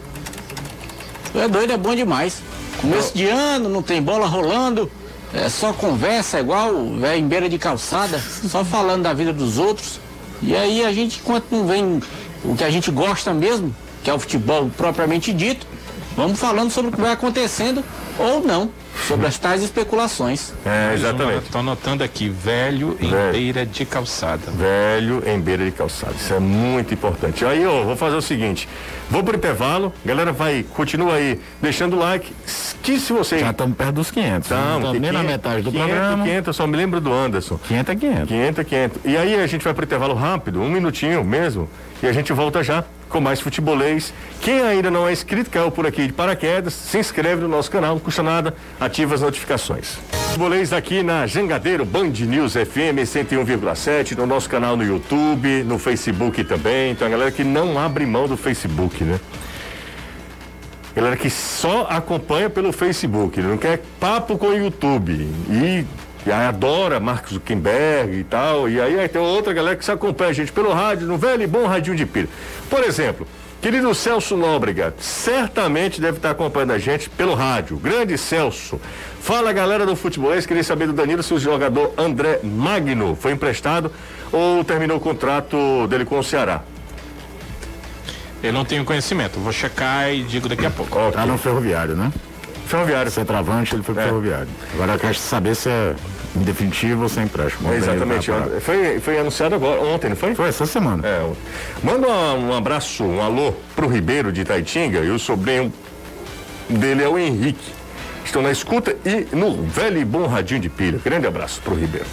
É 1.38 1.48
doido, 1.48 1.74
é 1.74 1.78
bom 1.78 1.93
demais. 1.93 2.41
Começo 2.80 3.15
de 3.15 3.28
ano, 3.28 3.67
não 3.67 3.82
tem 3.82 4.02
bola 4.02 4.26
rolando, 4.26 4.89
é 5.34 5.50
só 5.50 5.74
conversa, 5.74 6.39
igual 6.39 6.71
velho 6.98 7.19
em 7.19 7.28
beira 7.28 7.50
de 7.50 7.58
calçada, 7.58 8.19
só 8.19 8.63
falando 8.63 9.04
da 9.04 9.13
vida 9.13 9.34
dos 9.34 9.58
outros. 9.58 10.00
E 10.41 10.56
aí 10.56 10.86
a 10.86 10.93
gente, 10.93 11.19
enquanto 11.19 11.52
não 11.52 11.67
vem 11.67 12.02
o 12.43 12.56
que 12.56 12.63
a 12.63 12.69
gente 12.69 12.89
gosta 12.89 13.34
mesmo, 13.34 13.76
que 14.04 14.10
é 14.10 14.13
o 14.13 14.19
futebol 14.19 14.69
propriamente 14.78 15.34
dito, 15.34 15.67
vamos 16.15 16.39
falando 16.39 16.71
sobre 16.71 16.89
o 16.89 16.93
que 16.93 17.01
vai 17.01 17.12
acontecendo 17.12 17.84
ou 18.17 18.41
não 18.41 18.71
sobre 19.08 19.28
as 19.28 19.38
tais 19.38 19.62
especulações. 19.62 20.54
É, 20.65 20.93
exatamente. 20.93 21.45
Estou 21.45 21.62
anotando 21.62 22.04
aqui, 22.04 22.30
velho 22.30 22.97
em 22.99 23.10
velho. 23.10 23.32
beira 23.34 23.65
de 23.65 23.86
calçada. 23.86 24.51
Velho 24.51 25.21
em 25.28 25.39
beira 25.39 25.65
de 25.65 25.71
calçada. 25.71 26.13
Isso 26.13 26.34
é 26.34 26.39
muito 26.39 26.93
importante. 26.93 27.45
Aí, 27.45 27.65
ó, 27.65 27.84
vou 27.84 27.95
fazer 27.95 28.15
o 28.15 28.21
seguinte: 28.21 28.67
vou 29.10 29.23
pro 29.23 29.36
intervalo, 29.36 29.93
galera 30.04 30.32
vai, 30.32 30.65
continua 30.73 31.15
aí, 31.15 31.39
deixando 31.62 31.95
o 31.95 31.99
like. 31.99 32.34
Que 32.82 32.99
se 32.99 33.13
você. 33.13 33.39
Já 33.39 33.51
estamos 33.51 33.78
perto 33.78 33.93
dos 33.93 34.12
500. 34.12 34.51
Estamos, 34.51 34.99
nem 34.99 35.12
na 35.12 35.23
metade 35.23 35.62
do 35.62 35.71
500, 35.71 35.89
programa. 35.89 36.23
500, 36.23 36.56
só 36.56 36.67
me 36.67 36.78
lembro 36.78 37.01
do 37.01 37.13
Anderson. 37.13 37.60
500 37.67 37.89
é 37.89 37.95
500. 37.95 38.28
500 38.28 38.60
é 38.60 38.63
500. 38.63 39.01
E 39.06 39.17
aí 39.17 39.36
a 39.36 39.47
gente 39.47 39.63
vai 39.63 39.73
pro 39.73 39.86
intervalo 39.86 40.13
rápido, 40.13 40.62
um 40.62 40.69
minutinho 40.69 41.23
mesmo, 41.23 41.69
e 42.01 42.08
a 42.08 42.13
gente 42.13 42.32
volta 42.34 42.63
já 42.63 42.84
com 43.09 43.21
mais 43.21 43.39
futebolês. 43.39 44.13
Quem 44.41 44.61
ainda 44.61 44.91
não 44.91 45.07
é 45.07 45.13
inscrito, 45.13 45.49
caiu 45.49 45.71
por 45.71 45.85
aqui 45.85 46.07
de 46.07 46.13
paraquedas, 46.13 46.73
se 46.73 46.97
inscreve 46.97 47.41
no 47.41 47.47
nosso 47.47 47.71
canal, 47.71 47.95
não 47.95 47.99
custa 47.99 48.21
nada, 48.21 48.55
ativa 48.79 49.15
as 49.15 49.21
notificações. 49.21 49.97
Futebolês 50.27 50.73
aqui 50.73 51.01
na 51.01 51.25
Jangadeiro 51.25 51.85
Band 51.85 52.09
News 52.09 52.53
FM 52.53 53.03
101,7, 53.05 54.17
no 54.17 54.25
nosso 54.25 54.49
canal 54.49 54.75
no 54.75 54.83
YouTube, 54.83 55.63
no 55.63 55.79
Facebook 55.79 56.43
também. 56.43 56.91
Então 56.91 57.07
a 57.07 57.11
galera 57.11 57.31
que 57.31 57.43
não 57.43 57.79
abre 57.79 58.05
mão 58.05 58.27
do 58.27 58.35
Facebook, 58.35 59.03
né? 59.03 59.19
Galera 60.95 61.17
que 61.17 61.29
só 61.29 61.87
acompanha 61.89 62.49
pelo 62.49 62.71
Facebook, 62.71 63.41
não 63.41 63.57
quer 63.57 63.81
papo 63.99 64.37
com 64.37 64.47
o 64.47 64.57
YouTube. 64.57 65.27
E 65.49 65.85
e 66.25 66.31
aí 66.31 66.47
adora 66.47 66.99
Marcos 66.99 67.33
Zuckerberg 67.33 68.17
e 68.17 68.23
tal. 68.23 68.67
E 68.67 68.81
aí, 68.81 68.99
aí 68.99 69.07
tem 69.07 69.21
outra 69.21 69.53
galera 69.53 69.75
que 69.75 69.85
se 69.85 69.91
acompanha 69.91 70.31
a 70.31 70.33
gente 70.33 70.51
pelo 70.51 70.73
rádio, 70.73 71.05
no 71.05 71.17
velho 71.17 71.43
e 71.43 71.47
bom 71.47 71.67
radinho 71.67 71.95
de 71.95 72.05
pilha. 72.05 72.27
Por 72.69 72.83
exemplo, 72.83 73.27
querido 73.61 73.93
Celso 73.93 74.35
Nóbrega, 74.35 74.95
certamente 74.99 76.01
deve 76.01 76.17
estar 76.17 76.31
acompanhando 76.31 76.71
a 76.71 76.79
gente 76.79 77.09
pelo 77.11 77.35
rádio. 77.35 77.77
Grande 77.77 78.17
Celso. 78.17 78.81
Fala 79.21 79.53
galera 79.53 79.85
do 79.85 79.95
futebolês, 79.95 80.45
queria 80.45 80.63
saber 80.63 80.88
do 80.88 80.93
Danilo 80.93 81.21
se 81.21 81.33
o 81.33 81.39
jogador 81.39 81.93
André 81.97 82.39
Magno 82.43 83.15
foi 83.15 83.31
emprestado 83.31 83.91
ou 84.31 84.63
terminou 84.63 84.97
o 84.97 84.99
contrato 84.99 85.88
dele 85.88 86.05
com 86.05 86.17
o 86.17 86.23
Ceará. 86.23 86.61
Eu 88.41 88.53
não 88.53 88.65
tenho 88.65 88.83
conhecimento, 88.83 89.39
vou 89.39 89.51
checar 89.51 90.11
e 90.11 90.23
digo 90.23 90.47
daqui 90.47 90.65
a 90.65 90.71
pouco. 90.71 90.97
Okay. 90.97 91.11
Tá 91.13 91.25
no 91.25 91.38
ferroviário, 91.38 91.95
né? 91.95 92.11
Ferroviário. 92.67 93.11
Centroavante, 93.11 93.75
ele 93.75 93.83
foi 93.83 93.93
pro 93.93 94.03
é. 94.03 94.07
ferroviário. 94.07 94.47
Agora 94.73 94.93
eu 94.93 94.99
quero 94.99 95.15
saber 95.15 95.55
se 95.55 95.69
é 95.69 95.95
definitivo 96.41 97.04
ou 97.04 97.10
sem 97.10 97.24
empréstimo. 97.24 97.71
É 97.71 97.78
exatamente. 97.78 98.30
Foi, 98.62 99.00
foi 99.00 99.19
anunciado 99.19 99.56
agora, 99.56 99.82
ontem, 99.82 100.10
não 100.10 100.15
foi? 100.15 100.36
Foi 100.36 100.48
essa 100.48 100.65
semana. 100.65 101.08
É. 101.08 101.30
Manda 101.84 102.08
um, 102.08 102.50
um 102.50 102.54
abraço, 102.54 103.04
um 103.04 103.21
alô 103.21 103.54
pro 103.76 103.88
Ribeiro 103.88 104.32
de 104.32 104.41
Itaitinga 104.41 105.00
e 105.00 105.10
o 105.10 105.19
sobrinho 105.19 105.71
dele 106.69 107.04
é 107.04 107.08
o 107.08 107.17
Henrique. 107.17 107.74
Estão 108.24 108.41
na 108.41 108.52
escuta 108.52 108.95
e 109.06 109.36
no 109.36 109.63
velho 109.63 110.00
e 110.00 110.06
bom 110.06 110.26
radinho 110.26 110.60
de 110.60 110.69
pilha. 110.69 111.00
Grande 111.04 111.28
abraço 111.28 111.62
pro 111.62 111.76
Ribeiro. 111.76 112.08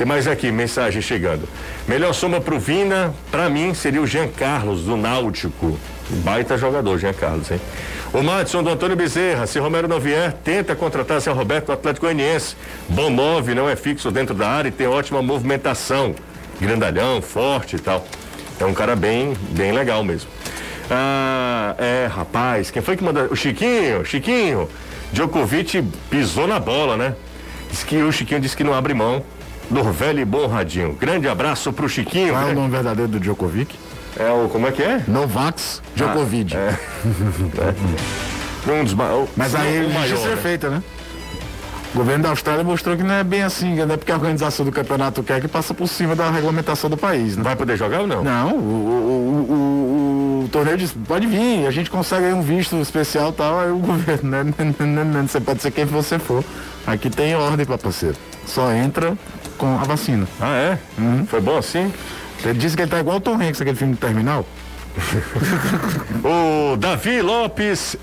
Tem 0.00 0.06
mais 0.06 0.26
aqui, 0.26 0.50
mensagem 0.50 1.02
chegando. 1.02 1.46
Melhor 1.86 2.14
soma 2.14 2.40
pro 2.40 2.58
Vina, 2.58 3.12
para 3.30 3.50
mim, 3.50 3.74
seria 3.74 4.00
o 4.00 4.06
Jean 4.06 4.28
Carlos, 4.28 4.84
do 4.84 4.96
Náutico. 4.96 5.78
Baita 6.24 6.56
jogador, 6.56 6.98
Jean 6.98 7.12
Carlos, 7.12 7.50
hein? 7.50 7.60
O 8.10 8.22
Madison 8.22 8.62
do 8.62 8.70
Antônio 8.70 8.96
Bezerra, 8.96 9.46
se 9.46 9.58
Romero 9.58 9.86
não 9.86 10.00
vier, 10.00 10.32
tenta 10.42 10.74
contratar 10.74 11.20
seu 11.20 11.34
Roberto 11.34 11.66
do 11.66 11.72
Atlético 11.72 12.06
Goianiense. 12.06 12.56
Bom 12.88 13.10
nove, 13.10 13.54
não 13.54 13.68
é 13.68 13.76
fixo 13.76 14.10
dentro 14.10 14.34
da 14.34 14.48
área 14.48 14.70
e 14.70 14.72
tem 14.72 14.86
ótima 14.86 15.20
movimentação. 15.20 16.14
Grandalhão, 16.58 17.20
forte 17.20 17.76
e 17.76 17.78
tal. 17.78 18.02
É 18.58 18.64
um 18.64 18.72
cara 18.72 18.96
bem, 18.96 19.34
bem 19.50 19.70
legal 19.70 20.02
mesmo. 20.02 20.30
Ah, 20.90 21.74
é, 21.76 22.06
rapaz, 22.06 22.70
quem 22.70 22.80
foi 22.80 22.96
que 22.96 23.04
mandou? 23.04 23.24
O 23.24 23.36
Chiquinho, 23.36 24.02
Chiquinho. 24.06 24.66
Djokovic 25.12 25.82
pisou 26.08 26.46
na 26.46 26.58
bola, 26.58 26.96
né? 26.96 27.14
Diz 27.70 27.84
que 27.84 27.98
o 27.98 28.10
Chiquinho 28.10 28.40
disse 28.40 28.56
que 28.56 28.64
não 28.64 28.72
abre 28.72 28.94
mão 28.94 29.22
do 29.70 29.92
velho 29.92 30.20
e 30.20 30.24
bom 30.24 30.46
radinho. 30.46 30.94
Grande 30.94 31.28
abraço 31.28 31.72
pro 31.72 31.88
Chiquinho. 31.88 32.34
Qual 32.34 32.48
é 32.48 32.52
o 32.52 32.54
nome 32.54 32.70
verdadeiro 32.70 33.10
do 33.10 33.20
Djokovic? 33.20 33.78
É 34.18 34.30
o, 34.30 34.48
como 34.48 34.66
é 34.66 34.72
que 34.72 34.82
é? 34.82 35.02
Novax 35.06 35.80
Djokovic. 35.94 36.56
Ah, 36.56 36.76
é. 38.68 38.72
um 38.72 38.84
dos, 38.84 38.92
o, 38.92 39.28
Mas 39.36 39.54
aí 39.54 39.86
a 39.86 40.06
justiça 40.08 40.32
é 40.32 40.36
feita, 40.36 40.68
né? 40.68 40.82
O 41.94 41.98
governo 41.98 42.22
da 42.22 42.30
Austrália 42.30 42.62
mostrou 42.62 42.96
que 42.96 43.02
não 43.02 43.14
é 43.14 43.24
bem 43.24 43.42
assim, 43.42 43.74
né? 43.74 43.96
Porque 43.96 44.12
a 44.12 44.14
organização 44.14 44.64
do 44.64 44.70
campeonato 44.70 45.22
quer 45.22 45.40
que 45.40 45.48
passa 45.48 45.74
por 45.74 45.88
cima 45.88 46.14
da 46.14 46.30
regulamentação 46.30 46.88
do 46.88 46.96
país, 46.96 47.36
né? 47.36 47.42
Vai 47.42 47.56
poder 47.56 47.76
jogar 47.76 48.00
ou 48.02 48.06
não? 48.06 48.22
Não, 48.22 48.52
o, 48.54 50.40
o, 50.40 50.44
o 50.44 50.48
torneio 50.50 50.76
disse, 50.76 50.94
pode 50.94 51.26
vir, 51.26 51.66
a 51.66 51.70
gente 51.72 51.90
consegue 51.90 52.26
aí 52.26 52.32
um 52.32 52.42
visto 52.42 52.76
especial 52.76 53.30
e 53.30 53.32
tal, 53.32 53.58
aí 53.58 53.70
o 53.70 53.78
governo, 53.78 54.30
né? 54.30 54.44
Você 55.26 55.40
pode 55.40 55.62
ser 55.62 55.72
quem 55.72 55.84
você 55.84 56.18
for. 56.18 56.44
Aqui 56.86 57.10
tem 57.10 57.34
ordem, 57.34 57.66
parceiro. 57.66 58.16
Só 58.46 58.72
entra 58.72 59.16
com 59.60 59.78
a 59.78 59.84
vacina. 59.84 60.26
Ah, 60.40 60.56
é? 60.56 60.78
Foi 61.26 61.40
bom 61.40 61.58
assim? 61.58 61.92
Ele 62.42 62.58
disse 62.58 62.74
que 62.74 62.82
ele 62.82 62.90
tá 62.90 62.98
igual 62.98 63.18
o 63.18 63.20
Tom 63.20 63.34
Hanks, 63.34 63.60
aquele 63.60 63.76
filme 63.76 63.92
do 63.94 64.00
Terminal. 64.00 64.44
O 66.24 66.76
Davi 66.76 67.22
Lopes, 67.22 67.96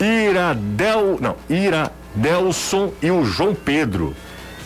Iradel, 0.00 1.18
não, 1.20 1.36
Iradelson 1.48 2.92
e 3.00 3.10
o 3.10 3.24
João 3.24 3.54
Pedro 3.54 4.14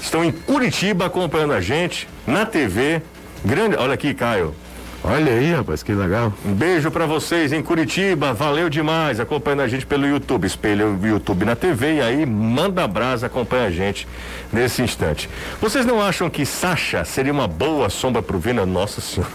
estão 0.00 0.24
em 0.24 0.32
Curitiba 0.32 1.06
acompanhando 1.06 1.52
a 1.52 1.60
gente 1.60 2.08
na 2.26 2.44
TV. 2.44 3.02
Grande, 3.44 3.76
olha 3.76 3.94
aqui, 3.94 4.14
Caio. 4.14 4.54
Olha 5.02 5.32
aí, 5.32 5.54
rapaz, 5.54 5.82
que 5.82 5.92
legal. 5.92 6.30
Um 6.44 6.52
beijo 6.52 6.90
pra 6.90 7.06
vocês 7.06 7.54
em 7.54 7.62
Curitiba, 7.62 8.34
valeu 8.34 8.68
demais 8.68 9.18
acompanhando 9.18 9.62
a 9.62 9.68
gente 9.68 9.86
pelo 9.86 10.06
YouTube. 10.06 10.46
Espelha 10.46 10.86
o 10.86 11.06
YouTube 11.06 11.46
na 11.46 11.56
TV 11.56 11.94
e 11.94 12.00
aí 12.02 12.26
manda 12.26 12.86
brasa, 12.86 13.26
acompanha 13.26 13.68
a 13.68 13.70
gente 13.70 14.06
nesse 14.52 14.82
instante. 14.82 15.28
Vocês 15.58 15.86
não 15.86 16.02
acham 16.02 16.28
que 16.28 16.44
Sacha 16.44 17.02
seria 17.04 17.32
uma 17.32 17.48
boa 17.48 17.88
sombra 17.88 18.22
pro 18.22 18.38
Vina? 18.38 18.66
Nossa 18.66 19.00
senhora. 19.00 19.32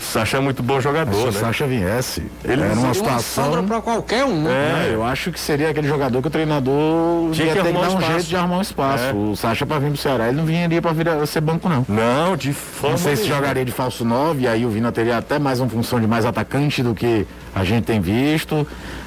Sacha 0.00 0.36
é 0.36 0.40
muito 0.40 0.62
bom 0.62 0.80
jogador, 0.80 1.14
Se 1.14 1.22
o 1.22 1.26
né? 1.26 1.32
Sacha 1.32 1.66
viesse, 1.66 2.22
Ele 2.44 2.62
era 2.62 2.74
uma 2.74 2.94
situação. 2.94 3.64
para 3.66 3.80
qualquer 3.80 4.24
um, 4.24 4.42
né? 4.42 4.88
É. 4.90 4.94
Eu 4.94 5.04
acho 5.04 5.32
que 5.32 5.38
seria 5.40 5.70
aquele 5.70 5.88
jogador 5.88 6.20
que 6.22 6.28
o 6.28 6.30
treinador 6.30 7.30
Tinha 7.32 7.46
ia 7.48 7.52
que 7.54 7.62
ter 7.62 7.72
que 7.72 7.80
dar 7.80 7.90
um 7.90 7.96
um 7.96 8.00
jeito 8.00 8.22
de 8.24 8.36
arrumar 8.36 8.58
um 8.58 8.62
espaço. 8.62 9.04
É. 9.04 9.12
O 9.12 9.34
Sacha 9.36 9.66
para 9.66 9.78
vir 9.78 9.88
pro 9.90 9.96
Ceará, 9.98 10.28
ele 10.28 10.36
não 10.36 10.44
viria 10.44 10.80
para 10.82 11.26
ser 11.26 11.40
banco, 11.40 11.68
não. 11.68 11.84
Não, 11.88 12.36
de 12.36 12.52
forma 12.52 12.96
Não 12.96 13.02
sei 13.02 13.16
se 13.16 13.22
nenhuma. 13.22 13.40
jogaria 13.40 13.64
de 13.64 13.72
falso 13.72 14.04
9, 14.04 14.42
e 14.42 14.48
aí 14.48 14.64
o 14.64 14.70
Vina 14.70 14.92
teria 14.92 15.18
até 15.18 15.38
mais 15.38 15.60
uma 15.60 15.68
função 15.68 16.00
de 16.00 16.06
mais 16.06 16.24
atacante 16.24 16.82
do 16.82 16.94
que 16.94 17.26
a 17.54 17.64
gente 17.64 17.84
tem 17.84 18.00
visto. 18.00 18.66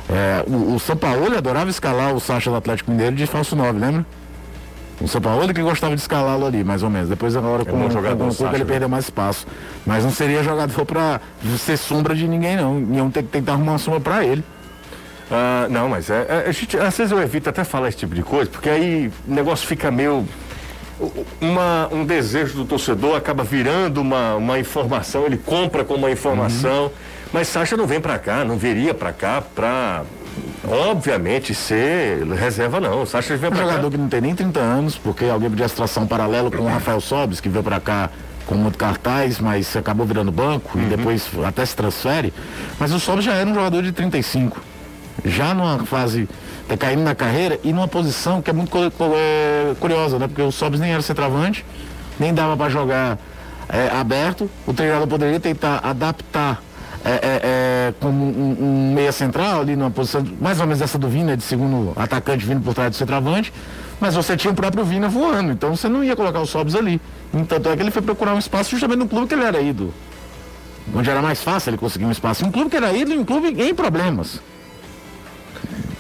É, 0.10 0.44
o, 0.48 0.76
o 0.76 0.80
São 0.80 0.98
Paulo 0.98 1.36
adorava 1.38 1.70
escalar 1.70 2.14
o 2.14 2.20
Sacha 2.20 2.50
do 2.50 2.56
Atlético 2.56 2.92
Mineiro 2.92 3.16
de 3.16 3.26
falso 3.28 3.56
9, 3.56 3.80
lembra? 3.80 4.06
O 5.02 5.08
São 5.08 5.22
Paulo 5.22 5.54
que 5.54 5.62
gostava 5.62 5.96
de 5.96 6.02
escalá-lo 6.02 6.46
ali, 6.46 6.64
mais 6.64 6.84
ou 6.84 6.90
menos. 6.90 7.08
Depois 7.10 7.36
agora 7.36 7.64
com, 7.64 7.78
bom 7.78 7.86
com, 7.86 7.92
jogador, 7.92 8.28
com 8.28 8.36
Cuca 8.36 8.50
ele 8.50 8.60
né? 8.60 8.66
perdeu 8.66 8.90
mais 8.90 9.06
espaço. 9.06 9.48
Mas 9.86 10.04
não 10.04 10.12
seria 10.12 10.44
jogador 10.44 10.86
para 10.86 11.22
ser 11.58 11.78
sombra 11.78 12.14
de 12.14 12.28
ninguém, 12.28 12.58
não. 12.58 12.82
Iam 12.94 13.10
ter 13.10 13.24
que 13.24 13.30
tentar 13.30 13.54
arrumar 13.54 13.74
uma 13.74 13.78
sombra 13.78 14.02
para 14.02 14.26
ele. 14.26 14.44
Ah, 15.32 15.68
não, 15.70 15.88
mas 15.88 16.10
é, 16.10 16.44
é, 16.48 16.52
gente, 16.52 16.76
às 16.78 16.98
vezes 16.98 17.12
eu 17.12 17.22
evito 17.22 17.50
até 17.50 17.64
falar 17.64 17.88
esse 17.90 17.98
tipo 17.98 18.14
de 18.16 18.24
coisa, 18.24 18.50
porque 18.50 18.70
aí 18.70 19.12
o 19.28 19.34
negócio 19.34 19.66
fica 19.68 19.90
meio. 19.90 20.28
Uma, 21.40 21.88
um 21.94 22.04
desejo 22.04 22.56
do 22.58 22.66
torcedor 22.66 23.16
acaba 23.16 23.42
virando 23.44 24.02
uma, 24.02 24.36
uma 24.36 24.60
informação, 24.60 25.26
ele 25.26 25.38
compra 25.38 25.86
como 25.86 26.00
uma 26.00 26.12
informação, 26.12 26.86
Uhum. 26.86 26.92
mas 27.32 27.48
Sacha 27.48 27.78
não 27.78 27.88
vem 27.88 28.02
pra 28.02 28.20
cá, 28.20 28.44
não 28.44 28.58
viria 28.58 28.94
pra 28.94 29.14
cá 29.14 29.42
pra, 29.42 30.04
obviamente, 30.68 31.54
ser 31.54 32.24
reserva, 32.28 32.80
não. 32.80 33.06
Sacha 33.06 33.36
vem 33.38 33.50
Um 33.50 33.54
pra 33.54 33.62
jogador 33.64 33.84
cá. 33.84 33.90
que 33.92 33.98
não 33.98 34.08
tem 34.10 34.22
nem 34.22 34.36
30 34.36 34.60
anos, 34.60 34.96
porque 34.98 35.26
alguém 35.26 35.50
podia 35.50 35.70
traçar 35.70 36.04
um 36.04 36.08
paralelo 36.08 36.52
com 36.52 36.64
o 36.64 36.68
Rafael 36.68 37.00
Sobis, 37.02 37.40
que 37.40 37.50
veio 37.50 37.64
para 37.64 37.80
cá 37.80 38.10
com 38.46 38.56
muito 38.56 38.78
cartaz, 38.78 39.40
mas 39.40 39.76
acabou 39.76 40.06
virando 40.06 40.32
banco 40.32 40.78
Uhum. 40.78 40.84
e 40.84 40.86
depois 40.88 41.30
até 41.46 41.66
se 41.66 41.76
transfere. 41.76 42.34
Mas 42.80 42.92
o 42.92 43.00
Sobis 43.00 43.26
já 43.26 43.34
era 43.34 43.50
um 43.50 43.54
jogador 43.54 43.84
de 43.84 43.92
35. 43.92 44.60
Já 45.24 45.54
numa 45.54 45.80
fase 45.86 46.28
tá 46.68 46.78
caindo 46.78 47.04
na 47.04 47.14
carreira 47.14 47.60
e 47.64 47.72
numa 47.74 47.88
posição 47.88 48.42
que 48.42 48.50
é 48.50 48.54
muito 48.54 48.76
é, 49.16 49.74
curiosa, 49.80 50.18
né? 50.18 50.28
Porque 50.28 50.42
o 50.42 50.52
Sobis 50.52 50.80
nem 50.80 50.92
era 50.94 51.02
centroavante, 51.02 51.66
nem 52.20 52.34
dava 52.34 52.56
para 52.58 52.70
jogar 52.70 53.18
é, 53.68 53.90
aberto. 53.96 54.50
O 54.66 54.74
treinador 54.74 55.08
poderia 55.08 55.40
tentar 55.40 55.80
adaptar 55.84 56.62
é, 57.04 57.12
é, 57.12 57.20
é, 57.44 57.94
como 58.00 58.26
um, 58.26 58.58
um 58.60 58.94
meia 58.94 59.12
central 59.12 59.62
ali 59.62 59.76
numa 59.76 59.92
posição 59.92 60.26
mais 60.40 60.60
ou 60.60 60.68
menos 60.68 60.82
essa 60.82 60.98
do 60.98 61.08
Vina, 61.08 61.38
de 61.38 61.44
segundo 61.44 61.94
atacante 61.96 62.46
vindo 62.46 62.62
por 62.62 62.74
trás 62.74 62.92
do 62.92 62.96
centroavante, 62.96 63.54
mas 64.00 64.16
você 64.16 64.36
tinha 64.36 64.52
o 64.52 64.56
próprio 64.56 64.84
Vina 64.84 65.08
voando, 65.08 65.52
então 65.52 65.76
você 65.76 65.88
não 65.88 66.04
ia 66.04 66.16
colocar 66.16 66.40
o 66.40 66.46
Sobs 66.46 66.76
ali. 66.76 67.02
Então 67.34 67.58
é 67.72 67.76
que 67.76 67.84
ele 67.84 67.92
foi 67.92 68.02
procurar 68.02 68.34
um 68.34 68.40
espaço 68.40 68.72
justamente 68.72 69.00
no 69.00 69.08
clube 69.08 69.28
que 69.28 69.34
ele 69.34 69.44
era 69.44 69.62
ídolo. 69.62 69.94
Onde 70.94 71.10
era 71.10 71.22
mais 71.22 71.44
fácil 71.44 71.70
ele 71.70 71.78
conseguir 71.78 72.06
um 72.06 72.12
espaço. 72.12 72.46
Um 72.46 72.52
clube 72.52 72.70
que 72.70 72.76
era 72.76 72.92
ídolo 72.92 73.18
e 73.18 73.20
um 73.20 73.26
clube 73.26 73.62
em 73.62 73.76
problemas. 73.76 74.40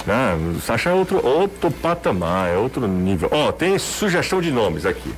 Ah, 0.07 0.35
Sacha 0.61 0.89
é 0.89 0.93
outro, 0.93 1.23
outro 1.23 1.69
patamar, 1.69 2.49
é 2.49 2.57
outro 2.57 2.87
nível. 2.87 3.29
Ó, 3.31 3.51
tem 3.51 3.77
sugestão 3.77 4.41
de 4.41 4.51
nomes 4.51 4.85
aqui. 4.85 5.13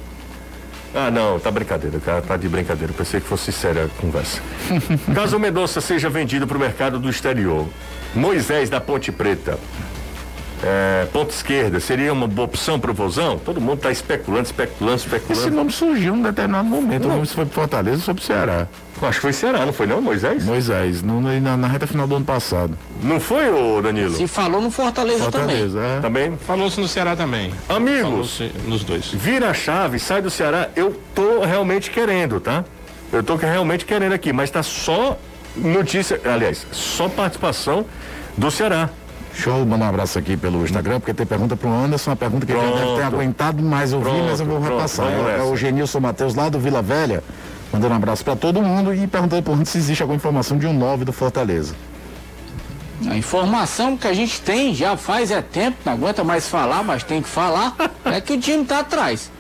Ah, 0.94 1.10
não, 1.10 1.40
tá 1.40 1.50
brincadeira, 1.50 2.00
cara, 2.00 2.22
tá 2.22 2.36
de 2.36 2.50
brincadeira. 2.50 2.94
Pensei 2.94 3.22
que 3.22 3.28
fosse 3.28 3.52
séria 3.52 3.86
a 3.86 4.02
conversa. 4.02 4.42
Caso 5.16 5.38
o 5.38 5.40
Mendonça 5.40 5.80
seja 5.80 6.10
vendido 6.10 6.46
para 6.46 6.58
o 6.58 6.60
mercado 6.60 7.00
do 7.00 7.10
exterior, 7.10 7.68
Moisés 8.14 8.70
da 8.70 8.82
Ponte 8.82 9.12
Preta, 9.12 9.58
é, 10.64 11.08
ponta 11.12 11.34
esquerda, 11.34 11.80
seria 11.80 12.14
uma 12.14 12.28
boa 12.28 12.46
opção 12.46 12.80
para 12.80 12.92
o 12.92 12.94
Vozão? 12.94 13.40
Todo 13.40 13.60
mundo 13.60 13.80
tá 13.80 13.92
especulando, 13.92 14.46
especulando, 14.46 14.96
Esse 14.98 15.08
especulando. 15.08 15.56
nome 15.56 15.72
surgiu 15.72 16.16
num 16.16 16.22
determinado 16.24 16.68
momento. 16.68 17.08
Não 17.08 17.16
sei 17.18 17.26
se 17.26 17.34
foi 17.34 17.46
pro 17.46 17.54
Fortaleza 17.56 17.98
ou 17.98 18.04
foi 18.04 18.14
pro 18.14 18.24
Ceará. 18.24 18.68
Acho 19.02 19.14
que 19.14 19.22
foi 19.22 19.34
Ceará, 19.34 19.66
não 19.66 19.74
foi 19.74 19.88
não, 19.88 20.00
Moisés? 20.00 20.46
Moisés, 20.46 21.02
no- 21.02 21.20
na, 21.22 21.58
na 21.58 21.68
reta 21.68 21.88
final 21.88 22.06
do 22.06 22.16
ano 22.18 22.26
passado. 22.26 22.78
Não 23.02 23.20
foi, 23.20 23.50
ô 23.50 23.82
Danilo? 23.82 24.16
Se 24.16 24.28
falou 24.28 24.62
no 24.62 24.70
Fortaleza, 24.70 25.32
também. 25.32 25.58
Fortaleza, 25.58 25.80
é. 25.80 26.00
Também? 26.02 26.38
Falou-se 26.46 26.80
no 26.80 26.88
Ceará 26.88 27.16
também. 27.16 27.52
Amigos, 27.68 28.40
nos 28.68 28.84
dois. 28.84 29.08
vira 29.12 29.50
a 29.50 29.54
chave, 29.56 29.98
sai 29.98 30.22
do 30.22 30.30
Ceará, 30.30 30.70
eu 30.76 30.96
tô 31.16 31.40
realmente 31.44 31.90
querendo, 31.90 32.40
tá? 32.40 32.64
Eu 33.12 33.24
tô 33.24 33.36
realmente 33.36 33.86
querendo 33.86 34.14
aqui, 34.14 34.32
mas 34.32 34.52
tá 34.52 34.62
só 34.62 35.18
notícia, 35.56 36.22
aliás, 36.24 36.66
só 36.72 37.10
participação 37.10 37.86
do 38.38 38.52
Ceará. 38.52 38.90
Deixa 39.34 39.50
eu 39.50 39.66
mandar 39.66 39.86
um 39.86 39.90
abraço 39.90 40.20
aqui 40.20 40.36
pelo 40.36 40.64
Instagram, 40.64 41.00
porque 41.00 41.14
tem 41.14 41.26
pergunta 41.26 41.56
pro 41.56 41.70
Anderson, 41.70 42.12
uma 42.12 42.16
pergunta 42.16 42.46
que 42.46 42.52
ele 42.52 42.62
já 42.62 42.68
deve 42.68 42.80
ter 42.80 42.86
Pronto. 42.86 43.04
aguentado 43.04 43.64
mais 43.64 43.94
ouvir, 43.94 44.10
Pronto, 44.10 44.26
mas 44.26 44.40
eu 44.40 44.46
vou 44.46 44.60
pronto, 44.60 44.74
repassar. 44.74 45.08
É, 45.08 45.40
é 45.40 45.44
o 45.44 45.56
Genilson 45.56 46.00
Matheus 46.00 46.36
lá 46.36 46.50
do 46.50 46.60
Vila 46.60 46.82
Velha, 46.82 47.24
mandando 47.72 47.94
um 47.94 47.98
abraço 47.98 48.24
para 48.24 48.36
todo 48.36 48.62
mundo 48.62 48.94
e 48.94 49.08
perguntando 49.08 49.42
por 49.44 49.66
se 49.66 49.78
existe 49.78 50.02
alguma 50.02 50.18
informação 50.18 50.58
de 50.58 50.68
um 50.68 50.74
9 50.74 51.06
do 51.06 51.14
Fortaleza. 51.14 51.74
A 53.10 53.16
informação 53.16 53.98
que 53.98 54.08
a 54.08 54.14
gente 54.14 54.40
tem 54.42 54.76
já 54.76 54.96
faz 54.96 55.32
é 55.32 55.42
tempo, 55.42 55.78
não 55.86 55.94
aguenta 55.94 56.24
mais 56.24 56.48
falar, 56.48 56.84
mas 56.84 57.02
tem 57.04 57.22
que 57.22 57.30
falar, 57.30 57.76
é 58.06 58.22
que 58.22 58.34
o 58.34 58.40
time 58.40 58.64
tá 58.64 58.80
atrás. 58.80 59.32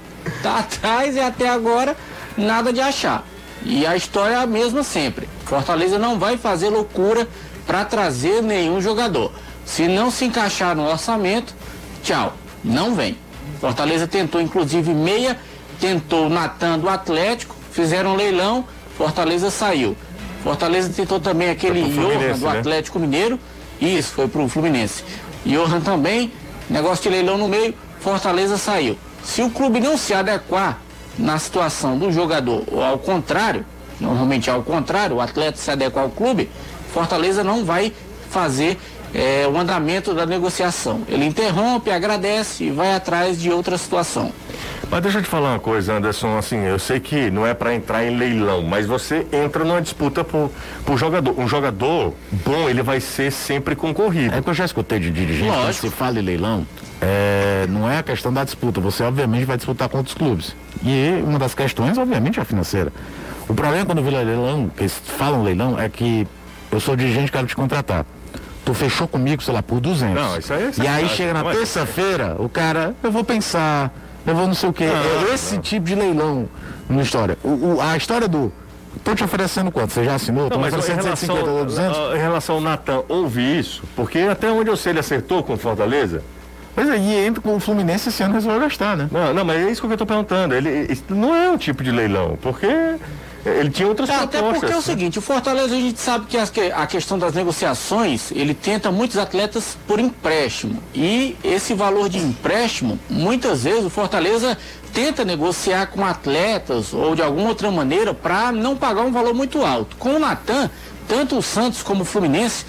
Tá 0.41 0.59
atrás 0.59 1.15
e 1.15 1.19
até 1.19 1.49
agora 1.49 1.95
nada 2.37 2.73
de 2.73 2.79
achar. 2.81 3.23
E 3.63 3.85
a 3.85 3.95
história 3.95 4.35
é 4.35 4.37
a 4.37 4.47
mesma 4.47 4.83
sempre. 4.83 5.29
Fortaleza 5.45 5.99
não 5.99 6.17
vai 6.17 6.37
fazer 6.37 6.69
loucura 6.69 7.27
para 7.67 7.85
trazer 7.85 8.41
nenhum 8.41 8.81
jogador. 8.81 9.31
Se 9.71 9.87
não 9.87 10.11
se 10.11 10.25
encaixar 10.25 10.75
no 10.75 10.85
orçamento, 10.85 11.55
tchau, 12.03 12.33
não 12.61 12.93
vem. 12.93 13.17
Fortaleza 13.61 14.05
tentou 14.05 14.41
inclusive 14.41 14.93
meia, 14.93 15.39
tentou 15.79 16.29
Natan 16.29 16.77
do 16.77 16.89
Atlético, 16.89 17.55
fizeram 17.71 18.11
um 18.11 18.15
leilão, 18.15 18.65
Fortaleza 18.97 19.49
saiu. 19.49 19.95
Fortaleza 20.43 20.91
tentou 20.93 21.21
também 21.21 21.49
aquele 21.49 21.83
Johan 21.83 22.37
do 22.37 22.45
né? 22.47 22.59
Atlético 22.59 22.99
Mineiro. 22.99 23.39
Isso, 23.79 24.11
foi 24.11 24.27
pro 24.27 24.49
Fluminense. 24.49 25.05
Johan 25.45 25.79
também, 25.79 26.33
negócio 26.69 27.03
de 27.03 27.09
leilão 27.09 27.37
no 27.37 27.47
meio, 27.47 27.73
Fortaleza 28.01 28.57
saiu. 28.57 28.97
Se 29.23 29.41
o 29.41 29.49
clube 29.49 29.79
não 29.79 29.97
se 29.97 30.13
adequar 30.13 30.79
na 31.17 31.39
situação 31.39 31.97
do 31.97 32.11
jogador, 32.11 32.65
ou 32.69 32.83
ao 32.83 32.99
contrário, 32.99 33.65
normalmente 34.01 34.49
ao 34.49 34.63
contrário, 34.63 35.15
o 35.15 35.21
atleta 35.21 35.57
se 35.57 35.71
adequar 35.71 36.03
ao 36.03 36.09
clube, 36.09 36.49
Fortaleza 36.93 37.41
não 37.41 37.63
vai 37.63 37.93
fazer 38.29 38.77
eh, 39.13 39.47
o 39.51 39.57
andamento 39.57 40.13
da 40.13 40.25
negociação. 40.25 41.01
Ele 41.07 41.25
interrompe, 41.25 41.91
agradece 41.91 42.65
e 42.65 42.71
vai 42.71 42.93
atrás 42.93 43.41
de 43.41 43.51
outra 43.51 43.77
situação. 43.77 44.31
Mas 44.91 45.01
deixa 45.03 45.19
eu 45.19 45.23
te 45.23 45.29
falar 45.29 45.51
uma 45.51 45.59
coisa, 45.59 45.93
Anderson, 45.93 46.37
assim, 46.37 46.65
eu 46.65 46.77
sei 46.77 46.99
que 46.99 47.31
não 47.31 47.47
é 47.47 47.53
para 47.53 47.73
entrar 47.73 48.03
em 48.03 48.17
leilão, 48.17 48.61
mas 48.61 48.85
você 48.85 49.25
entra 49.31 49.63
numa 49.63 49.81
disputa 49.81 50.21
por, 50.21 50.51
por 50.85 50.97
jogador. 50.97 51.39
Um 51.39 51.47
jogador 51.47 52.13
bom, 52.45 52.69
ele 52.69 52.83
vai 52.83 52.99
ser 52.99 53.31
sempre 53.31 53.73
concorrido. 53.73 54.35
É 54.35 54.41
que 54.41 54.49
eu 54.49 54.53
já 54.53 54.65
escutei 54.65 54.99
de 54.99 55.09
dirigente, 55.09 55.47
quando 55.47 55.63
Lógico. 55.63 55.87
se 55.87 55.93
fala 55.93 56.19
em 56.19 56.23
leilão, 56.23 56.67
é, 56.99 57.65
não 57.69 57.89
é 57.89 57.99
a 57.99 58.03
questão 58.03 58.33
da 58.33 58.43
disputa, 58.43 58.81
você 58.81 59.01
obviamente 59.03 59.45
vai 59.45 59.55
disputar 59.55 59.87
com 59.87 59.97
outros 59.97 60.13
clubes. 60.13 60.53
E 60.83 61.23
uma 61.25 61.39
das 61.39 61.55
questões, 61.55 61.97
obviamente, 61.97 62.37
é 62.37 62.41
a 62.41 62.45
financeira. 62.45 62.91
O 63.47 63.53
problema 63.53 63.85
quando 63.85 64.03
vira 64.03 64.21
leilão, 64.21 64.69
que 64.75 64.83
eles 64.83 65.01
falam 65.17 65.41
leilão, 65.41 65.79
é 65.79 65.87
que 65.87 66.27
eu 66.69 66.81
sou 66.81 66.97
dirigente 66.97 67.27
e 67.27 67.31
quero 67.31 67.47
te 67.47 67.55
contratar. 67.55 68.05
Tu 68.63 68.73
fechou 68.73 69.07
comigo, 69.07 69.41
sei 69.41 69.53
lá, 69.53 69.63
por 69.63 69.79
200. 69.79 70.13
Não, 70.15 70.37
isso 70.37 70.53
aí 70.53 70.63
é 70.63 70.83
E 70.83 70.87
aí 70.87 71.09
chega 71.09 71.33
na 71.33 71.43
Não 71.43 71.49
é 71.51 71.53
terça-feira, 71.55 72.35
o 72.37 72.47
cara, 72.47 72.93
eu 73.01 73.11
vou 73.11 73.23
pensar, 73.23 73.91
eu 74.25 74.35
vou 74.35 74.45
não 74.47 74.53
sei 74.53 74.69
o 74.69 74.73
quê. 74.73 74.83
é 74.83 75.33
esse 75.33 75.57
tipo 75.57 75.85
de 75.87 75.95
leilão 75.95 76.47
na 76.87 77.01
história. 77.01 77.37
O, 77.43 77.75
o- 77.75 77.81
a 77.81 77.97
história 77.97 78.27
do. 78.27 78.51
Tô 79.03 79.15
te 79.15 79.23
oferecendo 79.23 79.71
quanto? 79.71 79.93
Você 79.93 80.03
já 80.03 80.15
assinou? 80.15 80.49
Não, 80.49 80.59
mas 80.59 80.73
em 80.73 80.77
oferecendo 80.77 81.03
relação, 81.03 81.35
150 81.35 81.49
ou 81.49 81.65
200? 81.65 81.97
a- 81.97 82.15
em 82.17 82.19
relação 82.19 82.55
ao 82.55 82.61
Natan, 82.61 83.01
houve 83.09 83.41
isso? 83.59 83.83
Porque 83.95 84.19
até 84.19 84.51
onde 84.51 84.69
eu 84.69 84.77
sei, 84.77 84.91
ele 84.91 84.99
acertou 84.99 85.41
com 85.41 85.53
o 85.53 85.57
Fortaleza. 85.57 86.21
É, 86.77 86.97
e 86.97 87.25
entra 87.25 87.41
com 87.41 87.55
o 87.55 87.59
Fluminense 87.59 88.09
esse 88.09 88.21
ano 88.23 88.33
resolveu 88.33 88.61
gastar, 88.61 88.95
né? 88.95 89.09
Não, 89.11 89.33
não, 89.33 89.43
mas 89.43 89.57
é 89.65 89.71
isso 89.71 89.81
que 89.81 89.87
eu 89.87 89.91
estou 89.91 90.05
perguntando. 90.07 90.53
Ele, 90.53 90.87
isso 90.91 91.03
não 91.09 91.35
é 91.35 91.49
um 91.49 91.57
tipo 91.57 91.83
de 91.83 91.91
leilão, 91.91 92.37
porque 92.41 92.67
Ele 93.45 93.69
tinha 93.71 93.87
outras 93.87 94.07
É, 94.09 94.13
propostas. 94.13 94.39
até 94.41 94.51
porque 94.59 94.65
é 94.71 94.75
o 94.75 94.79
né? 94.79 94.81
seguinte, 94.81 95.17
o 95.19 95.21
Fortaleza 95.21 95.75
a 95.75 95.79
gente 95.79 95.99
sabe 95.99 96.25
que- 96.27 96.37
a 96.71 96.85
questão 96.87 97.17
das 97.17 97.33
negociações, 97.33 98.31
ele 98.31 98.53
tenta 98.53 98.91
muitos 98.91 99.17
atletas 99.17 99.75
por 99.87 99.99
empréstimo. 99.99 100.81
E 100.93 101.35
esse 101.43 101.73
valor 101.73 102.07
de 102.07 102.19
empréstimo, 102.19 102.99
muitas 103.09 103.63
vezes 103.63 103.83
o 103.85 103.89
Fortaleza 103.89 104.57
tenta 104.93 105.25
negociar 105.25 105.87
com 105.87 106.05
atletas 106.05 106.93
ou 106.93 107.15
de 107.15 107.21
alguma 107.21 107.49
outra 107.49 107.71
maneira 107.71 108.13
para 108.13 108.51
não 108.51 108.75
pagar 108.75 109.01
um 109.01 109.11
valor 109.11 109.33
muito 109.33 109.65
alto. 109.65 109.95
Com 109.97 110.15
o 110.15 110.19
Natan, 110.19 110.69
tanto 111.07 111.37
o 111.37 111.41
Santos 111.41 111.81
como 111.81 112.03
o 112.03 112.05
Fluminense 112.05 112.65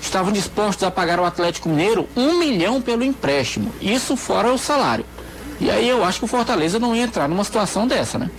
estavam 0.00 0.32
dispostos 0.32 0.84
a 0.84 0.90
pagar 0.90 1.18
ao 1.18 1.24
Atlético 1.26 1.68
Mineiro 1.68 2.08
um 2.16 2.38
milhão 2.38 2.80
pelo 2.80 3.02
empréstimo. 3.04 3.72
Isso 3.80 4.16
fora 4.16 4.52
o 4.52 4.58
salário. 4.58 5.04
E 5.60 5.70
aí 5.70 5.88
eu 5.88 6.04
acho 6.04 6.18
que 6.20 6.24
o 6.24 6.28
Fortaleza 6.28 6.78
não 6.78 6.94
ia 6.96 7.02
entrar 7.02 7.28
numa 7.28 7.44
situação 7.44 7.86
dessa, 7.86 8.18
né? 8.18 8.30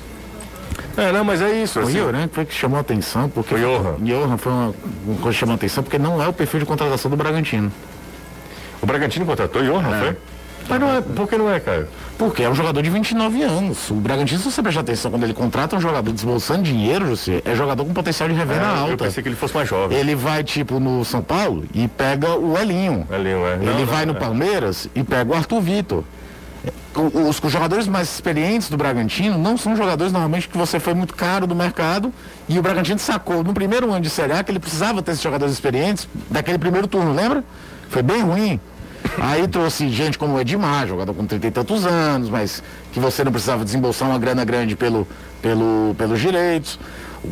É, 0.98 1.12
não, 1.12 1.24
mas 1.24 1.42
é 1.42 1.52
isso. 1.62 1.80
O 1.80 1.84
assim. 1.84 1.94
Johan, 1.94 2.12
né? 2.12 2.30
Foi 2.32 2.46
que 2.46 2.54
chamou 2.54 2.78
a 2.78 2.82
atenção, 2.82 3.30
porque. 3.30 3.54
O 3.56 3.58
Johan. 3.58 3.96
Johan 4.00 4.38
foi 4.38 4.52
uma, 4.52 4.74
uma 5.06 5.16
coisa 5.18 5.30
que 5.32 5.34
chamou 5.40 5.54
a 5.54 5.56
atenção, 5.56 5.84
porque 5.84 5.98
não 6.00 6.22
é 6.24 6.28
o 6.28 6.34
perfil 6.34 6.60
de 6.62 6.66
contratação 6.66 7.10
do 7.12 7.18
Bragantino. 7.18 7.72
O 8.82 8.86
Bragantino 8.86 9.26
contratou 9.26 9.62
o 9.62 9.66
Johan, 9.66 9.96
É. 9.96 10.00
foi? 10.00 10.18
Mas 10.68 10.80
não 10.80 10.96
é, 10.96 11.00
por 11.00 11.28
que 11.30 11.38
não 11.38 11.48
é, 11.52 11.60
Caio? 11.60 11.88
Porque 12.18 12.42
é 12.42 12.50
um 12.50 12.56
jogador 12.56 12.82
de 12.82 12.90
29 12.90 13.44
anos. 13.44 13.92
O 13.92 13.96
Bragantino, 13.96 14.40
se 14.40 14.50
você 14.52 14.64
prestar 14.64 14.82
atenção, 14.82 15.12
quando 15.12 15.24
ele 15.24 15.34
contrata 15.34 15.76
um 15.76 15.80
jogador 15.80 16.12
desbolsando 16.12 16.64
dinheiro, 16.64 17.06
você 17.06 17.40
é 17.46 17.54
jogador 17.54 17.86
com 17.86 17.94
potencial 17.94 18.28
de 18.28 18.34
revenda 18.34 18.62
É, 18.62 18.66
eu 18.66 18.76
alta. 18.92 18.98
pensei 19.04 19.22
que 19.22 19.30
ele 19.30 19.36
fosse 19.36 19.54
mais 19.54 19.70
jovem. 19.70 19.96
Ele 19.96 20.16
vai, 20.16 20.44
tipo, 20.44 20.80
no 20.80 21.06
São 21.06 21.22
Paulo 21.22 21.66
e 21.72 21.88
pega 21.88 22.36
o 22.36 22.58
Elinho. 22.58 23.08
Elinho, 23.12 23.46
é. 23.46 23.54
Ele 23.58 23.66
Não, 23.66 23.86
vai 23.86 24.08
não, 24.08 24.14
no 24.14 24.20
é. 24.20 24.22
Palmeiras 24.24 24.90
e 24.96 25.04
pega 25.04 25.32
o 25.32 25.36
Arthur 25.36 25.62
Vitor. 25.62 26.04
Os, 26.96 27.44
os 27.44 27.52
jogadores 27.52 27.88
mais 27.88 28.10
experientes 28.10 28.70
do 28.70 28.78
Bragantino 28.78 29.38
não 29.38 29.58
são 29.58 29.76
jogadores 29.76 30.14
normalmente 30.14 30.48
que 30.48 30.58
você 30.58 30.80
foi 30.80 30.94
muito 30.94 31.14
caro 31.14 31.46
do 31.46 31.54
mercado 31.54 32.14
e 32.48 32.58
o 32.58 32.62
Bragantino 32.62 33.00
sacou 33.00 33.44
no 33.44 33.54
primeiro 33.54 33.92
ano 33.92 34.02
de 34.02 34.10
Série 34.10 34.34
A 34.34 34.44
que 34.44 34.52
ele 34.52 34.60
precisava 34.60 35.02
ter 35.02 35.12
esses 35.12 35.24
jogadores 35.24 35.54
experientes 35.54 36.08
daquele 36.30 36.58
primeiro 36.58 36.88
turno, 36.88 37.14
lembra? 37.14 37.44
Foi 37.90 38.02
bem 38.02 38.22
ruim. 38.22 38.60
Aí 39.20 39.48
trouxe 39.48 39.90
gente 39.90 40.18
como 40.18 40.36
o 40.36 40.40
Edmar, 40.40 40.88
jogador 40.88 41.14
com 41.14 41.26
30 41.26 41.48
e 41.48 41.52
tantos 41.52 41.86
anos, 41.86 42.30
mas 42.30 42.64
que 42.92 43.00
você 43.00 43.24
não 43.24 43.32
precisava 43.32 43.64
desembolsar 43.64 44.10
uma 44.10 44.18
grana 44.18 44.44
grande 44.44 44.76
pelo, 44.76 45.08
pelo, 45.42 45.96
pelos 45.98 46.20
direitos. 46.20 46.80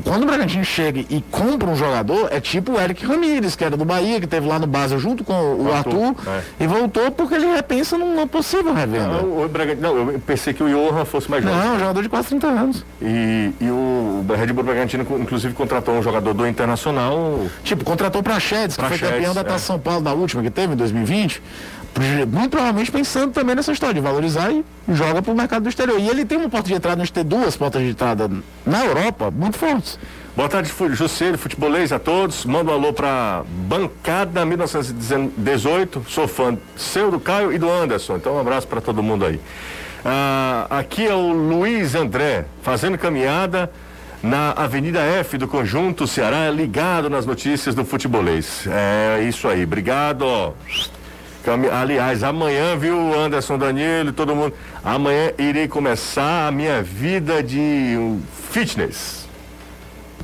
Quando 0.03 0.23
o 0.23 0.25
Bragantino 0.25 0.63
chega 0.63 0.99
e 0.99 1.23
compra 1.31 1.69
um 1.69 1.75
jogador, 1.75 2.27
é 2.31 2.39
tipo 2.39 2.73
o 2.73 2.81
Eric 2.81 3.05
Ramírez, 3.05 3.55
que 3.55 3.63
era 3.63 3.75
do 3.75 3.85
Bahia, 3.85 4.19
que 4.19 4.27
teve 4.27 4.47
lá 4.47 4.59
no 4.59 4.67
Basel 4.67 4.99
junto 4.99 5.23
com 5.23 5.33
o 5.33 5.73
Arthur, 5.73 6.07
Arthur, 6.07 6.29
é. 6.29 6.63
e 6.63 6.67
voltou 6.67 7.11
porque 7.11 7.35
ele 7.35 7.47
repensa 7.53 7.97
numa 7.97 8.27
possível 8.27 8.73
revenda. 8.73 9.21
Não, 9.21 9.43
o 9.43 9.47
Bragantino, 9.47 9.81
não, 9.81 10.11
eu 10.11 10.19
pensei 10.19 10.53
que 10.53 10.63
o 10.63 10.69
Johan 10.69 11.05
fosse 11.05 11.29
mais 11.29 11.43
jovem. 11.43 11.59
Não, 11.59 11.79
jogador 11.79 12.01
de 12.01 12.09
quase 12.09 12.29
30 12.29 12.47
anos. 12.47 12.85
E, 13.01 13.51
e 13.59 13.69
o 13.69 14.25
Red 14.37 14.53
Bull 14.53 14.63
Bragantino, 14.63 15.05
inclusive, 15.19 15.53
contratou 15.53 15.95
um 15.95 16.03
jogador 16.03 16.33
do 16.33 16.47
Internacional. 16.47 17.39
Tipo, 17.63 17.83
contratou 17.83 18.23
pra 18.23 18.39
Chedes, 18.39 18.75
que 18.75 18.81
foi 18.81 18.97
Praxedes, 18.97 19.15
campeão 19.15 19.33
da 19.33 19.41
é. 19.41 19.43
Taça 19.43 19.65
São 19.65 19.79
Paulo 19.79 20.01
da 20.01 20.13
última 20.13 20.41
que 20.41 20.49
teve 20.49 20.73
em 20.73 20.77
2020. 20.77 21.41
Muito 22.27 22.49
provavelmente 22.49 22.91
pensando 22.91 23.31
também 23.31 23.55
nessa 23.55 23.71
história 23.71 23.93
de 23.93 24.01
valorizar 24.01 24.51
e 24.51 24.65
joga 24.89 25.21
pro 25.21 25.35
mercado 25.35 25.63
do 25.63 25.69
exterior. 25.69 25.99
E 25.99 26.09
ele 26.09 26.25
tem 26.25 26.37
uma 26.37 26.49
porta 26.49 26.67
de 26.67 26.73
entrada, 26.73 26.97
nós 26.97 27.11
ter 27.11 27.23
duas 27.23 27.55
portas 27.55 27.81
de 27.81 27.89
entrada 27.89 28.29
na 28.65 28.85
Europa 28.85 29.29
muito 29.29 29.57
fortes. 29.57 29.99
Boa 30.35 30.49
tarde, 30.49 30.73
Jusceiro, 30.93 31.37
futebolês 31.37 31.91
a 31.91 31.99
todos. 31.99 32.43
Manda 32.45 32.71
um 32.71 32.73
alô 32.73 32.91
pra 32.91 33.43
Bancada 33.47 34.43
1918. 34.43 36.05
Sou 36.09 36.27
fã 36.27 36.57
seu, 36.75 37.11
do 37.11 37.19
Caio 37.19 37.53
e 37.53 37.59
do 37.59 37.69
Anderson. 37.69 38.15
Então, 38.15 38.35
um 38.35 38.39
abraço 38.39 38.67
para 38.67 38.81
todo 38.81 39.03
mundo 39.03 39.25
aí. 39.25 39.39
Ah, 40.03 40.65
aqui 40.71 41.05
é 41.05 41.13
o 41.13 41.31
Luiz 41.31 41.93
André, 41.93 42.45
fazendo 42.63 42.97
caminhada 42.97 43.71
na 44.23 44.51
Avenida 44.53 45.01
F 45.01 45.37
do 45.37 45.47
Conjunto 45.47 46.07
Ceará, 46.07 46.49
ligado 46.49 47.09
nas 47.09 47.27
notícias 47.27 47.75
do 47.75 47.85
futebolês. 47.85 48.65
É 48.67 49.21
isso 49.23 49.47
aí, 49.47 49.63
obrigado. 49.63 50.55
Aliás, 51.71 52.23
amanhã, 52.23 52.77
viu, 52.77 53.13
Anderson 53.19 53.57
Danilo 53.57 54.09
e 54.09 54.13
todo 54.13 54.33
mundo? 54.35 54.53
Amanhã 54.83 55.31
irei 55.37 55.67
começar 55.67 56.47
a 56.47 56.51
minha 56.51 56.81
vida 56.81 57.43
de 57.43 57.97
fitness. 58.49 59.27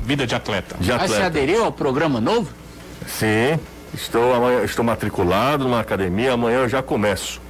Vida 0.02 0.26
de 0.26 0.34
atleta. 0.34 0.76
De 0.80 0.90
Mas 0.90 1.02
você 1.02 1.04
atleta. 1.16 1.26
aderiu 1.26 1.64
ao 1.64 1.70
programa 1.72 2.20
novo? 2.20 2.48
Sim, 3.06 3.58
estou, 3.92 4.34
amanhã, 4.34 4.62
estou 4.64 4.82
matriculado 4.84 5.64
numa 5.64 5.80
academia, 5.80 6.32
amanhã 6.32 6.60
eu 6.60 6.68
já 6.68 6.82
começo. 6.82 7.40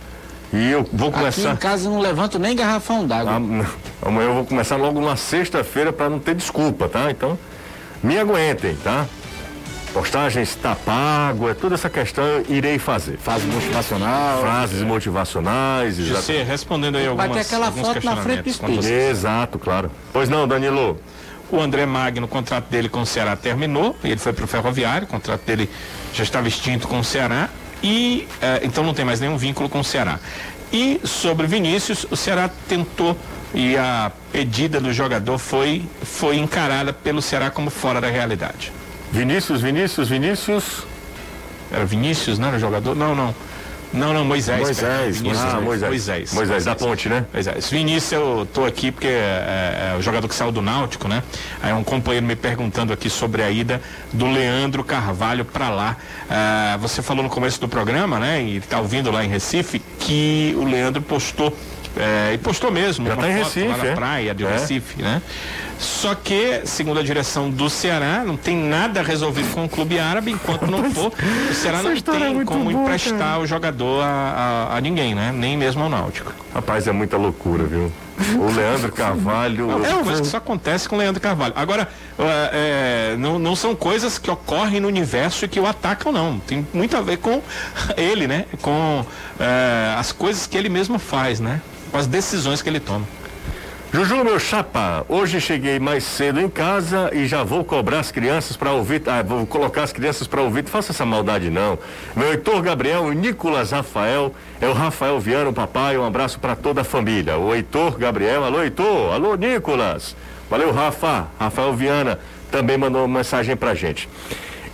E 0.53 0.69
eu 0.73 0.85
vou 0.93 1.11
Aqui 1.11 1.19
começar. 1.19 1.53
em 1.53 1.57
casa 1.57 1.87
eu 1.87 1.93
não 1.93 2.01
levanto 2.01 2.37
nem 2.41 2.57
garrafão 2.57 3.07
d'água. 3.07 3.35
Am- 3.37 3.65
Amanhã 4.03 4.29
eu 4.31 4.35
vou 4.35 4.45
começar 4.45 4.75
logo 4.75 5.01
na 5.01 5.15
sexta-feira 5.15 5.93
para 5.93 6.11
não 6.11 6.19
ter 6.19 6.35
desculpa, 6.35 6.89
tá? 6.89 7.09
Então, 7.09 7.39
me 8.03 8.19
aguentem, 8.19 8.75
tá? 8.83 9.07
Postagens 9.93 10.55
tá 10.55 10.77
pago, 10.77 11.49
é 11.49 11.55
toda 11.55 11.75
essa 11.75 11.91
questão 11.91 12.23
eu 12.25 12.45
irei 12.49 12.79
fazer. 12.79 13.17
Fase 13.19 13.45
motivacional. 13.47 14.41
Frases 14.41 14.83
motivacionais, 14.83 15.99
exato. 15.99 16.23
Você 16.23 16.43
respondendo 16.45 16.97
aí 16.97 17.03
Vai 17.09 17.11
algumas, 17.27 17.33
ter 17.35 17.41
aquela 17.55 17.67
alguns 17.67 17.87
foto 17.89 18.05
na 18.05 18.17
frente 18.19 18.43
do 18.43 18.49
espelho. 18.51 18.75
você- 18.83 19.09
Exato, 19.11 19.59
claro. 19.59 19.91
Pois 20.13 20.29
não, 20.29 20.47
Danilo. 20.47 21.01
O 21.51 21.61
André 21.61 21.85
Magno, 21.87 22.27
o 22.27 22.29
contrato 22.29 22.67
dele 22.71 22.89
com 22.89 23.01
o 23.01 23.07
Ceará 23.07 23.35
terminou, 23.35 23.97
ele 24.05 24.19
foi 24.19 24.33
para 24.33 24.45
o 24.45 24.47
Ferroviário, 24.49 25.09
o 25.09 25.11
contrato 25.11 25.43
dele 25.45 25.69
já 26.15 26.23
estava 26.23 26.47
extinto 26.47 26.87
com 26.87 27.01
o 27.01 27.05
Ceará, 27.05 27.49
e 27.83 28.29
eh, 28.41 28.61
então 28.63 28.85
não 28.85 28.95
tem 28.95 29.05
mais 29.05 29.19
nenhum 29.19 29.37
vínculo 29.37 29.69
com 29.69 29.81
o 29.81 29.85
Ceará. 29.85 30.21
E 30.73 31.01
sobre 31.03 31.49
Vinícius, 31.49 32.07
o 32.09 32.17
Ceará 32.17 32.49
tentou 32.69 33.17
e 33.53 33.77
a 33.77 34.13
pedida 34.31 34.81
do 34.81 34.93
jogador 34.93 35.37
foi, 35.39 35.85
foi 36.05 36.37
encarada 36.39 36.93
pelo 36.93 37.21
Ceará 37.21 37.51
como 37.51 37.69
fora 37.71 38.01
da 38.01 38.07
realidade. 38.09 38.73
Vinícius, 39.13 39.61
Vinícius, 39.61 40.09
Vinícius. 40.09 40.87
Era 41.73 41.85
Vinícius, 41.85 42.39
não 42.39 42.49
era 42.49 42.59
jogador? 42.59 42.95
Não, 42.95 43.15
não. 43.15 43.35
Não, 43.93 44.15
não, 44.15 44.25
Moisés. 44.25 44.61
Moisés, 44.61 45.21
Vinícius, 45.21 45.45
ah, 45.45 45.57
né? 45.57 45.61
Moisés. 45.63 45.91
Moisés. 45.91 46.33
Moisés, 46.33 46.65
da 46.65 46.77
ponte, 46.77 47.09
né? 47.09 47.27
Moisés. 47.33 47.69
Vinícius, 47.69 48.13
eu 48.13 48.49
tô 48.53 48.65
aqui 48.65 48.93
porque 48.93 49.09
é, 49.09 49.93
é 49.93 49.97
o 49.99 50.03
jogador 50.03 50.29
que 50.29 50.35
saiu 50.35 50.53
do 50.53 50.63
Náutico, 50.63 51.09
né? 51.09 51.25
Aí 51.61 51.73
um 51.73 51.83
companheiro 51.83 52.25
me 52.25 52.37
perguntando 52.37 52.93
aqui 52.93 53.11
sobre 53.11 53.43
a 53.43 53.51
ida 53.51 53.83
do 54.13 54.27
Leandro 54.27 54.85
Carvalho 54.85 55.45
para 55.45 55.71
lá. 55.71 55.97
Ah, 56.29 56.79
você 56.81 57.03
falou 57.03 57.25
no 57.25 57.29
começo 57.29 57.61
do 57.61 57.69
programa, 57.69 58.21
né? 58.21 58.41
E 58.41 58.61
tá 58.61 58.79
ouvindo 58.79 59.11
lá 59.11 59.25
em 59.25 59.29
Recife, 59.29 59.83
que 59.99 60.55
o 60.57 60.65
Leandro 60.65 61.03
postou. 61.03 61.57
É, 61.97 62.33
e 62.35 62.39
postou 62.39 62.71
mesmo, 62.71 63.07
Já 63.07 63.15
uma 63.15 63.23
tá 63.23 63.29
em 63.29 63.33
lá 63.33 63.39
Recife, 63.45 63.67
na 63.69 63.87
é? 63.87 63.95
praia 63.95 64.35
de 64.35 64.45
É. 64.45 64.51
Recife, 64.53 65.03
né? 65.03 65.21
Só 65.79 66.15
que, 66.15 66.61
segundo 66.65 67.01
a 67.01 67.03
direção 67.03 67.49
do 67.51 67.71
Ceará, 67.71 68.23
não 68.25 68.37
tem 68.37 68.55
nada 68.55 69.03
resolvido 69.03 69.51
com 69.55 69.65
o 69.65 69.69
clube 69.69 69.99
árabe, 69.99 70.31
enquanto 70.31 70.67
não 70.67 70.89
for, 70.93 71.11
o 71.51 71.55
Ceará 71.55 71.83
não 71.83 71.91
é 71.93 71.95
tem 72.01 72.35
muito 72.35 72.49
como 72.49 72.71
boa, 72.71 72.83
emprestar 72.85 73.19
cara. 73.19 73.39
o 73.41 73.47
jogador 73.47 74.03
a, 74.03 74.69
a- 74.73 74.77
a 74.77 74.81
ninguém, 74.83 75.15
né? 75.15 75.33
Nem 75.35 75.57
mesmo 75.57 75.83
ao 75.83 75.89
Náutico. 75.89 76.35
Rapaz, 76.55 76.87
é 76.87 76.93
muita 76.93 77.17
loucura, 77.17 77.65
viu? 77.65 77.91
O 78.39 78.53
Leandro 78.53 78.93
Carvalho. 78.93 79.71
É 79.85 79.95
uma 79.95 80.05
coisa 80.05 80.23
que 80.23 80.29
só 80.29 80.37
acontece 80.37 80.89
com 80.89 80.97
o 80.97 80.99
Leandro 80.99 81.21
Carvalho. 81.21 81.55
Agora, 81.57 81.89
é, 82.19 83.13
é, 83.13 83.17
não, 83.17 83.39
não 83.39 83.57
são 83.57 83.75
coisas 83.75 84.19
que 84.19 84.31
ocorrem 84.31 84.81
no 84.81 84.89
universo 84.89 85.45
e 85.45 85.49
que 85.49 85.59
o 85.59 85.67
atacam, 85.67 86.13
não. 86.13 86.39
Tem 86.39 86.67
muito 86.73 86.97
a 86.97 87.01
ver 87.01 87.19
com 87.19 87.43
ele, 87.97 88.27
né? 88.27 88.47
Com 88.61 89.05
é, 89.39 89.95
as 89.99 90.13
coisas 90.13 90.47
que 90.47 90.57
ele 90.57 90.69
mesmo 90.69 90.99
faz, 90.99 91.41
né? 91.41 91.61
Com 91.91 91.99
as 91.99 92.07
decisões 92.07 92.63
que 92.63 92.69
ele 92.69 92.81
toma. 92.81 93.07
Juju, 93.93 94.23
meu 94.23 94.39
chapa, 94.39 95.05
hoje 95.09 95.41
cheguei 95.41 95.81
mais 95.81 96.05
cedo 96.05 96.41
em 96.41 96.49
casa 96.49 97.11
e 97.13 97.27
já 97.27 97.43
vou 97.43 97.65
cobrar 97.65 97.99
as 97.99 98.13
crianças 98.13 98.57
para 98.57 98.71
ouvir. 98.71 99.03
Ah, 99.07 99.21
vou 99.21 99.45
colocar 99.45 99.83
as 99.83 99.93
crianças 99.93 100.29
para 100.29 100.41
ouvir. 100.41 100.65
Faça 100.67 100.93
essa 100.93 101.05
maldade, 101.05 101.51
não. 101.51 101.77
Meu 102.15 102.31
Heitor 102.31 102.63
Gabriel, 102.63 103.03
o 103.03 103.13
Nicolas 103.13 103.73
Rafael, 103.73 104.33
é 104.61 104.69
o 104.69 104.73
Rafael 104.73 105.19
Viano, 105.19 105.53
papai. 105.53 105.99
Um 105.99 106.07
abraço 106.07 106.39
para 106.39 106.55
toda 106.55 106.83
a 106.83 106.85
família. 106.85 107.37
O 107.37 107.53
Heitor 107.53 107.99
Gabriel, 107.99 108.45
alô, 108.45 108.63
Heitor, 108.63 109.13
alô, 109.13 109.35
Nicolas. 109.35 110.15
Valeu, 110.49 110.71
Rafa. 110.71 111.27
Rafael 111.37 111.75
Viana 111.75 112.21
também 112.49 112.79
mandou 112.79 113.05
uma 113.05 113.19
mensagem 113.19 113.57
pra 113.57 113.75
gente. 113.75 114.09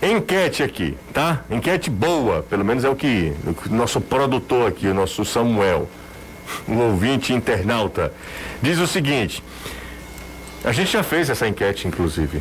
Enquete 0.03 0.63
aqui, 0.63 0.95
tá? 1.15 1.41
Enquete 1.51 1.89
boa, 1.89 2.43
pelo 2.43 2.67
menos 2.67 2.85
é 2.85 2.89
o 2.91 2.95
que 2.95 3.33
o 3.65 3.75
nosso 3.75 3.99
produtor 3.99 4.69
aqui, 4.69 4.87
o 4.89 4.95
nosso 4.95 5.25
Samuel 5.25 5.89
um 6.69 6.79
ouvinte 6.79 7.33
internauta, 7.33 8.13
diz 8.63 8.79
o 8.79 8.87
seguinte: 8.87 9.43
a 10.65 10.73
gente 10.73 10.91
já 10.93 11.03
fez 11.03 11.31
essa 11.31 11.47
enquete, 11.47 11.87
inclusive. 11.87 12.41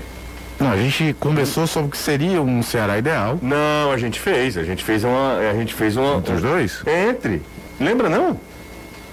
Não, 0.59 0.71
a 0.71 0.77
gente 0.77 1.13
conversou 1.19 1.67
sobre 1.67 1.89
o 1.89 1.91
que 1.91 1.97
seria 1.97 2.41
um 2.41 2.63
Ceará 2.63 2.97
ideal. 2.97 3.37
Não, 3.41 3.91
a 3.91 3.97
gente 3.97 4.19
fez, 4.19 4.57
a 4.57 4.63
gente 4.63 4.83
fez 4.85 5.03
uma, 5.03 5.37
a 5.37 5.53
gente 5.53 5.73
fez 5.73 5.97
uma 5.97 6.15
Entre 6.15 6.33
os 6.33 6.41
dois? 6.41 6.81
entre, 6.87 7.41
lembra 7.79 8.07
não? 8.09 8.39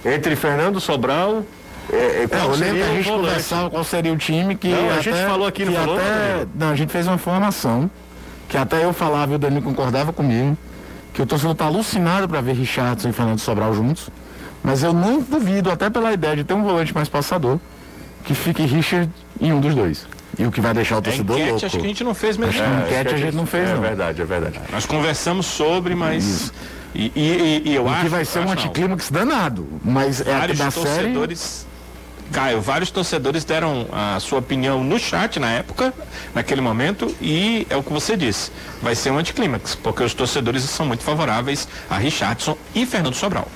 Entre 0.05 0.37
Fernando 0.37 0.81
Sobral, 0.81 1.45
é, 1.93 1.97
é, 1.97 2.23
É, 2.23 2.29
qual 2.29 2.43
eu 2.43 2.51
lembro 2.51 2.67
seria 2.67 2.85
a 2.85 2.95
gente 2.95 3.05
volante? 3.09 3.27
conversava 3.29 3.71
qual 3.71 3.83
seria 3.85 4.13
o 4.13 4.17
time 4.17 4.55
que. 4.55 4.69
Não, 4.69 4.89
a 4.91 4.93
até- 4.95 5.03
gente 5.03 5.27
falou 5.27 5.47
aqui, 5.49 5.65
não 5.65 5.73
que 5.73 5.79
falou, 5.79 5.97
até-? 5.97 6.47
Não, 6.55 6.71
a 6.71 6.77
gente 6.77 6.93
fez 6.93 7.07
uma 7.09 7.19
formação 7.19 7.91
que 8.49 8.57
até 8.57 8.85
eu 8.85 8.93
falava 8.93 9.33
e 9.33 9.35
o 9.35 9.39
Danilo 9.39 9.63
concordava 9.63 10.13
comigo. 10.13 10.57
Que 11.13 11.21
o 11.23 11.27
torcedor 11.27 11.55
tá 11.55 11.67
alucinado 11.67 12.27
para 12.29 12.41
ver 12.41 12.53
Richardson 12.55 13.09
e 13.11 13.13
Fernando 13.13 13.39
Sobral 13.41 13.75
juntos. 13.75 14.09
Mas 14.63 14.83
eu 14.83 14.93
não 14.93 15.21
duvido, 15.21 15.71
até 15.71 15.91
pela 15.91 16.13
ideia 16.13 16.37
de 16.37 16.45
ter 16.45 16.55
um 16.55 16.63
volante 16.63 16.95
mais 16.95 17.09
passador, 17.09 17.59
que 18.25 18.35
fique 18.35 18.63
Richard 18.65 19.11
em 19.41 19.53
um 19.53 19.61
dos 19.61 19.75
dois. 19.75 20.07
E 20.39 20.47
o 20.47 20.53
que 20.53 20.61
vai 20.61 20.73
deixar 20.73 20.99
o 20.99 21.03
torcedor 21.03 21.37
enquete, 21.37 21.51
louco. 21.51 21.67
acho 21.67 21.77
que 21.79 21.85
a 21.85 21.89
gente 21.89 22.05
não 22.05 22.15
fez 22.15 22.37
mesmo. 22.37 22.53
Acho 22.55 22.63
que 22.63 22.69
não. 22.69 22.81
enquete 22.87 23.15
a 23.15 23.19
gente 23.19 23.35
não 23.37 23.47
fez, 23.47 23.69
É 23.69 23.75
não. 23.75 23.81
verdade, 23.83 24.23
é 24.23 24.25
verdade. 24.25 24.61
Nós 24.71 24.87
conversamos 24.87 25.47
sobre, 25.47 25.95
mas. 25.95 26.53
E, 26.95 27.11
e- 27.15 27.63
e- 27.67 27.71
e 27.71 27.75
eu 27.75 27.85
O 27.85 27.89
acho 27.89 28.03
que 28.03 28.09
vai 28.09 28.25
ser 28.25 28.39
um 28.41 28.51
anticlímax 28.51 29.11
danado. 29.11 29.67
Mas 29.85 30.21
é 30.21 30.25
Vários 30.25 30.59
da 30.59 30.71
série. 30.71 30.85
torcedores. 30.87 31.67
Caio, 32.31 32.63
vários 32.63 32.91
torcedores 32.91 33.45
deram 33.45 33.87
a 33.93 34.19
sua 34.19 34.39
opinião 34.39 34.83
no 34.83 34.99
chat 34.99 35.39
na 35.39 35.51
época, 35.51 35.93
naquele 36.35 36.63
momento, 36.63 37.15
e 37.21 37.67
é 37.69 37.77
o 37.77 37.83
que 37.83 37.93
você 37.93 38.17
disse. 38.17 38.51
Vai 38.81 38.95
ser 38.95 39.11
um 39.11 39.19
anticlímax, 39.19 39.75
porque 39.75 40.03
os 40.03 40.15
torcedores 40.15 40.63
são 40.63 40.87
muito 40.87 41.03
favoráveis 41.03 41.69
a 41.91 41.99
Richardson 41.99 42.57
e 42.75 42.87
Fernando 42.87 43.15
Sobral. 43.15 43.47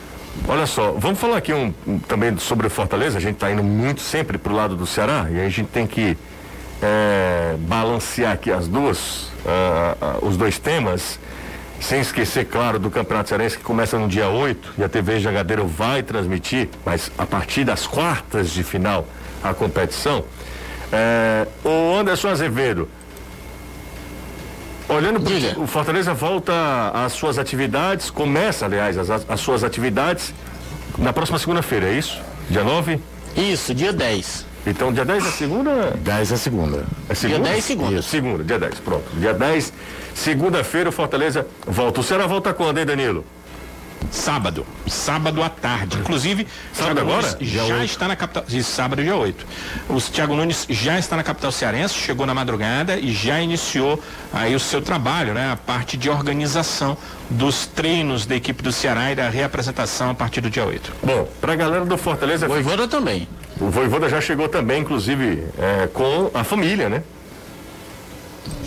Olha 0.48 0.66
só, 0.66 0.92
vamos 0.92 1.18
falar 1.18 1.38
aqui 1.38 1.52
um, 1.52 1.72
também 2.06 2.36
sobre 2.38 2.66
o 2.66 2.70
Fortaleza. 2.70 3.18
A 3.18 3.20
gente 3.20 3.34
está 3.34 3.50
indo 3.50 3.64
muito 3.64 4.00
sempre 4.00 4.38
pro 4.38 4.54
lado 4.54 4.76
do 4.76 4.86
Ceará 4.86 5.26
e 5.30 5.40
a 5.40 5.48
gente 5.48 5.68
tem 5.68 5.86
que 5.86 6.16
é, 6.82 7.56
balancear 7.60 8.32
aqui 8.32 8.50
as 8.50 8.68
duas, 8.68 9.30
ah, 9.44 9.96
ah, 10.00 10.18
os 10.22 10.36
dois 10.36 10.58
temas, 10.58 11.18
sem 11.80 12.00
esquecer, 12.00 12.46
claro, 12.46 12.78
do 12.78 12.90
Campeonato 12.90 13.28
Cearense 13.28 13.58
que 13.58 13.64
começa 13.64 13.98
no 13.98 14.08
dia 14.08 14.28
8 14.28 14.74
e 14.78 14.84
a 14.84 14.88
TV 14.88 15.20
Jagadeiro 15.20 15.66
vai 15.66 16.02
transmitir, 16.02 16.68
mas 16.84 17.10
a 17.18 17.26
partir 17.26 17.64
das 17.64 17.86
quartas 17.86 18.50
de 18.50 18.62
final 18.62 19.06
a 19.42 19.52
competição. 19.52 20.24
É, 20.92 21.46
o 21.64 21.96
Anderson 21.98 22.28
Azevedo, 22.28 22.88
Olhando 24.88 25.20
pro, 25.20 25.34
Diga. 25.34 25.58
o 25.58 25.66
Fortaleza 25.66 26.14
volta 26.14 26.52
às 26.94 27.12
suas 27.12 27.38
atividades, 27.38 28.08
começa, 28.10 28.66
aliás, 28.66 28.96
as, 28.96 29.10
as 29.28 29.40
suas 29.40 29.64
atividades 29.64 30.32
na 30.98 31.12
próxima 31.12 31.38
segunda-feira, 31.38 31.88
é 31.88 31.92
isso? 31.94 32.20
Dia 32.48 32.62
9? 32.62 33.00
Isso, 33.36 33.74
dia 33.74 33.92
10. 33.92 34.46
Então, 34.66 34.92
dia 34.92 35.04
10 35.04 35.26
é 35.26 35.30
segunda? 35.30 35.96
10 36.02 36.32
é 36.32 36.36
segunda. 36.36 36.84
É 37.08 37.14
segunda? 37.14 37.48
10 37.48 37.64
segunda. 37.64 37.98
Isso, 37.98 38.08
segunda, 38.08 38.44
dia 38.44 38.58
10, 38.58 38.80
pronto. 38.80 39.04
Dia 39.18 39.34
10, 39.34 39.72
segunda-feira, 40.14 40.88
o 40.88 40.92
Fortaleza 40.92 41.46
volta. 41.66 42.00
O 42.00 42.02
Ceará 42.02 42.26
volta 42.26 42.52
quando, 42.54 42.78
hein, 42.78 42.86
Danilo? 42.86 43.24
Sábado. 44.10 44.66
Sábado 44.86 45.42
à 45.42 45.48
tarde. 45.48 45.98
Inclusive, 45.98 46.46
Sábado 46.72 46.94
Thiago 46.96 47.10
agora? 47.10 47.32
Nunes 47.32 47.48
já 47.50 47.64
oito. 47.64 47.84
está 47.84 48.08
na 48.08 48.16
capital. 48.16 48.44
Isso, 48.48 48.70
sábado, 48.72 49.02
dia 49.02 49.16
8. 49.16 49.46
O 49.88 50.00
Thiago 50.00 50.34
Nunes 50.34 50.66
já 50.68 50.98
está 50.98 51.16
na 51.16 51.22
capital 51.22 51.50
cearense, 51.52 51.94
chegou 51.94 52.24
na 52.26 52.34
madrugada 52.34 52.96
e 52.98 53.12
já 53.12 53.40
iniciou 53.40 54.00
aí 54.32 54.54
o 54.54 54.60
seu 54.60 54.80
trabalho, 54.80 55.34
né? 55.34 55.50
A 55.52 55.56
parte 55.56 55.96
de 55.96 56.08
organização 56.08 56.96
dos 57.28 57.66
treinos 57.66 58.26
da 58.26 58.36
equipe 58.36 58.62
do 58.62 58.70
Ceará 58.72 59.10
e 59.10 59.14
da 59.16 59.28
reapresentação 59.28 60.10
a 60.10 60.14
partir 60.14 60.40
do 60.40 60.48
dia 60.50 60.64
8. 60.64 60.92
Bom, 61.02 61.28
pra 61.40 61.56
galera 61.56 61.84
do 61.84 61.98
Fortaleza, 61.98 62.46
Voivoda 62.46 62.86
também. 62.86 63.28
o 63.60 63.68
Voivoda 63.70 64.08
já 64.08 64.20
chegou 64.20 64.48
também, 64.48 64.82
inclusive, 64.82 65.44
é, 65.58 65.88
com 65.88 66.30
a 66.32 66.44
família, 66.44 66.88
né? 66.88 67.02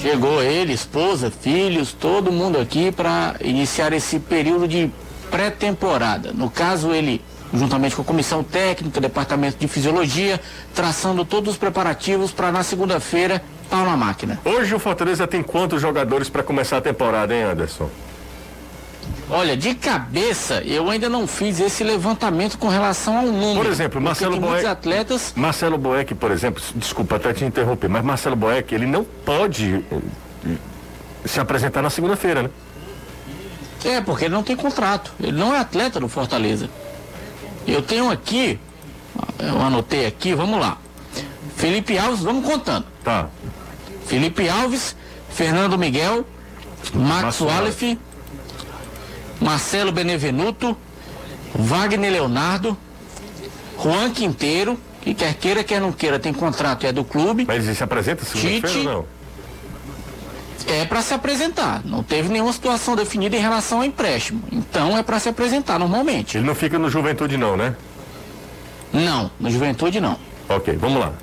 Chegou 0.02 0.42
ele, 0.42 0.74
esposa, 0.74 1.32
filhos, 1.32 1.94
todo 1.94 2.32
mundo 2.32 2.58
aqui 2.60 2.92
para 2.92 3.36
iniciar 3.42 3.92
esse 3.94 4.20
período 4.20 4.68
de 4.68 4.90
pré-temporada. 5.30 6.32
No 6.34 6.50
caso, 6.50 6.92
ele, 6.94 7.22
juntamente 7.54 7.96
com 7.96 8.02
a 8.02 8.06
comissão 8.06 8.44
técnica, 8.44 9.00
departamento 9.02 9.58
de 9.58 9.68
fisiologia, 9.68 10.40
traçando 10.74 11.24
todos 11.26 11.54
os 11.54 11.58
preparativos 11.58 12.32
para 12.32 12.52
na 12.52 12.64
segunda-feira 12.64 13.42
pau 13.70 13.86
na 13.86 13.96
máquina. 13.96 14.40
Hoje 14.44 14.74
o 14.74 14.80
Fortaleza 14.80 15.28
tem 15.28 15.44
quantos 15.44 15.82
jogadores 15.82 16.30
para 16.30 16.42
começar 16.44 16.78
a 16.78 16.82
temporada, 16.82 17.34
hein, 17.36 17.44
Anderson? 17.44 17.90
Olha, 19.32 19.56
de 19.56 19.76
cabeça, 19.76 20.62
eu 20.64 20.90
ainda 20.90 21.08
não 21.08 21.28
fiz 21.28 21.60
esse 21.60 21.84
levantamento 21.84 22.58
com 22.58 22.68
relação 22.68 23.16
ao 23.18 23.26
número. 23.28 23.60
Por 23.62 23.66
exemplo, 23.72 24.02
Marcelo 24.02 24.40
Boé- 24.40 24.66
atletas 24.66 25.34
Marcelo 25.36 25.78
Boeck, 25.78 26.16
por 26.16 26.32
exemplo, 26.32 26.62
desculpa 26.76 27.16
até 27.18 27.32
te 27.32 27.46
interromper, 27.46 27.88
mas 27.90 28.04
Marcelo 28.04 28.36
Boeck, 28.36 28.74
ele 28.74 28.88
não 28.88 29.04
pode 29.04 29.84
eh, 29.92 30.56
se 31.26 31.40
apresentar 31.40 31.84
na 31.84 31.92
segunda-feira, 31.92 32.42
né? 32.44 32.50
É, 33.84 34.02
porque 34.02 34.26
ele 34.26 34.34
não 34.34 34.44
tem 34.44 34.56
contrato. 34.56 35.14
Ele 35.22 35.38
não 35.38 35.54
é 35.54 35.60
atleta 35.60 36.00
do 36.00 36.08
Fortaleza. 36.10 36.70
Eu 37.68 37.82
tenho 37.82 38.10
aqui, 38.10 38.60
eu 39.38 39.62
anotei 39.62 40.06
aqui, 40.06 40.34
vamos 40.34 40.60
lá. 40.60 40.78
Felipe 41.56 41.98
Alves, 41.98 42.22
vamos 42.22 42.46
contando. 42.46 42.86
Tá. 43.04 43.28
Felipe 44.06 44.50
Alves, 44.50 44.96
Fernando 45.30 45.78
Miguel, 45.78 46.26
Max 46.94 47.42
Wallace, 47.42 48.00
Marcelo 49.40 49.92
Benevenuto, 49.92 50.76
Wagner 51.54 52.12
Leonardo, 52.12 52.78
Juan 53.82 54.12
Quinteiro, 54.12 54.80
que 55.02 55.14
quer 55.14 55.34
queira, 55.36 55.64
quer 55.64 55.80
não 55.80 55.92
queira, 55.92 56.20
tem 56.20 56.34
contrato 56.34 56.84
e 56.84 56.88
é 56.88 56.92
do 56.92 57.04
clube. 57.04 57.46
Mas 57.48 57.66
ele 57.66 57.76
se 57.76 57.84
apresenta 57.84 58.26
segunda-feira 58.26 58.78
ou 58.78 58.84
não? 58.84 59.19
É 60.72 60.86
para 60.86 61.02
se 61.02 61.14
apresentar. 61.14 61.82
Não 61.84 62.04
teve 62.04 62.30
nenhuma 62.30 62.54
situação 62.54 62.96
definida 62.96 63.36
em 63.36 63.40
relação 63.40 63.80
ao 63.80 63.84
empréstimo. 63.84 64.42
Então 64.52 64.98
é 64.98 65.02
para 65.04 65.20
se 65.20 65.28
apresentar 65.30 65.80
normalmente. 65.80 66.38
Ele 66.38 66.46
não 66.46 66.54
fica 66.56 66.78
no 66.78 66.90
Juventude 66.90 67.38
não, 67.38 67.58
né? 67.58 67.76
Não, 68.94 69.32
no 69.40 69.50
Juventude 69.50 70.00
não. 70.00 70.18
Ok, 70.48 70.76
vamos 70.78 71.00
lá. 71.00 71.14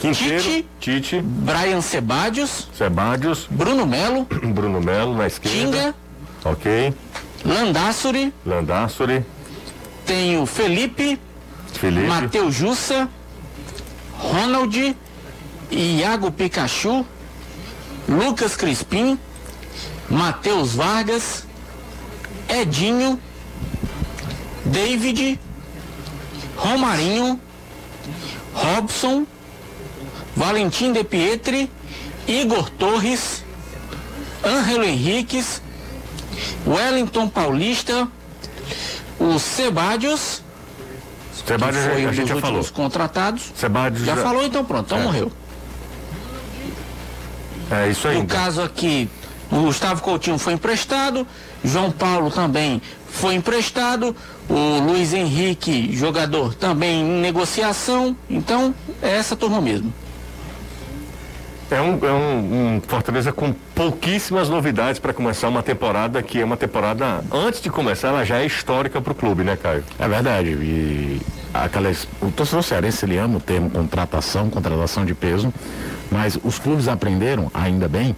Quinteiro, 0.00 0.42
Tite. 0.42 0.68
Tite, 0.80 1.20
Brian 1.22 1.80
Sebadios, 1.80 2.68
Sebadios, 2.74 3.46
Bruno 3.50 3.86
Melo, 3.86 4.24
Bruno 4.52 4.80
Melo 4.80 5.16
na 5.16 5.26
esquerda. 5.28 5.54
Tinga, 5.60 5.94
Ok. 6.44 6.92
Landassuri, 7.44 8.32
Landassori, 8.44 9.24
tem 10.04 10.38
o 10.38 10.46
Felipe, 10.46 11.18
Felipe. 11.72 12.06
Matheus 12.06 12.54
Jussa, 12.54 13.08
Ronald, 14.18 14.96
Iago 15.70 16.30
Pikachu, 16.32 17.06
Lucas 18.08 18.56
Crispim, 18.56 19.18
Matheus 20.10 20.74
Vargas, 20.74 21.44
Edinho, 22.48 23.18
David, 24.64 25.38
Romarinho, 26.56 27.40
Robson, 28.54 29.26
Valentim 30.36 30.92
De 30.92 31.04
Pietri, 31.04 31.70
Igor 32.26 32.68
Torres, 32.70 33.44
Ângelo 34.44 34.84
Henriques, 34.84 35.62
Wellington 36.66 37.28
Paulista, 37.28 38.08
o 39.18 39.38
Sebadios, 39.38 40.42
que 41.44 41.48
Sebadios 41.52 41.84
foi 41.84 42.02
um 42.02 42.06
a 42.06 42.08
dos 42.08 42.16
gente 42.16 42.28
já 42.28 42.40
falou. 42.40 42.64
contratados. 42.72 43.52
Sebadios 43.56 44.04
Já 44.04 44.16
falou 44.16 44.44
então 44.44 44.64
pronto, 44.64 44.86
então 44.86 44.98
É. 44.98 45.02
morreu. 45.02 45.32
É 47.72 47.88
isso 47.88 48.06
aí. 48.06 48.18
No 48.18 48.24
então. 48.24 48.36
caso 48.36 48.62
aqui, 48.62 49.08
o 49.50 49.62
Gustavo 49.62 50.02
Coutinho 50.02 50.38
foi 50.38 50.52
emprestado, 50.52 51.26
João 51.64 51.90
Paulo 51.90 52.30
também 52.30 52.82
foi 53.08 53.34
emprestado, 53.34 54.14
o 54.48 54.78
Luiz 54.80 55.12
Henrique, 55.12 55.94
jogador, 55.94 56.54
também 56.54 57.00
em 57.00 57.20
negociação. 57.20 58.16
Então, 58.28 58.74
é 59.00 59.16
essa 59.16 59.36
turma 59.36 59.60
mesmo. 59.60 59.92
É 61.72 61.80
um, 61.80 61.98
é 62.06 62.12
um, 62.12 62.76
um 62.76 62.80
Fortaleza 62.86 63.32
com 63.32 63.54
pouquíssimas 63.74 64.46
novidades 64.46 65.00
para 65.00 65.14
começar 65.14 65.48
uma 65.48 65.62
temporada 65.62 66.22
que 66.22 66.38
é 66.38 66.44
uma 66.44 66.56
temporada, 66.56 67.24
antes 67.32 67.62
de 67.62 67.70
começar, 67.70 68.08
ela 68.08 68.24
já 68.24 68.40
é 68.40 68.46
histórica 68.46 69.00
para 69.00 69.12
o 69.12 69.14
clube, 69.14 69.42
né, 69.42 69.56
Caio? 69.56 69.82
É 69.98 70.06
verdade. 70.06 70.50
E 70.50 71.20
aquelas, 71.54 72.06
o 72.20 72.30
torcedor 72.30 72.62
cearense 72.62 73.06
ele 73.06 73.16
ama 73.16 73.38
o 73.38 73.40
termo 73.40 73.70
contratação, 73.70 74.50
contratação 74.50 75.06
de 75.06 75.14
peso, 75.14 75.52
mas 76.10 76.38
os 76.44 76.58
clubes 76.58 76.88
aprenderam, 76.88 77.50
ainda 77.54 77.88
bem, 77.88 78.14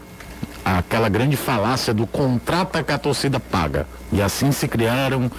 aquela 0.65 1.09
grande 1.09 1.37
falácia 1.37 1.95
do 1.95 2.09
contrata 2.09 2.83
que 2.83 2.91
a 2.91 2.99
torcida 2.99 3.39
paga. 3.39 3.87
E 4.13 4.21
assim 4.21 4.51
se 4.51 4.67
criaram 4.67 5.31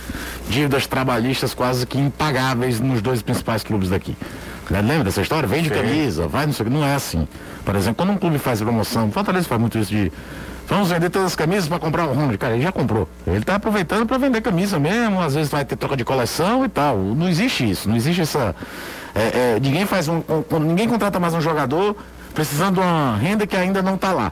dívidas 0.48 0.88
trabalhistas 0.88 1.54
quase 1.54 1.86
que 1.86 1.98
impagáveis 1.98 2.80
nos 2.80 3.02
dois 3.02 3.22
principais 3.22 3.62
clubes 3.62 3.90
daqui. 3.90 4.16
Né, 4.70 4.82
Lembra 4.82 5.04
dessa 5.06 5.22
história? 5.22 5.48
Vende 5.48 5.70
Sim. 5.70 5.76
camisa, 5.76 6.28
vai, 6.28 6.46
não 6.46 6.54
sei 6.54 6.66
o 6.66 6.70
que. 6.70 6.76
Não 6.76 6.84
é 6.86 6.96
assim. 6.96 7.28
Por 7.64 7.76
exemplo, 7.76 7.96
quando 7.96 8.12
um 8.16 8.18
clube 8.18 8.38
faz 8.40 8.62
promoção, 8.62 9.12
Fortaleza 9.12 9.48
faz 9.48 9.60
muito 9.62 9.78
isso 9.78 9.92
de. 9.92 10.12
Vamos 10.68 10.90
vender 10.90 11.12
todas 11.12 11.28
as 11.28 11.36
camisas 11.36 11.68
para 11.68 11.78
comprar 11.78 12.06
o 12.06 12.14
Ronald. 12.14 12.36
Cara, 12.40 12.56
ele 12.56 12.64
já 12.64 12.72
comprou. 12.72 13.08
Ele 13.28 13.38
está 13.38 13.56
aproveitando 13.56 14.08
para 14.08 14.18
vender 14.18 14.42
camisa 14.42 14.80
mesmo. 14.80 15.22
Às 15.22 15.36
vezes 15.36 15.52
vai 15.52 15.64
ter 15.64 15.76
troca 15.76 15.96
de 15.96 16.04
coleção 16.04 16.66
e 16.66 16.70
tal. 16.70 16.98
Não 16.98 17.30
existe 17.30 17.70
isso. 17.70 17.88
Não 17.88 17.96
existe 17.96 18.22
essa. 18.22 18.56
é, 19.14 19.56
é, 19.56 19.60
ninguém 19.62 19.86
faz 19.86 20.08
um, 20.08 20.24
um- 20.52 20.60
Ninguém 20.60 20.88
contrata 20.90 21.20
mais 21.20 21.36
um 21.36 21.42
jogador 21.42 21.96
precisando 22.34 22.76
de 22.76 22.80
uma 22.82 23.16
renda 23.16 23.46
que 23.46 23.56
ainda 23.56 23.84
não 23.84 23.94
está 23.94 24.12
lá. 24.12 24.32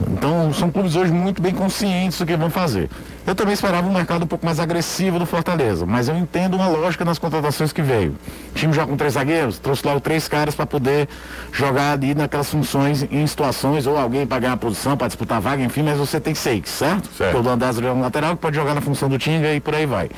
Então, 0.00 0.52
são 0.52 0.70
clubes 0.70 0.94
hoje 0.94 1.10
muito 1.10 1.40
bem 1.40 1.54
conscientes 1.54 2.18
do 2.18 2.26
que 2.26 2.36
vão 2.36 2.50
fazer. 2.50 2.90
Eu 3.26 3.34
também 3.34 3.54
esperava 3.54 3.88
um 3.88 3.92
mercado 3.92 4.24
um 4.24 4.26
pouco 4.26 4.44
mais 4.44 4.60
agressivo 4.60 5.18
do 5.18 5.24
Fortaleza, 5.24 5.86
mas 5.86 6.08
eu 6.08 6.16
entendo 6.16 6.54
uma 6.54 6.68
lógica 6.68 7.04
nas 7.04 7.18
contratações 7.18 7.72
que 7.72 7.80
veio. 7.80 8.14
O 8.50 8.54
time 8.54 8.72
já 8.72 8.86
com 8.86 8.96
três 8.96 9.14
zagueiros, 9.14 9.58
trouxe 9.58 9.86
logo 9.86 10.00
três 10.00 10.28
caras 10.28 10.54
para 10.54 10.66
poder 10.66 11.08
jogar 11.50 11.92
ali 11.92 12.14
naquelas 12.14 12.50
funções, 12.50 13.06
em 13.10 13.26
situações, 13.26 13.86
ou 13.86 13.96
alguém 13.96 14.26
para 14.26 14.38
ganhar 14.38 14.52
a 14.52 14.56
posição, 14.56 14.96
para 14.96 15.06
disputar 15.06 15.38
a 15.38 15.40
vaga, 15.40 15.62
enfim, 15.62 15.82
mas 15.82 15.98
você 15.98 16.20
tem 16.20 16.34
seis, 16.34 16.68
certo? 16.68 17.08
Certo. 17.16 17.32
Porque 17.32 17.36
o 17.36 17.50
Landázaro 17.50 17.86
é 17.86 17.92
um 17.92 18.00
lateral 18.00 18.36
que 18.36 18.42
pode 18.42 18.54
jogar 18.54 18.74
na 18.74 18.82
função 18.82 19.08
do 19.08 19.18
Tinga 19.18 19.54
e 19.54 19.60
por 19.60 19.74
aí 19.74 19.86
vai. 19.86 20.10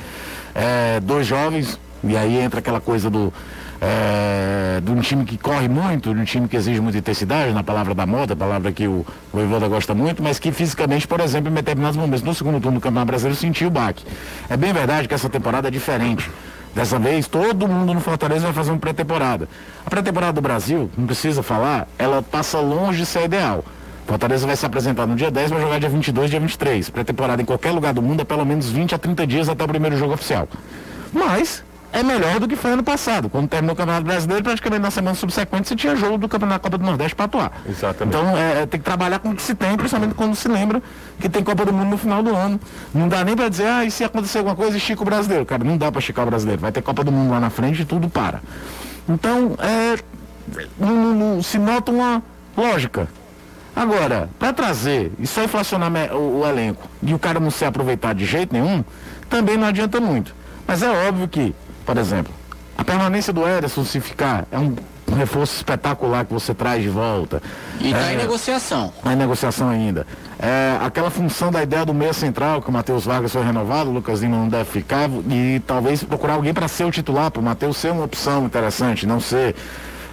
É, 0.53 0.99
dois 0.99 1.25
jovens, 1.25 1.79
e 2.03 2.17
aí 2.17 2.37
entra 2.37 2.59
aquela 2.59 2.81
coisa 2.81 3.09
do 3.09 3.33
é, 3.81 4.81
de 4.81 4.91
um 4.91 4.99
time 4.99 5.25
que 5.25 5.37
corre 5.37 5.67
muito, 5.67 6.13
de 6.13 6.19
um 6.19 6.25
time 6.25 6.47
que 6.47 6.57
exige 6.57 6.79
muita 6.79 6.97
intensidade, 6.97 7.53
na 7.53 7.63
palavra 7.63 7.93
da 7.93 8.05
moda, 8.05 8.35
palavra 8.35 8.71
que 8.71 8.87
o, 8.87 9.05
Evoda 9.33 9.67
gosta 9.67 9.93
muito, 9.93 10.21
mas 10.21 10.37
que 10.39 10.51
fisicamente, 10.51 11.07
por 11.07 11.19
exemplo, 11.21 11.49
em 11.49 11.53
determinados 11.53 11.97
momentos, 11.97 12.21
no 12.21 12.33
segundo 12.33 12.59
turno 12.59 12.79
do 12.79 12.81
Campeonato 12.81 13.07
Brasileiro, 13.07 13.39
sentiu 13.39 13.67
o 13.69 13.71
baque. 13.71 14.03
É 14.49 14.57
bem 14.57 14.73
verdade 14.73 15.07
que 15.07 15.13
essa 15.13 15.29
temporada 15.29 15.67
é 15.67 15.71
diferente. 15.71 16.29
Dessa 16.75 16.99
vez, 16.99 17.27
todo 17.27 17.67
mundo 17.67 17.93
no 17.93 18.01
Fortaleza 18.01 18.45
vai 18.45 18.53
fazer 18.53 18.71
uma 18.71 18.79
pré-temporada. 18.79 19.47
A 19.85 19.89
pré-temporada 19.89 20.33
do 20.33 20.41
Brasil, 20.41 20.89
não 20.97 21.05
precisa 21.05 21.41
falar, 21.41 21.87
ela 21.97 22.21
passa 22.21 22.59
longe 22.59 22.99
de 22.99 23.05
ser 23.05 23.23
ideal. 23.23 23.63
Fortaleza 24.05 24.45
vai 24.45 24.55
se 24.55 24.65
apresentar 24.65 25.05
no 25.05 25.15
dia 25.15 25.31
10, 25.31 25.51
vai 25.51 25.61
jogar 25.61 25.79
dia 25.79 25.89
22, 25.89 26.29
dia 26.29 26.39
23. 26.39 26.89
Pré-temporada 26.89 27.41
em 27.41 27.45
qualquer 27.45 27.71
lugar 27.71 27.93
do 27.93 28.01
mundo 28.01 28.21
é 28.21 28.23
pelo 28.23 28.45
menos 28.45 28.69
20 28.69 28.95
a 28.95 28.97
30 28.97 29.27
dias 29.27 29.49
até 29.49 29.63
o 29.63 29.67
primeiro 29.67 29.97
jogo 29.97 30.13
oficial. 30.13 30.47
Mas 31.13 31.63
é 31.91 32.03
melhor 32.03 32.39
do 32.39 32.47
que 32.47 32.55
foi 32.55 32.71
ano 32.71 32.83
passado. 32.83 33.29
Quando 33.29 33.47
terminou 33.47 33.73
o 33.73 33.77
Campeonato 33.77 34.05
Brasileiro, 34.05 34.43
praticamente 34.43 34.81
na 34.81 34.91
semana 34.91 35.15
subsequente 35.15 35.67
você 35.67 35.75
tinha 35.75 35.95
jogo 35.95 36.17
do 36.17 36.29
Campeonato 36.29 36.63
Copa 36.63 36.77
do 36.77 36.85
Nordeste 36.85 37.15
para 37.15 37.25
atuar. 37.25 37.51
Exatamente. 37.67 38.15
Então 38.15 38.37
é, 38.37 38.65
tem 38.65 38.79
que 38.79 38.85
trabalhar 38.85 39.19
com 39.19 39.29
o 39.29 39.35
que 39.35 39.41
se 39.41 39.55
tem, 39.55 39.75
principalmente 39.75 40.13
quando 40.13 40.35
se 40.35 40.47
lembra 40.47 40.81
que 41.19 41.27
tem 41.27 41.43
Copa 41.43 41.65
do 41.65 41.73
Mundo 41.73 41.89
no 41.89 41.97
final 41.97 42.21
do 42.21 42.35
ano. 42.35 42.59
Não 42.93 43.07
dá 43.07 43.23
nem 43.23 43.35
para 43.35 43.49
dizer, 43.49 43.67
ah, 43.67 43.85
e 43.85 43.91
se 43.91 44.03
acontecer 44.03 44.37
alguma 44.37 44.55
coisa, 44.55 44.77
estica 44.77 45.01
o 45.01 45.05
brasileiro. 45.05 45.45
Cara, 45.45 45.63
não 45.63 45.77
dá 45.77 45.91
para 45.91 45.99
esticar 45.99 46.25
o 46.25 46.29
brasileiro. 46.29 46.61
Vai 46.61 46.71
ter 46.71 46.81
Copa 46.81 47.03
do 47.03 47.11
Mundo 47.11 47.31
lá 47.31 47.39
na 47.39 47.49
frente 47.49 47.81
e 47.81 47.85
tudo 47.85 48.09
para. 48.09 48.41
Então, 49.07 49.55
é, 49.59 49.97
não, 50.79 51.13
não, 51.13 51.43
se 51.43 51.57
nota 51.57 51.91
uma 51.91 52.21
lógica. 52.55 53.07
Agora, 53.75 54.29
para 54.37 54.51
trazer 54.51 55.11
e 55.19 55.25
só 55.25 55.43
inflacionar 55.43 55.91
o, 56.13 56.41
o, 56.41 56.47
elenco 56.47 56.87
e 57.01 57.13
o 57.13 57.19
cara 57.19 57.39
não 57.39 57.49
se 57.49 57.63
aproveitar 57.63 58.13
de 58.13 58.25
jeito 58.25 58.53
nenhum, 58.53 58.83
também 59.29 59.57
não 59.57 59.67
adianta 59.67 59.99
muito. 59.99 60.35
Mas 60.67 60.83
é 60.83 61.07
óbvio 61.07 61.27
que, 61.27 61.55
por 61.89 61.97
exemplo, 61.97 62.31
a 62.77 62.83
permanência 62.83 63.33
do 63.33 63.47
Ederson, 63.47 63.83
se 63.83 63.99
ficar, 63.99 64.45
é 64.51 64.59
um, 64.59 64.75
reforço 65.17 65.55
espetacular 65.55 66.23
que 66.23 66.31
você 66.31 66.53
traz 66.53 66.83
de 66.83 66.87
volta. 66.87 67.41
E 67.79 67.87
está 67.87 68.11
é, 68.11 68.13
em 68.13 68.17
negociação. 68.17 68.93
Está 68.95 69.11
em 69.11 69.15
negociação 69.15 69.69
ainda. 69.69 70.05
É, 70.37 70.77
aquela 70.85 71.09
função 71.09 71.51
da 71.51 71.63
ideia 71.63 71.83
do 71.83 71.91
meia 71.91 72.13
central, 72.13 72.61
que 72.61 72.69
o 72.69 72.71
Matheus 72.71 73.05
Vargas 73.05 73.31
foi 73.31 73.43
renovado, 73.43 73.89
o 73.89 73.93
Lucas 73.93 74.21
Lima 74.21 74.37
não 74.37 74.47
deve 74.47 74.65
ficar, 74.65 75.09
e 75.31 75.59
talvez 75.65 76.03
procurar 76.03 76.35
alguém 76.35 76.53
para 76.53 76.67
ser 76.67 76.83
o 76.83 76.91
titular, 76.91 77.31
para 77.31 77.39
o 77.39 77.43
Matheus 77.43 77.75
ser 77.75 77.91
uma 77.91 78.03
opção 78.03 78.45
interessante, 78.45 79.07
não 79.07 79.19
ser. 79.19 79.55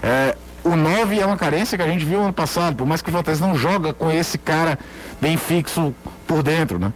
É, 0.03 0.35
o 0.65 0.75
9 0.77 1.21
é 1.21 1.27
uma 1.27 1.37
carência 1.37 1.77
que 1.77 1.85
a 1.85 1.89
gente 1.89 2.07
viu 2.07 2.23
ano 2.23 2.33
passado, 2.33 2.75
por 2.75 2.87
mais 2.87 3.03
que 3.03 3.11
o 3.11 3.13
Fortaleza 3.13 3.47
não 3.47 3.55
joga 3.55 3.93
com 3.93 4.11
esse 4.11 4.39
cara 4.39 4.79
bem 5.21 5.37
fixo 5.37 5.95
por 6.27 6.43
dentro, 6.43 6.79
né? 6.79 6.91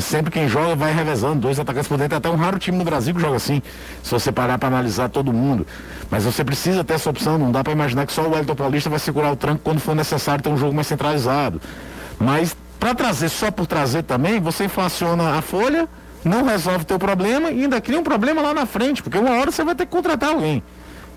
Sempre 0.00 0.30
quem 0.30 0.48
joga 0.48 0.74
vai 0.74 0.92
revezando, 0.92 1.40
dois 1.40 1.58
atacantes 1.58 1.88
por 1.88 1.98
dentro, 1.98 2.14
é 2.14 2.18
até 2.18 2.30
um 2.30 2.36
raro 2.36 2.58
time 2.58 2.78
no 2.78 2.84
Brasil 2.84 3.14
que 3.14 3.20
joga 3.20 3.36
assim, 3.36 3.60
se 4.02 4.10
você 4.10 4.32
parar 4.32 4.56
para 4.58 4.68
analisar 4.68 5.08
todo 5.08 5.32
mundo. 5.32 5.66
Mas 6.10 6.24
você 6.24 6.42
precisa 6.44 6.82
ter 6.82 6.94
essa 6.94 7.10
opção, 7.10 7.36
não 7.36 7.52
dá 7.52 7.62
para 7.62 7.72
imaginar 7.72 8.06
que 8.06 8.12
só 8.12 8.22
o 8.22 8.30
Wellington 8.30 8.54
Paulista 8.54 8.88
vai 8.88 8.98
segurar 8.98 9.32
o 9.32 9.36
tranco 9.36 9.60
quando 9.62 9.80
for 9.80 9.94
necessário 9.94 10.42
ter 10.42 10.48
um 10.48 10.56
jogo 10.56 10.74
mais 10.74 10.86
centralizado. 10.86 11.60
Mas 12.18 12.56
para 12.80 12.94
trazer 12.94 13.28
só 13.28 13.50
por 13.50 13.66
trazer 13.66 14.02
também, 14.02 14.40
você 14.40 14.64
inflaciona 14.64 15.36
a 15.36 15.42
folha, 15.42 15.88
não 16.24 16.44
resolve 16.44 16.82
o 16.82 16.84
teu 16.84 16.98
problema 16.98 17.50
e 17.50 17.62
ainda 17.62 17.80
cria 17.80 17.98
um 17.98 18.02
problema 18.02 18.40
lá 18.40 18.54
na 18.54 18.66
frente, 18.66 19.02
porque 19.02 19.18
uma 19.18 19.32
hora 19.32 19.50
você 19.50 19.62
vai 19.62 19.74
ter 19.74 19.84
que 19.84 19.92
contratar 19.92 20.30
alguém. 20.30 20.62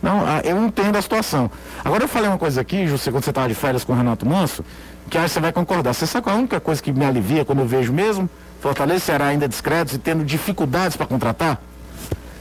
Não, 0.01 0.20
ah, 0.26 0.41
eu 0.43 0.63
entendo 0.66 0.97
a 0.97 1.01
situação. 1.01 1.49
Agora 1.84 2.03
eu 2.03 2.07
falei 2.07 2.30
uma 2.30 2.38
coisa 2.38 2.61
aqui, 2.61 2.88
José, 2.88 3.09
quando 3.09 3.24
você 3.24 3.30
estava 3.30 3.47
de 3.47 3.55
férias 3.55 3.84
com 3.84 3.93
o 3.93 3.95
Renato 3.95 4.26
Manso, 4.26 4.66
que 5.09 5.18
que 5.18 5.30
você 5.30 5.39
vai 5.39 5.51
concordar. 5.53 5.93
Você 5.93 6.05
sabe 6.05 6.24
qual 6.24 6.36
é 6.36 6.38
a 6.38 6.39
única 6.39 6.59
coisa 6.59 6.82
que 6.82 6.91
me 6.91 7.05
alivia 7.05 7.45
quando 7.45 7.59
eu 7.59 7.66
vejo 7.66 7.93
mesmo 7.93 8.30
Fortaleza 8.66 8.97
e 8.97 9.01
Ceará 9.01 9.28
ainda 9.28 9.47
discretos 9.47 9.93
e 9.93 9.99
tendo 9.99 10.26
dificuldades 10.26 10.97
para 10.97 11.05
contratar? 11.05 11.61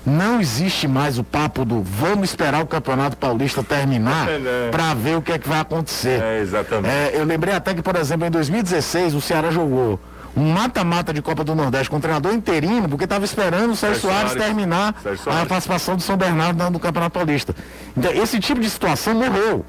Não 0.06 0.40
existe 0.40 0.88
mais 0.88 1.18
o 1.18 1.24
papo 1.24 1.66
do 1.66 1.82
vamos 1.82 2.30
esperar 2.30 2.62
o 2.62 2.66
Campeonato 2.66 3.14
Paulista 3.14 3.62
terminar 3.62 4.28
é, 4.32 4.70
para 4.70 4.94
ver 4.94 5.18
o 5.18 5.22
que 5.22 5.32
é 5.32 5.38
que 5.38 5.46
vai 5.46 5.60
acontecer. 5.60 6.22
É, 6.22 6.40
exatamente. 6.40 6.90
É, 6.90 7.10
eu 7.12 7.26
lembrei 7.26 7.52
até 7.52 7.74
que, 7.74 7.82
por 7.82 7.94
exemplo, 7.96 8.26
em 8.26 8.30
2016 8.30 9.14
o 9.14 9.20
Ceará 9.20 9.50
jogou 9.50 10.00
um 10.34 10.50
mata-mata 10.50 11.12
de 11.12 11.20
Copa 11.20 11.44
do 11.44 11.54
Nordeste 11.54 11.90
com 11.90 11.98
um 11.98 12.00
treinador 12.00 12.32
interino, 12.32 12.88
porque 12.88 13.04
estava 13.04 13.26
esperando 13.26 13.72
o 13.72 13.76
Sérgio 13.76 14.00
Soares, 14.00 14.32
Soares 14.32 14.46
terminar 14.46 14.94
Sérgio 15.02 15.30
a 15.30 15.44
participação 15.44 15.94
do 15.94 16.02
São 16.02 16.16
Bernardo 16.16 16.70
no 16.70 16.80
Campeonato 16.80 17.12
Paulista. 17.12 17.54
Então, 17.94 18.10
esse 18.10 18.40
tipo 18.40 18.62
de 18.62 18.70
situação 18.70 19.14
morreu. 19.14 19.62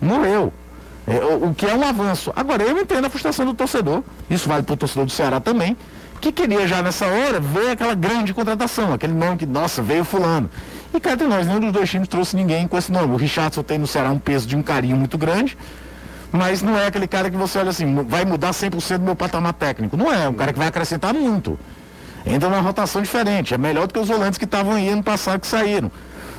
Morreu. 0.00 0.52
É, 1.06 1.24
o, 1.24 1.50
o, 1.50 1.54
que 1.54 1.66
é 1.66 1.74
um 1.74 1.84
avanço. 1.84 2.32
Agora, 2.34 2.64
eu 2.64 2.76
entendo 2.78 3.04
a 3.04 3.10
frustração 3.10 3.46
do 3.46 3.54
torcedor. 3.54 4.02
Isso 4.28 4.48
vale 4.48 4.64
para 4.64 4.74
o 4.74 4.76
torcedor 4.76 5.06
do 5.06 5.12
Ceará 5.12 5.38
também. 5.40 5.76
Que 6.20 6.30
queria 6.30 6.66
já 6.66 6.82
nessa 6.82 7.06
hora 7.06 7.40
ver 7.40 7.70
aquela 7.70 7.94
grande 7.94 8.34
contratação, 8.34 8.92
aquele 8.92 9.14
nome 9.14 9.38
que, 9.38 9.46
nossa, 9.46 9.80
veio 9.80 10.04
fulano. 10.04 10.50
E 10.92 11.00
cá 11.00 11.12
entre 11.12 11.26
nós, 11.26 11.46
nenhum 11.46 11.60
dos 11.60 11.72
dois 11.72 11.88
times 11.88 12.08
trouxe 12.08 12.36
ninguém 12.36 12.68
com 12.68 12.76
esse 12.76 12.92
nome. 12.92 13.14
O 13.14 13.16
Richardson 13.16 13.62
tem 13.62 13.78
no 13.78 13.86
Ceará 13.86 14.10
um 14.10 14.18
peso 14.18 14.46
de 14.46 14.54
um 14.56 14.62
carinho 14.62 14.96
muito 14.96 15.16
grande 15.16 15.56
mas 16.32 16.62
não 16.62 16.78
é 16.78 16.86
aquele 16.86 17.08
cara 17.08 17.30
que 17.30 17.36
você 17.36 17.58
olha 17.58 17.70
assim, 17.70 17.92
vai 18.04 18.24
mudar 18.24 18.50
100% 18.50 18.98
do 18.98 19.04
meu 19.04 19.16
patamar 19.16 19.52
técnico. 19.52 19.96
Não 19.96 20.12
é, 20.12 20.24
é 20.24 20.28
um 20.28 20.34
cara 20.34 20.52
que 20.52 20.58
vai 20.58 20.68
acrescentar 20.68 21.12
muito. 21.12 21.58
Entra 22.24 22.48
numa 22.48 22.60
rotação 22.60 23.02
diferente, 23.02 23.54
é 23.54 23.58
melhor 23.58 23.86
do 23.86 23.94
que 23.94 23.98
os 23.98 24.08
volantes 24.08 24.38
que 24.38 24.44
estavam 24.44 24.74
aí 24.74 24.88
ano 24.88 25.02
passado 25.02 25.40
que 25.40 25.46
saíram. 25.46 25.90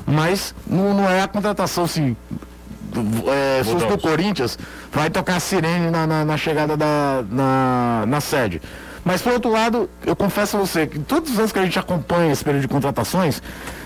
Mas 0.06 0.56
não, 0.66 0.94
não 0.94 1.10
é 1.10 1.22
a 1.22 1.28
contratação 1.28 1.84
assim. 1.84 2.16
É, 3.28 3.64
do 3.64 3.98
Corinthians, 3.98 4.60
vai 4.92 5.10
tocar 5.10 5.38
a 5.38 5.40
sirene 5.40 5.90
na, 5.90 6.06
na, 6.06 6.26
na 6.26 6.38
chegada 6.38 6.76
da, 6.76 7.24
na, 7.30 8.04
na 8.06 8.22
sede. 8.22 8.62
Mas 9.04 9.22
por 9.22 9.34
outro 9.34 9.52
lado, 9.52 9.90
eu 10.06 10.16
confesso 10.16 10.58
a 10.58 10.60
você 10.60 10.86
que 10.86 11.00
todos 11.00 11.32
os 11.32 11.40
anos 11.40 11.52
que 11.52 11.60
a 11.60 11.64
gente 11.64 11.78
acompanha 11.80 12.32
esse 12.32 12.44
período 12.44 12.62
de 12.62 12.68
contratações, 12.68 13.42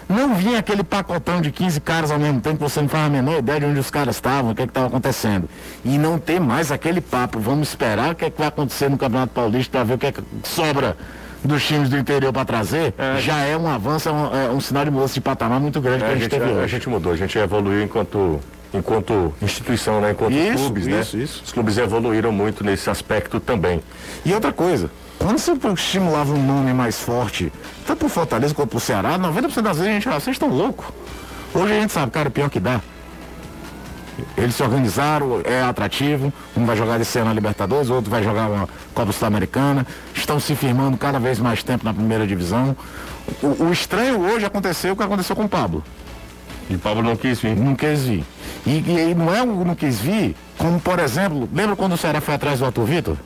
não 0.07 0.35
vinha 0.35 0.59
aquele 0.59 0.83
pacotão 0.83 1.41
de 1.41 1.51
15 1.51 1.79
caras 1.81 2.11
ao 2.11 2.19
mesmo 2.19 2.41
tempo, 2.41 2.57
você 2.57 2.81
não 2.81 2.89
faz 2.89 3.05
a 3.05 3.09
menor 3.09 3.39
ideia 3.39 3.59
de 3.59 3.65
onde 3.65 3.79
os 3.79 3.89
caras 3.89 4.15
estavam, 4.15 4.51
o 4.51 4.55
que 4.55 4.61
é 4.61 4.65
estava 4.65 4.87
acontecendo. 4.87 5.49
E 5.83 5.97
não 5.97 6.19
ter 6.19 6.39
mais 6.39 6.71
aquele 6.71 7.01
papo, 7.01 7.39
vamos 7.39 7.69
esperar 7.69 8.11
o 8.11 8.15
que, 8.15 8.25
é 8.25 8.29
que 8.29 8.37
vai 8.37 8.47
acontecer 8.47 8.89
no 8.89 8.97
Campeonato 8.97 9.33
Paulista 9.33 9.71
para 9.71 9.83
ver 9.83 9.93
o 9.95 9.97
que, 9.97 10.07
é 10.07 10.11
que 10.11 10.21
sobra 10.43 10.95
dos 11.43 11.63
times 11.63 11.89
do 11.89 11.97
interior 11.97 12.33
para 12.33 12.43
trazer, 12.43 12.93
é, 12.97 13.21
já 13.21 13.39
é 13.41 13.55
um 13.55 13.67
avanço, 13.67 14.09
é 14.09 14.11
um, 14.11 14.35
é 14.35 14.49
um, 14.49 14.59
sinal 14.59 14.83
de 14.83 14.91
mudança 14.91 15.13
de 15.13 15.21
patamar 15.21 15.59
muito 15.59 15.79
grande 15.79 16.03
é, 16.03 16.07
que 16.07 16.11
a 16.11 16.15
gente, 16.15 16.21
gente 16.23 16.31
teve 16.31 16.45
a, 16.45 16.53
hoje. 16.53 16.63
A 16.63 16.67
gente 16.67 16.89
mudou, 16.89 17.11
a 17.11 17.15
gente 17.15 17.37
evoluiu 17.37 17.83
enquanto 17.83 18.39
enquanto 18.73 19.33
instituição, 19.41 20.01
né? 20.01 20.11
enquanto 20.11 20.33
isso, 20.33 20.57
clubes, 20.57 20.87
isso, 20.87 21.17
né? 21.17 21.23
Isso. 21.23 21.43
Os 21.45 21.51
clubes 21.53 21.77
evoluíram 21.77 22.31
muito 22.31 22.61
nesse 22.61 22.89
aspecto 22.89 23.39
também. 23.39 23.81
E 24.25 24.33
outra 24.33 24.51
coisa, 24.51 24.89
quando 25.19 25.37
você 25.37 25.53
estimulava 25.73 26.33
um 26.33 26.45
nome 26.45 26.73
mais 26.73 26.99
forte, 26.99 27.51
tanto 27.85 27.99
pro 27.99 28.09
Fortaleza 28.09 28.53
quanto 28.53 28.69
pro 28.69 28.79
Ceará, 28.79 29.17
90% 29.17 29.61
das 29.61 29.77
vezes 29.77 29.79
a 29.79 29.93
gente, 29.93 30.09
ah, 30.09 30.19
vocês 30.19 30.35
estão 30.35 30.49
loucos. 30.49 30.85
Hoje 31.53 31.73
a 31.73 31.79
gente 31.79 31.93
sabe, 31.93 32.11
cara, 32.11 32.29
pior 32.29 32.49
que 32.49 32.59
dá. 32.59 32.81
Eles 34.37 34.55
se 34.55 34.63
organizaram, 34.63 35.41
é 35.43 35.61
atrativo. 35.61 36.33
Um 36.55 36.65
vai 36.65 36.75
jogar 36.75 36.99
esse 37.01 37.17
ano 37.17 37.27
na 37.27 37.33
Libertadores, 37.33 37.89
o 37.89 37.95
outro 37.95 38.09
vai 38.09 38.23
jogar 38.23 38.49
uma 38.49 38.69
Copa 38.93 39.11
Sul-Americana. 39.11 39.85
Estão 40.13 40.39
se 40.39 40.55
firmando 40.55 40.97
cada 40.97 41.19
vez 41.19 41.39
mais 41.39 41.63
tempo 41.63 41.85
na 41.85 41.93
primeira 41.93 42.25
divisão. 42.25 42.75
O, 43.41 43.65
o 43.65 43.73
estranho 43.73 44.19
hoje 44.19 44.45
aconteceu 44.45 44.93
o 44.93 44.95
que 44.95 45.03
aconteceu 45.03 45.35
com 45.35 45.43
o 45.43 45.49
Pablo. 45.49 45.83
E 46.69 46.75
o 46.75 46.79
Pablo 46.79 47.03
não 47.03 47.15
quis 47.15 47.39
vir. 47.39 47.55
Não 47.55 47.75
quis 47.75 48.03
vir. 48.03 48.23
E, 48.65 48.77
e 48.77 49.15
não 49.15 49.33
é 49.33 49.43
o 49.43 49.63
não 49.63 49.75
quis 49.75 49.99
vir, 49.99 50.35
como 50.57 50.79
por 50.79 50.97
exemplo, 50.99 51.47
lembra 51.53 51.75
quando 51.75 51.93
o 51.93 51.97
Ceará 51.97 52.19
foi 52.19 52.33
atrás 52.33 52.59
do 52.59 52.65
Arthur 52.65 52.85
Vitor? 52.85 53.17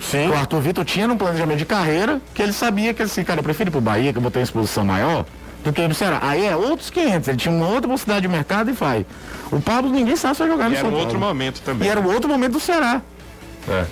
Sim. 0.00 0.28
O 0.28 0.34
Arthur 0.34 0.60
Vitor 0.60 0.84
tinha 0.84 1.06
um 1.08 1.16
planejamento 1.16 1.58
de 1.58 1.64
carreira 1.64 2.20
que 2.34 2.42
ele 2.42 2.52
sabia 2.52 2.94
que 2.94 3.02
assim, 3.02 3.24
cara, 3.24 3.40
eu 3.40 3.44
prefiro 3.44 3.70
ir 3.70 3.72
pro 3.72 3.80
Bahia, 3.80 4.12
que 4.12 4.18
eu 4.18 4.22
vou 4.22 4.30
ter 4.30 4.38
uma 4.38 4.44
exposição 4.44 4.84
maior, 4.84 5.24
do 5.64 5.72
que 5.72 5.80
ir 5.80 5.86
pro 5.86 5.94
Ceará. 5.94 6.20
Aí 6.22 6.46
é 6.46 6.56
outros 6.56 6.90
500, 6.90 7.28
ele 7.28 7.38
tinha 7.38 7.54
uma 7.54 7.68
outra 7.68 7.88
possibilidade 7.88 8.22
de 8.22 8.28
mercado 8.28 8.70
e 8.70 8.74
faz. 8.74 9.04
O 9.50 9.60
Pablo, 9.60 9.90
ninguém 9.90 10.16
sabe 10.16 10.34
se 10.36 10.40
vai 10.40 10.48
jogar 10.48 10.66
e 10.66 10.70
no 10.70 10.76
São 10.76 10.84
Paulo. 10.84 10.96
era 10.96 11.02
um 11.02 11.06
outro 11.06 11.18
momento 11.18 11.60
também. 11.62 11.88
E 11.88 11.90
era 11.90 12.00
um 12.00 12.06
outro 12.06 12.28
momento 12.28 12.52
do 12.52 12.60
Ceará. 12.60 13.02
É 13.68 13.84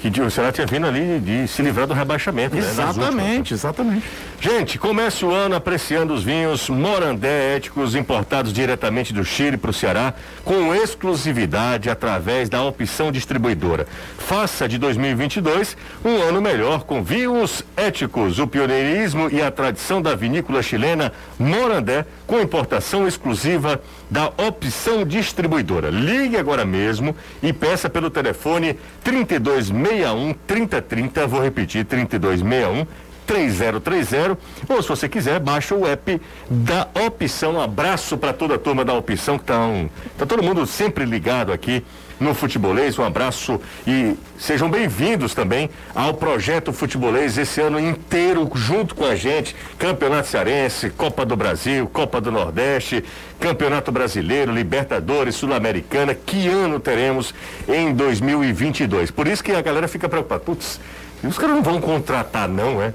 que 0.00 0.20
o 0.20 0.30
Ceará 0.30 0.52
tinha 0.52 0.66
vindo 0.66 0.86
ali 0.86 1.18
de 1.18 1.48
se 1.48 1.60
livrar 1.60 1.86
do 1.86 1.94
rebaixamento. 1.94 2.56
Exatamente, 2.56 3.52
né, 3.52 3.56
exatamente. 3.56 4.04
Gente, 4.40 4.78
comece 4.78 5.24
o 5.24 5.32
ano 5.32 5.56
apreciando 5.56 6.14
os 6.14 6.22
vinhos 6.22 6.68
Morandé 6.68 7.56
éticos 7.56 7.94
importados 7.94 8.52
diretamente 8.52 9.12
do 9.12 9.24
Chile 9.24 9.56
para 9.56 9.70
o 9.70 9.74
Ceará, 9.74 10.14
com 10.44 10.74
exclusividade 10.74 11.90
através 11.90 12.48
da 12.48 12.62
opção 12.62 13.10
distribuidora. 13.10 13.86
Faça 14.18 14.68
de 14.68 14.78
2022 14.78 15.76
um 16.04 16.22
ano 16.22 16.40
melhor 16.40 16.84
com 16.84 17.02
vinhos 17.02 17.64
éticos, 17.76 18.38
o 18.38 18.46
pioneirismo 18.46 19.28
e 19.30 19.42
a 19.42 19.50
tradição 19.50 20.00
da 20.00 20.14
vinícola 20.14 20.62
chilena 20.62 21.12
Morandé, 21.38 22.06
com 22.28 22.38
importação 22.38 23.08
exclusiva 23.08 23.80
da 24.10 24.26
opção 24.46 25.02
distribuidora. 25.04 25.88
Ligue 25.88 26.36
agora 26.36 26.62
mesmo 26.62 27.16
e 27.42 27.54
peça 27.54 27.88
pelo 27.88 28.10
telefone 28.10 28.78
3261 29.02 30.34
3030, 30.46 31.26
vou 31.26 31.42
repetir, 31.42 31.86
3261 31.86 32.86
3030 33.28 34.38
ou 34.70 34.82
se 34.82 34.88
você 34.88 35.06
quiser, 35.06 35.38
baixa 35.38 35.74
o 35.74 35.86
app 35.86 36.20
da 36.50 36.88
Opção. 37.06 37.52
Um 37.56 37.60
abraço 37.60 38.16
para 38.16 38.32
toda 38.32 38.54
a 38.54 38.58
turma 38.58 38.86
da 38.86 38.94
Opção 38.94 39.38
que 39.38 39.44
tá, 39.44 39.60
um, 39.60 39.88
tá 40.16 40.24
todo 40.24 40.42
mundo 40.42 40.66
sempre 40.66 41.04
ligado 41.04 41.52
aqui 41.52 41.84
no 42.18 42.34
Futebolês. 42.34 42.98
Um 42.98 43.04
abraço 43.04 43.60
e 43.86 44.16
sejam 44.38 44.70
bem-vindos 44.70 45.34
também 45.34 45.68
ao 45.94 46.14
projeto 46.14 46.72
Futebolês 46.72 47.36
esse 47.36 47.60
ano 47.60 47.78
inteiro 47.78 48.50
junto 48.54 48.94
com 48.94 49.04
a 49.04 49.14
gente. 49.14 49.54
Campeonato 49.78 50.28
Cearense, 50.28 50.88
Copa 50.88 51.26
do 51.26 51.36
Brasil, 51.36 51.86
Copa 51.86 52.22
do 52.22 52.32
Nordeste, 52.32 53.04
Campeonato 53.38 53.92
Brasileiro, 53.92 54.52
Libertadores, 54.52 55.36
Sul-Americana. 55.36 56.14
Que 56.14 56.48
ano 56.48 56.80
teremos 56.80 57.34
em 57.68 57.92
2022? 57.92 59.10
Por 59.10 59.28
isso 59.28 59.44
que 59.44 59.52
a 59.52 59.60
galera 59.60 59.86
fica 59.86 60.08
preocupada. 60.08 60.40
Putz, 60.40 60.80
os 61.22 61.36
caras 61.36 61.56
não 61.56 61.62
vão 61.62 61.80
contratar, 61.80 62.48
não, 62.48 62.82
é? 62.82 62.92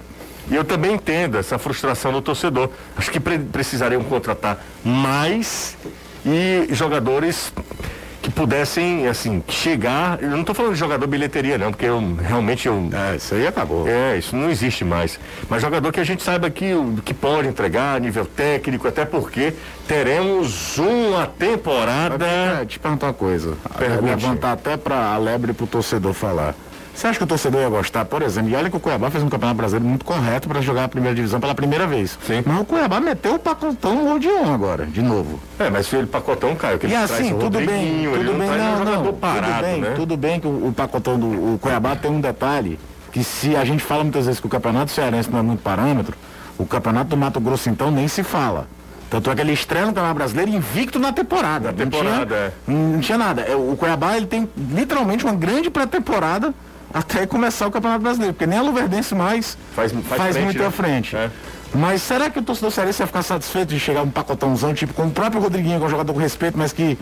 E 0.52 0.56
eu 0.56 0.64
também 0.64 0.94
entendo 0.94 1.38
essa 1.38 1.58
frustração 1.58 2.12
do 2.12 2.22
torcedor. 2.22 2.70
Acho 2.98 3.12
que 3.12 3.20
pre 3.20 3.40
precisariam 3.40 4.04
contratar 4.04 4.64
mais 4.84 5.78
e 6.26 6.68
jogadores 6.72 7.52
que 8.24 8.32
pudessem, 8.32 9.06
assim, 9.06 9.44
chegar. 9.50 10.24
Eu 10.24 10.30
não 10.30 10.40
estou 10.40 10.56
falando 10.56 10.74
de 10.74 10.80
jogador 10.80 11.06
bilheteria, 11.08 11.58
não, 11.58 11.72
porque 11.72 11.86
eu 11.86 12.16
realmente 12.16 12.66
eu. 12.66 12.90
É, 12.94 13.18
isso 13.18 13.36
aí 13.36 13.46
acabou. 13.46 13.86
É, 13.86 14.18
isso 14.18 14.34
não 14.34 14.50
existe 14.50 14.86
mais. 14.86 15.20
Mas 15.50 15.62
jogador 15.62 15.92
que 15.92 16.00
a 16.00 16.06
gente 16.06 16.24
saiba 16.24 16.50
que, 16.50 16.72
que 17.04 17.14
pode 17.14 17.50
entregar, 17.50 18.00
nível 18.00 18.26
técnico, 18.26 18.88
até 18.88 19.04
porque 19.04 19.54
teremos 19.86 20.78
uma 20.78 21.28
temporada. 21.28 22.26
É, 22.26 22.66
te 22.66 22.80
perguntar 22.80 23.08
uma 23.08 23.14
coisa. 23.14 23.58
Pergunte. 23.78 24.06
Levantar 24.06 24.54
até 24.54 24.78
para 24.78 25.14
a 25.14 25.18
lebre 25.18 25.52
para 25.52 25.66
o 25.66 25.68
torcedor 25.68 26.14
falar. 26.14 26.56
Você 26.94 27.08
acha 27.08 27.18
que 27.18 27.24
o 27.24 27.28
torcedor 27.28 27.62
ia 27.62 27.70
gostar, 27.70 28.06
por 28.06 28.22
exemplo, 28.22 28.52
e 28.52 28.56
olha 28.56 28.70
que 28.70 28.78
o 28.78 28.80
Cuiabá 28.80 29.10
fez 29.10 29.24
um 29.24 29.30
campeonato 29.30 29.58
brasileiro 29.58 29.88
muito 29.88 30.06
correto 30.06 30.48
para 30.48 30.62
jogar 30.62 30.86
a 30.86 30.88
primeira 30.88 31.16
divisão 31.16 31.40
pela 31.40 31.56
primeira 31.56 31.88
vez. 31.88 32.18
Sim. 32.26 32.44
Mas 32.46 32.62
o 32.62 32.66
Cuiabá 32.66 33.00
meteu 33.00 33.36
o 33.36 33.40
pacotão 33.40 33.96
no 33.96 34.04
gol 34.04 34.20
de 34.20 34.28
um 34.28 34.54
agora, 34.54 34.86
de 34.86 35.02
novo. 35.02 35.40
É, 35.60 35.70
mas 35.70 35.88
se 35.88 35.96
ele 35.96 36.06
pacotão, 36.06 36.56
Caio, 36.56 36.78
que 36.78 36.86
e 36.86 36.94
ele 36.94 36.96
assim, 36.96 37.36
tudo 37.38 37.58
bem, 37.60 38.08
tudo 38.12 38.24
não 38.24 38.40
bem, 38.40 38.48
não, 38.48 38.86
não, 38.86 39.04
não, 39.06 39.14
parado, 39.14 39.46
tudo 39.48 39.62
bem, 39.62 39.82
né? 39.82 39.94
tudo 39.96 40.18
bem 40.18 40.40
que 40.40 40.48
o, 40.48 40.68
o 40.68 40.74
pacotão 40.74 41.20
do 41.20 41.56
o 41.56 41.60
Cuiabá 41.60 41.96
tem 41.96 42.12
um 42.12 42.22
detalhe, 42.22 42.80
que 43.12 43.24
se 43.24 43.56
a 43.56 43.66
gente 43.66 43.84
fala 43.84 44.04
muitas 44.04 44.26
vezes 44.26 44.40
que 44.40 44.46
o 44.46 44.50
campeonato 44.50 44.92
cearense 44.92 45.32
não 45.32 45.40
é 45.40 45.42
muito 45.42 45.62
parâmetro, 45.62 46.16
o 46.58 46.66
campeonato 46.66 47.10
do 47.10 47.18
Mato 47.18 47.40
Grosso 47.40 47.70
então 47.70 47.90
nem 47.90 48.08
se 48.08 48.22
fala. 48.24 48.68
Tanto 49.10 49.30
é 49.30 49.36
que 49.36 49.42
ele 49.42 49.54
estreia 49.54 49.86
no 49.86 49.92
Campeonato 49.92 50.16
Brasileiro 50.16 50.50
invicto 50.50 50.98
na 50.98 51.14
temporada. 51.14 51.68
Na 51.68 51.74
temporada, 51.74 52.52
não 52.68 52.76
tinha, 52.76 52.94
não 52.94 53.00
tinha 53.00 53.18
nada. 53.18 53.42
É, 53.44 53.56
O 53.56 53.76
Cuiabá 53.76 54.18
ele 54.18 54.26
tem 54.26 54.50
literalmente 54.72 55.24
uma 55.24 55.36
grande 55.36 55.70
pré-temporada 55.70 56.52
até 56.94 57.26
começar 57.26 57.68
o 57.68 57.72
Campeonato 57.72 58.02
Brasileiro, 58.04 58.34
porque 58.34 58.46
nem 58.46 58.60
a 58.60 58.62
Luverdense 58.62 59.16
mais 59.16 59.58
Faz- 59.76 59.92
faz 60.08 60.34
frente, 60.34 60.46
muito 60.46 60.60
né? 60.60 60.66
à 60.68 60.72
frente. 60.72 61.16
É. 61.16 61.30
Mas 61.74 62.02
será 62.04 62.30
que 62.30 62.38
o 62.38 62.42
torcedor 62.44 62.72
cearense 62.72 63.02
ia 63.02 63.08
ficar 63.08 63.24
satisfeito 63.24 63.70
de 63.70 63.80
chegar 63.80 64.04
um 64.04 64.10
pacotãozão, 64.12 64.74
tipo 64.76 64.94
com 64.94 65.08
o 65.08 65.12
próprio 65.12 65.42
Rodriguinho, 65.42 65.78
que 65.80 65.84
é 65.84 65.88
um 65.88 65.90
jogador 65.90 66.14
com 66.14 66.20
respeito, 66.20 66.56
mas 66.58 66.72
que 66.72 66.98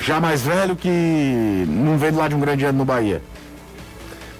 já 0.00 0.20
mais 0.20 0.42
velho, 0.42 0.76
que 0.76 1.64
não 1.68 1.98
veio 1.98 2.12
do 2.12 2.18
lado 2.18 2.30
de 2.30 2.36
um 2.36 2.40
grande 2.40 2.64
ano 2.64 2.78
no 2.78 2.84
Bahia? 2.84 3.20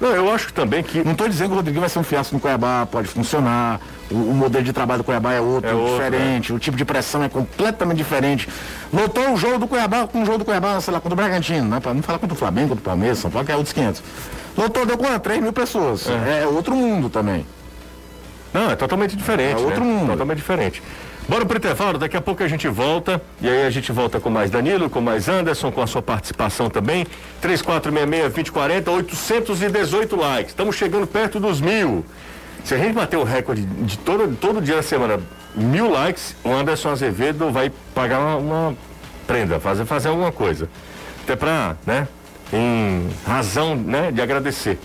Não, 0.00 0.11
eu 0.11 0.32
acho 0.32 0.53
também 0.53 0.82
que. 0.82 1.03
Não 1.05 1.12
estou 1.12 1.28
dizendo 1.28 1.48
que 1.48 1.53
o 1.55 1.57
Rodriguinho 1.57 1.80
vai 1.80 1.88
ser 1.88 1.98
um 1.98 2.03
fiasco 2.05 2.34
no 2.34 2.40
Cuiabá, 2.40 2.86
pode 2.90 3.09
funcionar. 3.09 3.80
O, 4.13 4.31
o 4.31 4.35
modelo 4.35 4.65
de 4.65 4.73
trabalho 4.73 5.03
do 5.03 5.05
Cuiabá 5.05 5.33
é 5.33 5.41
outro, 5.41 5.71
É 5.71 5.75
outro, 5.75 6.05
diferente. 6.05 6.53
O 6.53 6.59
tipo 6.59 6.77
de 6.77 6.85
pressão 6.85 7.23
é 7.23 7.29
completamente 7.29 7.99
diferente. 7.99 8.49
Lotou 8.93 9.33
o 9.33 9.37
jogo 9.37 9.59
do 9.59 9.67
Cuiabá 9.67 10.07
com 10.07 10.23
o 10.23 10.27
jogo 10.27 10.39
do 10.39 10.45
Cuiabá, 10.45 10.81
sei 10.81 10.93
lá, 10.93 11.01
contra 11.01 11.15
o 11.15 11.17
Bragantino, 11.17 11.69
né? 11.69 11.81
Para 11.81 11.95
não 11.95 12.03
falar 12.03 12.19
contra 12.19 12.35
o 12.35 12.39
Flamengo, 12.39 12.71
contra 12.71 12.83
o 12.83 12.85
Palmeiras, 12.85 13.19
São 13.19 13.31
Paulo, 13.31 13.47
que 13.47 13.53
é 13.53 13.57
outros 13.57 13.73
500. 13.73 14.03
Lotou, 14.57 14.85
deu 14.85 14.99
quanto? 14.99 15.23
3 15.23 15.41
mil 15.41 15.53
pessoas. 15.53 16.07
É. 16.09 16.47
outro 16.47 16.75
mundo 16.77 17.09
também. 17.09 17.47
Não, 18.53 18.71
é 18.71 18.77
totalmente 18.77 19.17
diferente. 19.17 19.61
É 19.61 19.65
outro 19.65 19.83
né? 19.83 19.91
mundo. 19.93 20.11
Totalmente 20.11 20.39
diferente. 20.39 20.83
Bora 21.29 21.47
pro 21.47 21.57
intervalo, 21.57 21.99
daqui 21.99 22.17
a 22.17 22.21
pouco 22.21 22.43
a 22.43 22.49
gente 22.49 22.67
volta. 22.69 23.23
E 23.41 23.49
aí 23.49 23.65
a 23.65 23.71
gente 23.71 23.93
volta 23.93 24.19
com 24.21 24.29
mais 24.29 24.51
Danilo, 24.51 24.91
com 24.91 25.01
mais 25.01 25.29
Anderson, 25.29 25.71
com 25.71 25.81
a 25.81 25.87
sua 25.87 26.03
participação 26.03 26.69
também. 26.69 27.07
3466-2040, 27.43 28.89
818 28.89 30.17
likes. 30.17 30.51
Estamos 30.51 30.77
chegando 30.77 31.07
perto 31.07 31.39
dos 31.39 31.61
mil. 31.61 32.05
Se 32.65 32.75
a 32.75 32.79
gente 32.79 32.95
bater 32.95 33.17
o 33.17 33.25
recorde 33.25 33.63
de 33.63 33.99
todo, 33.99 34.37
todo 34.37 34.61
dia 34.61 34.77
da 34.77 34.83
semana, 34.83 35.21
mil 35.55 35.91
likes, 35.91 36.37
o 36.45 36.51
Anderson 36.53 36.91
Azevedo 36.91 37.51
vai 37.51 37.71
pagar 37.95 38.21
uma, 38.21 38.37
uma 38.37 38.77
prenda, 39.27 39.59
fazer, 39.59 39.85
fazer 39.85 40.09
alguma 40.09 40.31
coisa. 40.31 40.69
Até 41.23 41.37
pra, 41.37 41.77
né, 41.87 42.07
em 42.53 43.09
razão, 43.27 43.75
né, 43.75 44.11
de 44.13 44.21
agradecer 44.21 44.79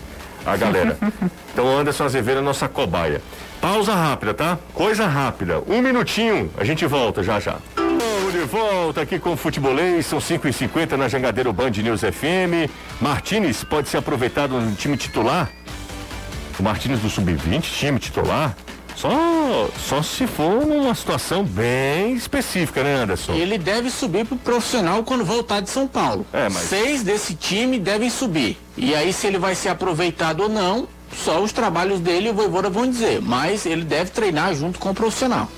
a 0.44 0.56
galera. 0.56 0.96
Então 1.52 1.66
o 1.66 1.76
Anderson 1.76 2.04
Azevedo 2.04 2.38
é 2.38 2.40
nossa 2.40 2.68
cobaia. 2.68 3.20
Pausa 3.60 3.92
rápida, 3.92 4.32
tá? 4.32 4.56
Coisa 4.72 5.08
rápida. 5.08 5.60
Um 5.66 5.82
minutinho, 5.82 6.48
a 6.56 6.62
gente 6.62 6.86
volta 6.86 7.20
já 7.20 7.40
já. 7.40 7.56
Vamos 7.74 8.32
de 8.32 8.38
volta 8.40 9.00
aqui 9.00 9.18
com 9.18 9.32
o 9.32 9.36
Futebolês, 9.36 10.06
são 10.06 10.20
5h50 10.20 10.92
na 10.92 11.08
Jangadeiro 11.08 11.52
Band 11.52 11.70
News 11.70 12.02
FM. 12.02 12.70
Martins 13.00 13.64
pode 13.64 13.88
ser 13.88 13.96
aproveitado 13.96 14.60
no 14.60 14.76
time 14.76 14.96
titular? 14.96 15.50
O 16.58 16.62
Martins 16.62 16.98
do 17.00 17.08
Sub-20, 17.08 17.60
time 17.62 17.98
titular? 17.98 18.56
Só, 18.96 19.68
só 19.78 20.02
se 20.02 20.26
for 20.26 20.66
numa 20.66 20.92
situação 20.92 21.44
bem 21.44 22.14
específica, 22.14 22.82
né, 22.82 22.96
Anderson? 22.96 23.32
Ele 23.34 23.56
deve 23.56 23.90
subir 23.90 24.24
pro 24.26 24.36
profissional 24.36 25.04
quando 25.04 25.24
voltar 25.24 25.60
de 25.60 25.70
São 25.70 25.86
Paulo. 25.86 26.26
É, 26.32 26.48
mas- 26.48 26.64
Seis 26.64 27.04
desse 27.04 27.34
time 27.34 27.78
devem 27.78 28.10
subir. 28.10 28.58
E 28.76 28.96
aí, 28.96 29.12
se 29.12 29.28
ele 29.28 29.38
vai 29.38 29.54
ser 29.54 29.68
aproveitado 29.68 30.40
ou 30.42 30.48
não, 30.48 30.88
só 31.16 31.40
os 31.40 31.52
trabalhos 31.52 32.00
dele 32.00 32.26
e 32.26 32.30
o 32.30 32.34
Voivoda 32.34 32.68
vão 32.68 32.90
dizer. 32.90 33.22
Mas 33.22 33.64
ele 33.66 33.84
deve 33.84 34.10
treinar 34.10 34.52
junto 34.56 34.80
com 34.80 34.90
o 34.90 34.94
profissional. 34.94 35.48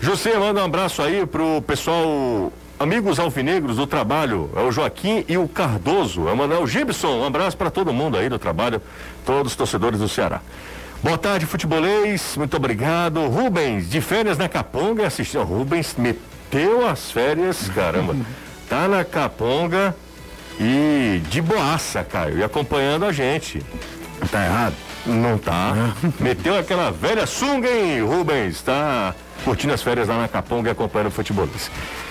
José, 0.00 0.36
manda 0.36 0.60
um 0.60 0.64
abraço 0.64 1.00
aí 1.00 1.24
pro 1.24 1.62
pessoal, 1.62 2.52
amigos 2.78 3.18
alvinegros 3.18 3.76
do 3.76 3.86
trabalho, 3.86 4.50
é 4.54 4.60
o 4.60 4.70
Joaquim 4.70 5.24
e 5.28 5.36
o 5.36 5.48
Cardoso, 5.48 6.28
é 6.28 6.32
o 6.32 6.36
Manuel 6.36 6.66
Gibson, 6.66 7.18
um 7.18 7.24
abraço 7.24 7.56
para 7.56 7.70
todo 7.70 7.92
mundo 7.92 8.16
aí 8.16 8.28
do 8.28 8.38
trabalho, 8.38 8.80
todos 9.26 9.52
os 9.52 9.56
torcedores 9.56 9.98
do 9.98 10.08
Ceará. 10.08 10.40
Boa 11.02 11.18
tarde, 11.18 11.46
futebolês, 11.46 12.34
muito 12.36 12.56
obrigado. 12.56 13.26
Rubens, 13.28 13.88
de 13.88 14.00
férias 14.00 14.36
na 14.36 14.48
Caponga, 14.48 15.06
assistiu. 15.06 15.44
Rubens 15.44 15.94
meteu 15.96 16.88
as 16.88 17.10
férias, 17.10 17.68
caramba. 17.68 18.16
Tá 18.68 18.86
na 18.86 19.02
Caponga 19.02 19.96
e 20.60 21.22
de 21.30 21.40
boaça, 21.40 22.04
Caio, 22.04 22.36
e 22.36 22.44
acompanhando 22.44 23.06
a 23.06 23.12
gente. 23.12 23.62
Tá 24.30 24.44
errado? 24.44 24.74
Não 25.06 25.38
tá. 25.38 25.94
Meteu 26.20 26.54
aquela 26.54 26.90
velha 26.90 27.26
sunga, 27.26 27.66
hein, 27.66 28.02
Rubens? 28.02 28.60
Tá 28.60 29.14
curtindo 29.44 29.72
as 29.72 29.82
férias 29.82 30.08
lá 30.08 30.18
na 30.18 30.28
Caponga 30.28 30.68
e 30.68 30.72
acompanhando 30.72 31.08
o 31.08 31.10
futebol. 31.10 31.48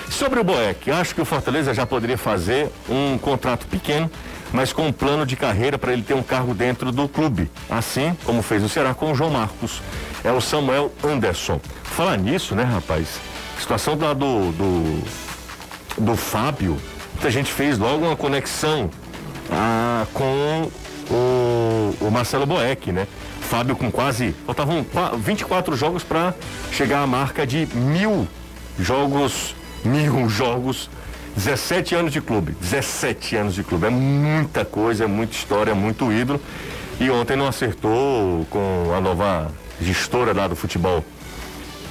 Sobre 0.09 0.39
o 0.39 0.43
Boeck, 0.43 0.89
acho 0.91 1.13
que 1.13 1.21
o 1.21 1.25
Fortaleza 1.25 1.73
já 1.73 1.85
poderia 1.85 2.17
fazer 2.17 2.69
um 2.89 3.17
contrato 3.17 3.67
pequeno, 3.67 4.09
mas 4.51 4.71
com 4.71 4.87
um 4.87 4.91
plano 4.91 5.25
de 5.25 5.35
carreira 5.35 5.77
para 5.77 5.93
ele 5.93 6.01
ter 6.01 6.13
um 6.13 6.23
cargo 6.23 6.53
dentro 6.53 6.91
do 6.91 7.07
clube. 7.07 7.51
Assim 7.69 8.15
como 8.23 8.41
fez 8.41 8.63
o 8.63 8.69
Ceará 8.69 8.93
com 8.93 9.11
o 9.11 9.15
João 9.15 9.29
Marcos. 9.29 9.81
É 10.23 10.31
o 10.31 10.41
Samuel 10.41 10.91
Anderson. 11.03 11.59
Falar 11.83 12.17
nisso, 12.17 12.55
né, 12.55 12.63
rapaz? 12.63 13.19
Situação 13.59 13.97
da, 13.97 14.13
do, 14.13 14.51
do, 14.51 15.03
do 15.97 16.15
Fábio, 16.15 16.77
a 17.23 17.29
gente 17.29 17.51
fez 17.51 17.77
logo 17.77 18.05
uma 18.05 18.15
conexão 18.15 18.89
ah, 19.51 20.05
com 20.13 20.69
o, 21.09 21.95
o 22.01 22.11
Marcelo 22.11 22.45
Boeck, 22.45 22.91
né? 22.91 23.07
Fábio 23.49 23.75
com 23.75 23.89
quase. 23.91 24.35
Faltavam 24.45 24.83
qua- 24.83 25.11
24 25.15 25.75
jogos 25.75 26.03
para 26.03 26.33
chegar 26.71 27.01
à 27.03 27.07
marca 27.07 27.45
de 27.47 27.67
mil 27.73 28.27
jogos. 28.79 29.55
Mil 29.83 30.27
jogos. 30.29 30.89
17 31.35 31.95
anos 31.95 32.11
de 32.11 32.19
clube. 32.19 32.53
17 32.59 33.35
anos 33.35 33.53
de 33.55 33.63
clube. 33.63 33.85
É 33.85 33.89
muita 33.89 34.65
coisa, 34.65 35.03
é 35.05 35.07
muita 35.07 35.33
história, 35.35 35.71
é 35.71 35.73
muito 35.73 36.11
ídolo. 36.11 36.41
E 36.99 37.09
ontem 37.09 37.37
não 37.37 37.47
acertou 37.47 38.45
com 38.49 38.91
a 38.95 38.99
nova 38.99 39.51
gestora 39.79 40.33
lá 40.33 40.47
do 40.47 40.55
futebol 40.55 41.03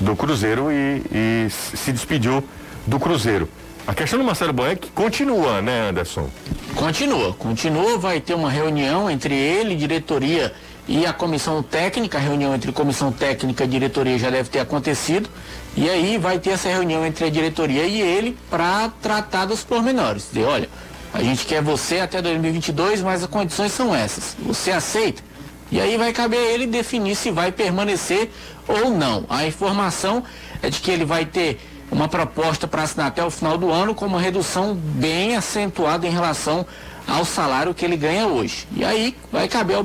do 0.00 0.14
Cruzeiro 0.16 0.70
e, 0.70 1.00
e 1.12 1.46
se 1.50 1.92
despediu 1.92 2.42
do 2.86 2.98
Cruzeiro. 2.98 3.48
A 3.86 3.94
questão 3.94 4.18
do 4.18 4.24
Marcelo 4.24 4.52
Boeck 4.52 4.90
continua, 4.90 5.62
né, 5.62 5.88
Anderson? 5.90 6.28
Continua, 6.74 7.32
continua, 7.34 7.96
vai 7.96 8.20
ter 8.20 8.34
uma 8.34 8.50
reunião 8.50 9.08
entre 9.08 9.32
ele, 9.32 9.76
diretoria 9.76 10.52
e 10.88 11.04
a 11.04 11.12
comissão 11.12 11.62
técnica, 11.62 12.18
a 12.18 12.20
reunião 12.20 12.54
entre 12.54 12.70
comissão 12.72 13.10
técnica 13.10 13.64
e 13.64 13.66
diretoria 13.66 14.18
já 14.18 14.30
deve 14.30 14.48
ter 14.48 14.60
acontecido, 14.60 15.28
e 15.76 15.90
aí 15.90 16.16
vai 16.16 16.38
ter 16.38 16.50
essa 16.50 16.68
reunião 16.68 17.04
entre 17.04 17.24
a 17.24 17.30
diretoria 17.30 17.84
e 17.84 18.00
ele 18.00 18.36
para 18.48 18.90
tratar 19.02 19.46
dos 19.46 19.64
pormenores. 19.64 20.28
Dizer, 20.32 20.44
olha, 20.44 20.68
a 21.12 21.22
gente 21.22 21.44
quer 21.44 21.60
você 21.62 21.98
até 21.98 22.22
2022, 22.22 23.02
mas 23.02 23.22
as 23.22 23.28
condições 23.28 23.72
são 23.72 23.94
essas. 23.94 24.36
Você 24.40 24.70
aceita? 24.70 25.22
E 25.70 25.80
aí 25.80 25.96
vai 25.96 26.12
caber 26.12 26.38
a 26.38 26.52
ele 26.52 26.66
definir 26.66 27.16
se 27.16 27.30
vai 27.30 27.50
permanecer 27.50 28.30
ou 28.68 28.90
não. 28.90 29.24
A 29.28 29.44
informação 29.44 30.22
é 30.62 30.70
de 30.70 30.78
que 30.78 30.90
ele 30.90 31.04
vai 31.04 31.24
ter 31.24 31.58
uma 31.90 32.08
proposta 32.08 32.66
para 32.66 32.82
assinar 32.82 33.08
até 33.08 33.24
o 33.24 33.30
final 33.30 33.58
do 33.58 33.70
ano 33.70 33.94
com 33.94 34.06
uma 34.06 34.20
redução 34.20 34.74
bem 34.74 35.36
acentuada 35.36 36.06
em 36.06 36.10
relação 36.10 36.64
ao 37.06 37.24
salário 37.24 37.74
que 37.74 37.84
ele 37.84 37.96
ganha 37.96 38.26
hoje. 38.26 38.66
E 38.74 38.84
aí 38.84 39.16
vai 39.32 39.48
caber 39.48 39.76
ao 39.76 39.84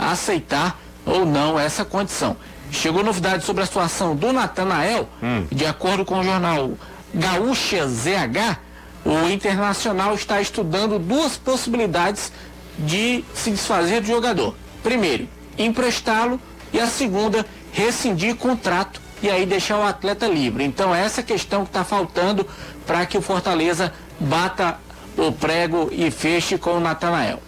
Aceitar 0.00 0.80
ou 1.04 1.24
não 1.24 1.58
essa 1.58 1.84
condição. 1.84 2.36
Chegou 2.70 3.02
novidade 3.02 3.44
sobre 3.44 3.62
a 3.62 3.66
situação 3.66 4.14
do 4.14 4.32
Natanael, 4.32 5.08
de 5.50 5.66
acordo 5.66 6.04
com 6.04 6.20
o 6.20 6.24
jornal 6.24 6.72
Gaúcha 7.12 7.88
ZH, 7.88 8.58
o 9.04 9.28
Internacional 9.30 10.14
está 10.14 10.40
estudando 10.40 10.98
duas 10.98 11.36
possibilidades 11.36 12.32
de 12.78 13.24
se 13.34 13.50
desfazer 13.50 14.00
do 14.00 14.06
jogador. 14.06 14.54
Primeiro, 14.82 15.28
emprestá-lo 15.58 16.40
e 16.72 16.78
a 16.78 16.86
segunda, 16.86 17.44
rescindir 17.72 18.36
contrato 18.36 19.00
e 19.22 19.28
aí 19.28 19.44
deixar 19.44 19.78
o 19.78 19.82
atleta 19.82 20.26
livre. 20.26 20.64
Então 20.64 20.94
essa 20.94 21.22
questão 21.22 21.64
que 21.64 21.70
está 21.70 21.84
faltando 21.84 22.46
para 22.86 23.04
que 23.06 23.18
o 23.18 23.22
Fortaleza 23.22 23.92
bata 24.18 24.78
o 25.16 25.32
prego 25.32 25.88
e 25.90 26.10
feche 26.10 26.56
com 26.56 26.76
o 26.76 26.80
Natanael. 26.80 27.42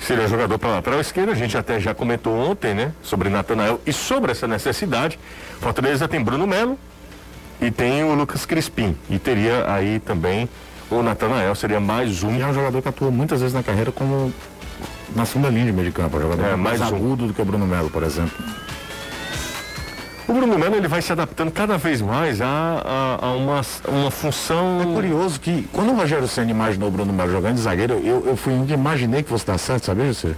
Seria 0.00 0.28
jogador 0.28 0.58
para 0.58 0.70
lateral 0.70 1.00
esquerda, 1.00 1.32
a 1.32 1.34
gente 1.34 1.56
até 1.56 1.80
já 1.80 1.94
comentou 1.94 2.32
ontem, 2.34 2.74
né? 2.74 2.92
Sobre 3.02 3.28
Natanael 3.28 3.80
e 3.86 3.92
sobre 3.92 4.30
essa 4.32 4.46
necessidade. 4.46 5.18
Fortaleza 5.60 6.06
tem 6.06 6.22
Bruno 6.22 6.46
Melo 6.46 6.78
e 7.60 7.70
tem 7.70 8.04
o 8.04 8.14
Lucas 8.14 8.46
Crispim. 8.46 8.96
E 9.10 9.18
teria 9.18 9.64
aí 9.70 9.98
também 9.98 10.48
o 10.90 11.02
Natanael, 11.02 11.54
seria 11.54 11.80
mais 11.80 12.22
um. 12.22 12.36
E 12.36 12.42
é 12.42 12.46
um 12.46 12.54
jogador 12.54 12.80
que 12.82 12.88
atua 12.88 13.10
muitas 13.10 13.40
vezes 13.40 13.54
na 13.54 13.62
carreira 13.62 13.90
como 13.90 14.32
na 15.14 15.24
segunda 15.24 15.48
linha 15.48 15.64
de 15.66 15.72
meio 15.72 15.86
de 15.86 15.92
campo, 15.92 16.18
um 16.18 16.20
jogador 16.20 16.44
É, 16.44 16.56
mais, 16.56 16.78
mais 16.78 16.92
um. 16.92 16.96
agudo 16.96 17.26
do 17.28 17.34
que 17.34 17.40
o 17.40 17.44
Bruno 17.44 17.66
Melo, 17.66 17.90
por 17.90 18.02
exemplo. 18.02 18.36
O 20.28 20.32
Bruno 20.32 20.58
Melo 20.58 20.74
ele 20.74 20.88
vai 20.88 21.00
se 21.00 21.12
adaptando 21.12 21.52
cada 21.52 21.78
vez 21.78 22.00
mais 22.02 22.40
a, 22.40 22.46
a, 23.20 23.26
a 23.26 23.32
uma, 23.32 23.60
uma 23.88 24.10
função. 24.10 24.80
É 24.82 24.84
curioso 24.94 25.38
que 25.38 25.68
quando 25.72 25.92
o 25.92 25.94
Rogério 25.94 26.26
Senna 26.26 26.50
imaginou 26.50 26.88
o 26.88 26.90
Bruno 26.90 27.12
Melo 27.12 27.30
jogando 27.30 27.54
de 27.54 27.60
zagueiro, 27.60 27.94
eu, 28.04 28.24
eu 28.26 28.36
fui 28.36 28.52
imaginei 28.68 29.22
que 29.22 29.28
fosse 29.28 29.46
dar 29.46 29.56
certo, 29.58 29.86
sabia, 29.86 30.06
José? 30.06 30.34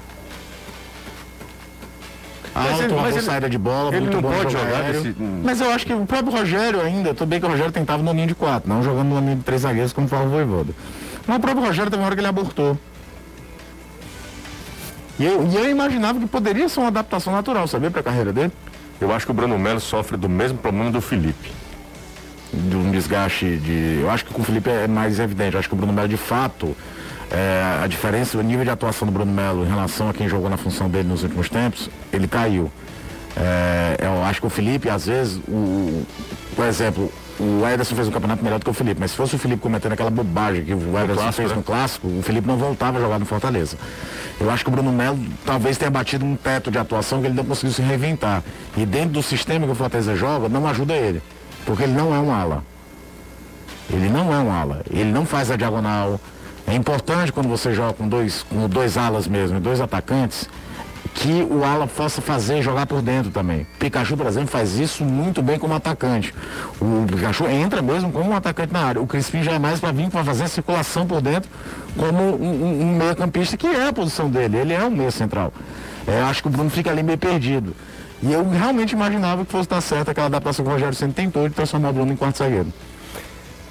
Mas 2.55 2.67
Alto, 2.73 2.83
ele- 2.85 2.93
uma 2.93 3.09
boa 3.09 3.23
saída 3.23 3.49
de 3.49 3.57
bola, 3.59 3.89
ele 3.91 4.01
muito 4.01 4.15
não 4.15 4.23
bom 4.23 4.31
pode 4.33 4.53
jogar 4.53 4.83
desse- 4.93 5.15
Mas 5.45 5.61
eu 5.61 5.71
acho 5.71 5.87
que 5.87 5.95
o 5.95 6.05
próprio 6.05 6.33
Rogério 6.37 6.81
ainda, 6.83 7.15
tudo 7.15 7.29
bem 7.29 7.41
que 7.41 7.47
o 7.47 7.49
Rogério 7.49 7.73
tentava 7.73 8.03
no 8.03 8.13
linha 8.13 8.27
de 8.27 8.35
quatro, 8.35 8.69
não 8.69 8.83
jogando 8.83 9.09
no 9.09 9.21
linha 9.21 9.37
de 9.37 9.43
três 9.43 9.63
zagueiros 9.63 9.93
como 9.93 10.09
fala 10.09 10.27
o 10.27 10.29
Voivoda. 10.29 10.73
Mas 11.27 11.37
o 11.37 11.41
próprio 11.41 11.65
Rogério 11.65 11.91
teve 11.91 12.03
uma 12.03 12.07
hora 12.07 12.15
que 12.17 12.21
ele 12.21 12.29
abortou. 12.29 12.77
E 15.19 15.25
eu, 15.25 15.47
e 15.47 15.57
eu 15.57 15.71
imaginava 15.71 16.19
que 16.19 16.27
poderia 16.27 16.69
ser 16.69 16.81
uma 16.81 16.89
adaptação 16.89 17.33
natural, 17.33 17.67
sabia, 17.67 17.91
para 17.91 18.01
a 18.01 18.05
carreira 18.05 18.33
dele? 18.33 18.53
Eu 19.01 19.13
acho 19.13 19.27
que 19.27 19.31
o 19.31 19.35
Bruno 19.35 19.59
Melo 19.59 19.81
sofre 19.81 20.17
do 20.17 20.29
mesmo 20.29 20.59
problema 20.59 20.91
do 20.91 21.01
Felipe. 21.01 21.51
de 22.53 22.77
um 22.77 22.91
desgaste 22.91 23.57
de. 23.59 24.01
Eu 24.01 24.11
acho 24.11 24.25
que 24.25 24.33
com 24.33 24.43
o 24.43 24.45
Felipe 24.45 24.71
é 24.71 24.89
mais 24.89 25.21
evidente. 25.21 25.55
Eu 25.55 25.61
acho 25.61 25.69
que 25.69 25.75
o 25.75 25.77
Bruno 25.77 25.93
Melo, 25.93 26.09
de 26.09 26.17
fato, 26.17 26.77
é, 27.31 27.81
a 27.83 27.87
diferença, 27.87 28.39
o 28.39 28.43
nível 28.43 28.65
de 28.65 28.71
atuação 28.71 29.07
do 29.07 29.13
Bruno 29.13 29.31
Melo 29.31 29.65
em 29.65 29.69
relação 29.69 30.09
a 30.09 30.15
quem 30.15 30.29
jogou 30.29 30.49
na 30.49 30.57
função 30.57 30.89
dele 30.89 31.09
nos 31.09 31.23
últimos 31.23 31.49
tempos, 31.49 31.91
ele 32.13 32.27
caiu. 32.27 32.71
É, 33.37 33.99
eu 34.01 34.25
acho 34.25 34.41
que 34.41 34.47
o 34.47 34.51
Felipe, 34.51 34.89
às 34.89 35.07
vezes, 35.07 35.37
o, 35.47 36.05
por 36.57 36.65
exemplo, 36.65 37.13
o 37.39 37.67
Ederson 37.67 37.95
fez 37.95 38.09
um 38.09 38.11
campeonato 38.11 38.43
melhor 38.43 38.59
do 38.59 38.65
que 38.65 38.71
o 38.71 38.75
Felipe, 38.75 39.01
mas 39.01 39.13
se 39.13 39.17
fosse 39.17 39.37
o 39.37 39.39
Felipe 39.39 39.63
cometendo 39.63 39.93
aquela 39.93 40.11
bobagem 40.11 40.65
que 40.65 40.75
o 40.75 40.99
Ederson 40.99 41.15
clássico, 41.15 41.33
fez 41.33 41.51
né? 41.51 41.57
no 41.57 41.63
clássico, 41.63 42.09
o 42.09 42.23
Felipe 42.23 42.49
não 42.49 42.57
voltava 42.57 42.99
a 42.99 43.01
jogar 43.01 43.19
no 43.19 43.25
Fortaleza. 43.25 43.77
Eu 44.41 44.51
acho 44.51 44.65
que 44.65 44.71
o 44.71 44.73
Bruno 44.73 44.93
Melo 44.93 45.19
talvez 45.45 45.79
tenha 45.79 45.91
batido 45.91 46.25
um 46.25 46.37
teto 46.37 46.71
de 46.71 46.79
atuação 46.79 47.21
que 47.21 47.27
ele 47.27 47.35
não 47.35 47.45
conseguiu 47.45 47.73
se 47.73 47.83
reinventar. 47.83 48.43
E 48.77 48.85
dentro 48.85 49.11
do 49.11 49.23
sistema 49.23 49.67
que 49.67 49.73
o 49.73 49.75
Fortaleza 49.75 50.17
joga, 50.17 50.49
não 50.49 50.67
ajuda 50.67 50.95
ele. 50.95 51.23
Porque 51.65 51.85
ele 51.85 51.93
não 51.93 52.15
é 52.15 52.19
um 52.19 52.33
ala. 52.33 52.65
Ele 53.91 54.09
não 54.09 54.33
é 54.33 54.39
um 54.39 54.53
ala. 54.53 54.83
Ele 54.91 55.11
não 55.11 55.25
faz 55.25 55.51
a 55.51 55.57
diagonal. 55.57 56.21
É 56.67 56.75
importante 56.75 57.33
quando 57.33 57.49
você 57.49 57.73
joga 57.73 57.95
com 57.95 58.07
dois, 58.07 58.43
com 58.43 58.69
dois 58.69 58.97
alas 58.97 59.27
mesmo, 59.27 59.59
dois 59.59 59.81
atacantes, 59.81 60.49
que 61.19 61.43
o 61.51 61.65
ala 61.65 61.87
possa 61.89 62.23
fazer 62.23 62.63
jogar 62.63 62.87
por 62.87 63.03
dentro 63.03 63.33
também. 63.33 63.67
Pikachu, 63.79 64.17
por 64.17 64.27
exemplo, 64.27 64.49
faz 64.49 64.79
isso 64.79 65.05
muito 65.05 65.43
bem 65.43 65.59
como 65.59 65.75
atacante. 65.75 66.33
O 66.81 67.05
Pikachu 67.09 67.49
entra 67.49 67.83
mesmo 67.83 68.13
como 68.13 68.31
um 68.31 68.37
atacante 68.37 68.73
na 68.73 68.85
área. 68.85 69.03
O 69.03 69.07
Crispim 69.07 69.43
já 69.43 69.53
é 69.53 69.59
mais 69.59 69.81
para 69.81 69.91
vir 69.91 70.09
para 70.11 70.23
fazer 70.23 70.45
a 70.45 70.49
circulação 70.49 71.07
por 71.09 71.21
dentro 71.21 71.51
como 71.97 72.23
um, 72.23 72.53
um, 72.53 72.83
um 72.83 72.97
meia-campista, 72.97 73.57
que 73.57 73.67
é 73.67 73.89
a 73.89 73.93
posição 73.93 74.31
dele. 74.31 74.59
Ele 74.59 74.73
é 74.73 74.85
um 74.85 74.91
meia 74.91 75.11
central. 75.11 75.53
É, 76.07 76.21
acho 76.23 76.41
que 76.41 76.49
o 76.49 76.51
Bruno 76.53 76.71
fica 76.71 76.89
ali 76.89 77.03
meio 77.03 77.19
perdido. 77.19 77.75
E 78.23 78.33
eu 78.33 78.49
realmente 78.49 78.93
imaginava 78.93 79.45
que 79.45 79.51
fosse 79.51 79.69
dar 79.69 79.81
certo 79.81 80.11
aquela 80.11 80.29
adaptação 80.29 80.65
que 80.65 80.71
o 80.71 80.75
Rogério 80.75 80.95
sempre 80.95 81.25
tentou 81.25 81.49
de 81.49 81.55
transformar 81.55 81.91
o 81.91 81.93
Bruno 81.95 82.13
em 82.13 82.17
quarto 82.17 82.39
zagueiro. 82.39 82.73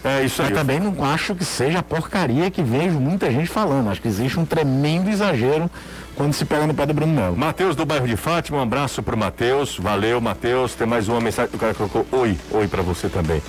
É 0.08 0.24
isso 0.24 0.41
aí. 0.41 0.49
Mas 0.49 0.58
também 0.58 0.80
não 0.80 1.03
acho 1.03 1.36
que 1.36 1.43
seja 1.43 1.80
a 1.80 1.84
porcaria 1.84 2.49
que 2.49 2.62
vejo 2.64 2.99
muita 2.99 3.30
gente 3.30 3.47
falando. 3.49 3.89
Acho 3.89 4.01
que 4.01 4.08
existe 4.08 4.39
um 4.39 4.45
tremendo 4.45 5.10
exagero 5.10 5.70
quando 6.16 6.34
se 6.34 6.45
pega 6.45 6.66
no 6.66 6.74
pé 6.74 6.86
do 6.86 6.93
Bruno 6.93 7.14
Melo. 7.14 7.36
Matheus 7.36 7.76
do 7.76 7.86
bairro 7.86 8.08
de 8.08 8.16
Fátima, 8.16 8.58
um 8.58 8.62
abraço 8.62 9.03
pro 9.03 9.18
Matheus. 9.18 9.78
Valeu, 9.78 10.22
Matheus. 10.22 10.74
Tem 10.74 10.88
mais 10.88 11.08
uma 11.08 11.20
mensagem. 11.20 11.53
O 11.53 11.58
cara 11.58 11.74
colocou 11.74 12.05
oi, 12.12 12.38
oi 12.51 12.68
para 12.68 12.82
você 12.82 13.10
também. 13.10 13.41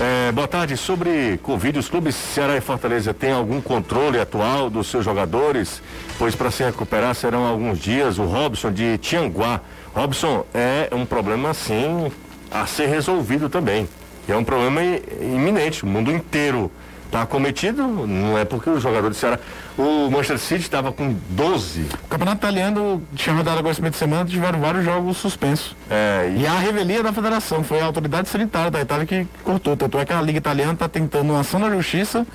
É, 0.00 0.30
boa 0.32 0.46
tarde. 0.46 0.76
Sobre 0.76 1.38
Covid, 1.42 1.78
os 1.78 1.88
clubes 1.88 2.14
Ceará 2.14 2.56
e 2.56 2.60
Fortaleza 2.60 3.12
têm 3.12 3.32
algum 3.32 3.60
controle 3.60 4.20
atual 4.20 4.70
dos 4.70 4.86
seus 4.86 5.04
jogadores? 5.04 5.82
Pois 6.18 6.34
para 6.34 6.50
se 6.50 6.62
recuperar 6.62 7.14
serão 7.14 7.44
alguns 7.44 7.78
dias. 7.78 8.18
O 8.18 8.24
Robson 8.24 8.72
de 8.72 8.96
Tianguá. 8.98 9.60
Robson, 9.94 10.44
é 10.54 10.88
um 10.92 11.04
problema 11.04 11.50
assim 11.50 12.10
a 12.50 12.66
ser 12.66 12.86
resolvido 12.86 13.48
também. 13.48 13.88
E 14.28 14.32
é 14.32 14.36
um 14.36 14.44
problema 14.44 14.80
iminente. 15.20 15.84
O 15.84 15.86
mundo 15.86 16.10
inteiro 16.10 16.70
está 17.06 17.22
acometido. 17.22 17.82
Não 18.06 18.36
é 18.36 18.44
porque 18.44 18.68
o 18.68 18.80
jogador 18.80 19.10
de 19.10 19.16
Ceará. 19.16 19.38
O 19.78 20.10
Manchester 20.10 20.38
City 20.38 20.62
estava 20.62 20.90
com 20.90 21.14
12 21.30 21.82
O 22.04 22.08
campeonato 22.08 22.38
italiano 22.38 23.02
tinha 23.14 23.36
rodado 23.36 23.58
agora 23.58 23.72
esse 23.72 23.80
meio 23.80 23.92
de 23.92 23.98
semana, 23.98 24.24
tiveram 24.24 24.58
vários 24.58 24.84
jogos 24.84 25.18
suspensos. 25.18 25.76
É, 25.90 26.32
e 26.34 26.40
E 26.42 26.46
a 26.46 26.58
revelia 26.58 27.02
da 27.02 27.12
federação, 27.12 27.62
foi 27.62 27.80
a 27.80 27.84
autoridade 27.84 28.28
sanitária 28.28 28.70
da 28.70 28.80
Itália 28.80 29.04
que 29.06 29.26
cortou. 29.44 29.76
Tanto 29.76 29.98
é 29.98 30.04
que 30.04 30.12
a 30.12 30.20
Liga 30.22 30.38
Italiana 30.38 30.72
está 30.72 30.88
tentando 30.88 31.30
uma 31.30 31.40
ação 31.40 31.60
na 31.60 31.70
justiça 31.70 32.26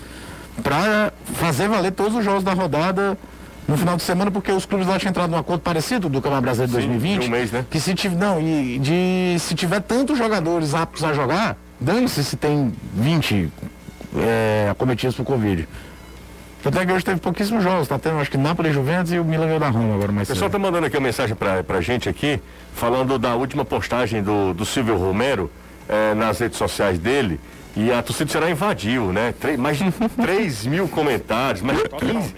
para 0.63 1.11
fazer 1.33 1.67
valer 1.67 1.91
todos 1.91 2.15
os 2.15 2.23
jogos 2.23 2.43
da 2.43 2.53
rodada 2.53 3.17
no 3.67 3.77
final 3.77 3.95
de 3.95 4.03
semana, 4.03 4.29
porque 4.29 4.51
os 4.51 4.65
clubes 4.65 4.85
lá 4.87 4.99
tinham 4.99 5.11
entrado 5.11 5.31
num 5.31 5.37
acordo 5.37 5.61
parecido 5.61 6.09
do 6.09 6.17
Campeonato 6.21 6.43
Brasileiro 6.43 6.71
de 6.73 6.81
Sim, 6.81 6.87
2020. 6.89 7.21
de 7.21 7.27
um 7.27 7.31
mês, 7.31 7.51
né? 7.51 7.65
Que 7.69 7.79
se 7.79 7.93
tiver. 7.95 8.15
Não, 8.17 8.39
e 8.39 8.77
de 8.79 9.37
se 9.39 9.55
tiver 9.55 9.79
tantos 9.81 10.17
jogadores 10.17 10.73
aptos 10.73 11.03
a 11.03 11.13
jogar, 11.13 11.57
dane-se 11.81 12.23
se 12.23 12.37
tem 12.37 12.71
20 12.93 13.51
é, 14.17 14.67
acometidos 14.71 15.15
por 15.15 15.25
Covid. 15.25 15.67
Tanto 16.63 16.77
é 16.79 16.85
que 16.85 16.93
hoje 16.93 17.03
teve 17.03 17.19
pouquíssimos 17.19 17.63
jogos, 17.63 17.87
tá 17.87 17.97
tendo 17.97 18.19
acho 18.19 18.29
que 18.29 18.37
Nápoles 18.37 18.71
Juventus 18.73 19.11
e 19.11 19.17
o 19.17 19.25
Milan 19.25 19.57
da 19.57 19.69
Roma 19.69 19.95
agora 19.95 20.11
mais 20.11 20.29
O 20.29 20.31
pessoal 20.33 20.47
cedo. 20.49 20.57
está 20.57 20.59
mandando 20.59 20.85
aqui 20.85 20.95
uma 20.95 21.03
mensagem 21.07 21.35
pra, 21.35 21.63
pra 21.63 21.81
gente 21.81 22.07
aqui, 22.07 22.39
falando 22.75 23.17
da 23.17 23.33
última 23.35 23.65
postagem 23.65 24.21
do, 24.21 24.53
do 24.53 24.63
Silvio 24.63 24.95
Romero 24.95 25.49
eh, 25.89 26.13
nas 26.13 26.37
redes 26.39 26.59
sociais 26.59 26.99
dele. 26.99 27.39
E 27.75 27.91
a 27.91 28.01
torcida 28.03 28.25
do 28.25 28.31
Ceará 28.31 28.49
invadiu, 28.49 29.13
né? 29.13 29.33
Três- 29.39 29.57
mais 29.57 29.77
de 29.77 29.85
3 30.21 30.65
mil 30.65 30.87
comentários, 30.89 31.61
mais 31.61 31.77
de 31.77 31.87
15, 31.87 32.35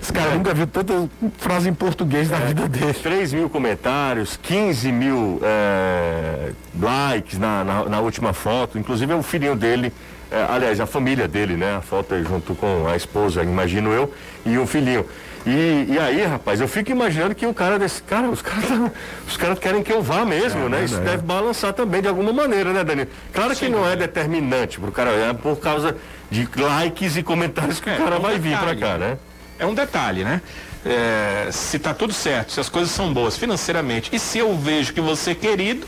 Esse 0.00 0.12
cara 0.12 0.34
nunca 0.34 0.54
viu 0.54 0.66
tanta 0.66 1.08
frase 1.38 1.68
em 1.68 1.74
português 1.74 2.30
na 2.30 2.36
vida 2.38 2.68
dele. 2.68 2.94
3 2.94 3.32
mil 3.32 3.50
comentários, 3.50 4.38
15 4.40 4.92
mil 4.92 5.40
eh, 5.42 6.52
likes 6.80 7.36
na, 7.38 7.64
na, 7.64 7.84
na 7.86 8.00
última 8.00 8.32
foto. 8.32 8.78
Inclusive 8.78 9.12
é 9.12 9.16
o 9.16 9.22
filhinho 9.24 9.56
dele, 9.56 9.92
eh, 10.30 10.46
aliás, 10.48 10.80
a 10.80 10.86
família 10.86 11.26
dele, 11.28 11.56
né? 11.56 11.76
A 11.76 11.80
foto 11.80 12.14
é 12.14 12.22
junto 12.22 12.54
com 12.54 12.86
a 12.88 12.96
esposa, 12.96 13.42
imagino 13.42 13.92
eu, 13.92 14.12
e 14.44 14.58
o 14.58 14.66
filhinho. 14.66 15.06
E, 15.46 15.86
e 15.90 15.98
aí, 16.00 16.24
rapaz, 16.24 16.60
eu 16.60 16.66
fico 16.66 16.90
imaginando 16.90 17.32
que 17.34 17.46
o 17.46 17.54
cara 17.54 17.78
desse. 17.78 18.02
Cara, 18.02 18.28
os 18.28 18.42
caras 18.42 18.66
tá- 18.66 18.90
os 19.28 19.36
caras 19.36 19.58
querem 19.60 19.80
que 19.82 19.92
eu 19.92 20.02
vá 20.02 20.24
mesmo, 20.24 20.68
né? 20.68 20.84
Isso 20.84 20.98
deve 20.98 21.18
balançar 21.22 21.72
também 21.72 22.02
de 22.02 22.08
alguma 22.08 22.32
maneira, 22.32 22.72
né, 22.72 22.82
Danilo? 22.82 23.08
Claro 23.32 23.54
que 23.54 23.68
não 23.68 23.88
é 23.88 23.94
determinante 23.94 24.80
pro 24.80 24.90
cara, 24.90 25.10
é 25.12 25.32
por 25.32 25.56
causa 25.60 25.96
de 26.30 26.48
likes 26.56 27.16
e 27.16 27.22
comentários 27.22 27.78
que 27.78 27.88
É, 27.88 27.94
o 27.94 27.98
cara 27.98 28.16
é 28.16 28.18
um 28.18 28.22
vai 28.22 28.38
vir 28.40 28.58
pra 28.58 28.72
detalhe. 28.74 28.80
cá, 28.80 28.98
né? 28.98 29.18
É 29.58 29.64
um 29.66 29.72
detalhe, 29.74 30.24
né? 30.24 30.42
É, 30.84 31.48
se 31.52 31.78
tá 31.78 31.92
tudo 31.94 32.12
certo, 32.12 32.52
se 32.52 32.60
as 32.60 32.68
coisas 32.68 32.90
são 32.92 33.12
boas 33.12 33.36
financeiramente 33.36 34.10
e 34.14 34.18
se 34.20 34.38
eu 34.38 34.56
vejo 34.56 34.92
que 34.92 35.00
você 35.00 35.30
é 35.30 35.34
querido, 35.34 35.86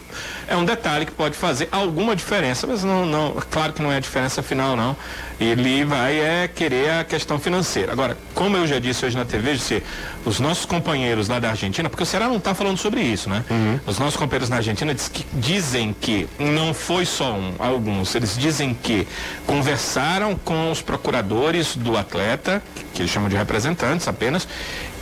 é 0.49 0.57
um 0.57 0.64
detalhe 0.64 1.05
que 1.07 1.12
pode 1.12 1.36
fazer 1.36 1.68
alguma 1.70 2.16
diferença, 2.16 2.66
mas 2.66 2.82
não, 2.82 3.05
não, 3.07 3.32
claro 3.51 3.72
que 3.72 3.82
não 3.82 3.92
é 3.92 3.96
a 3.96 4.01
diferença 4.01 4.42
final, 4.42 4.74
não. 4.76 4.96
Ele 5.40 5.84
vai 5.84 6.18
é 6.18 6.49
querer 6.53 6.90
a 6.90 7.05
questão 7.05 7.38
financeira. 7.38 7.92
Agora, 7.92 8.18
como 8.34 8.57
eu 8.57 8.66
já 8.66 8.80
disse 8.80 9.07
hoje 9.07 9.16
na 9.16 9.24
TV, 9.24 9.53
disse, 9.55 9.82
os 10.24 10.40
nossos 10.40 10.64
companheiros 10.64 11.28
lá 11.28 11.38
da 11.38 11.51
Argentina, 11.51 11.88
porque 11.88 12.03
o 12.03 12.07
Ceará 12.07 12.26
não 12.26 12.38
está 12.38 12.55
falando 12.55 12.76
sobre 12.78 13.01
isso, 13.03 13.30
né? 13.30 13.44
Os 13.86 13.99
nossos 14.01 14.16
companheiros 14.16 14.49
na 14.49 14.57
Argentina 14.57 14.92
diz 14.92 15.07
que- 15.09 15.24
dizem 15.34 15.94
que 16.01 16.26
não 16.40 16.74
foi 16.74 17.07
só 17.07 17.32
um, 17.34 17.55
alguns, 17.59 18.14
eles 18.16 18.36
dizem 18.36 18.74
que 18.74 19.07
conversaram 19.46 20.34
com 20.34 20.70
os 20.72 20.82
procuradores 20.82 21.76
do 21.76 21.96
atleta, 21.96 22.62
que 22.92 23.03
eles 23.03 23.11
chamam 23.11 23.28
de 23.28 23.36
representantes 23.36 24.09
apenas, 24.09 24.46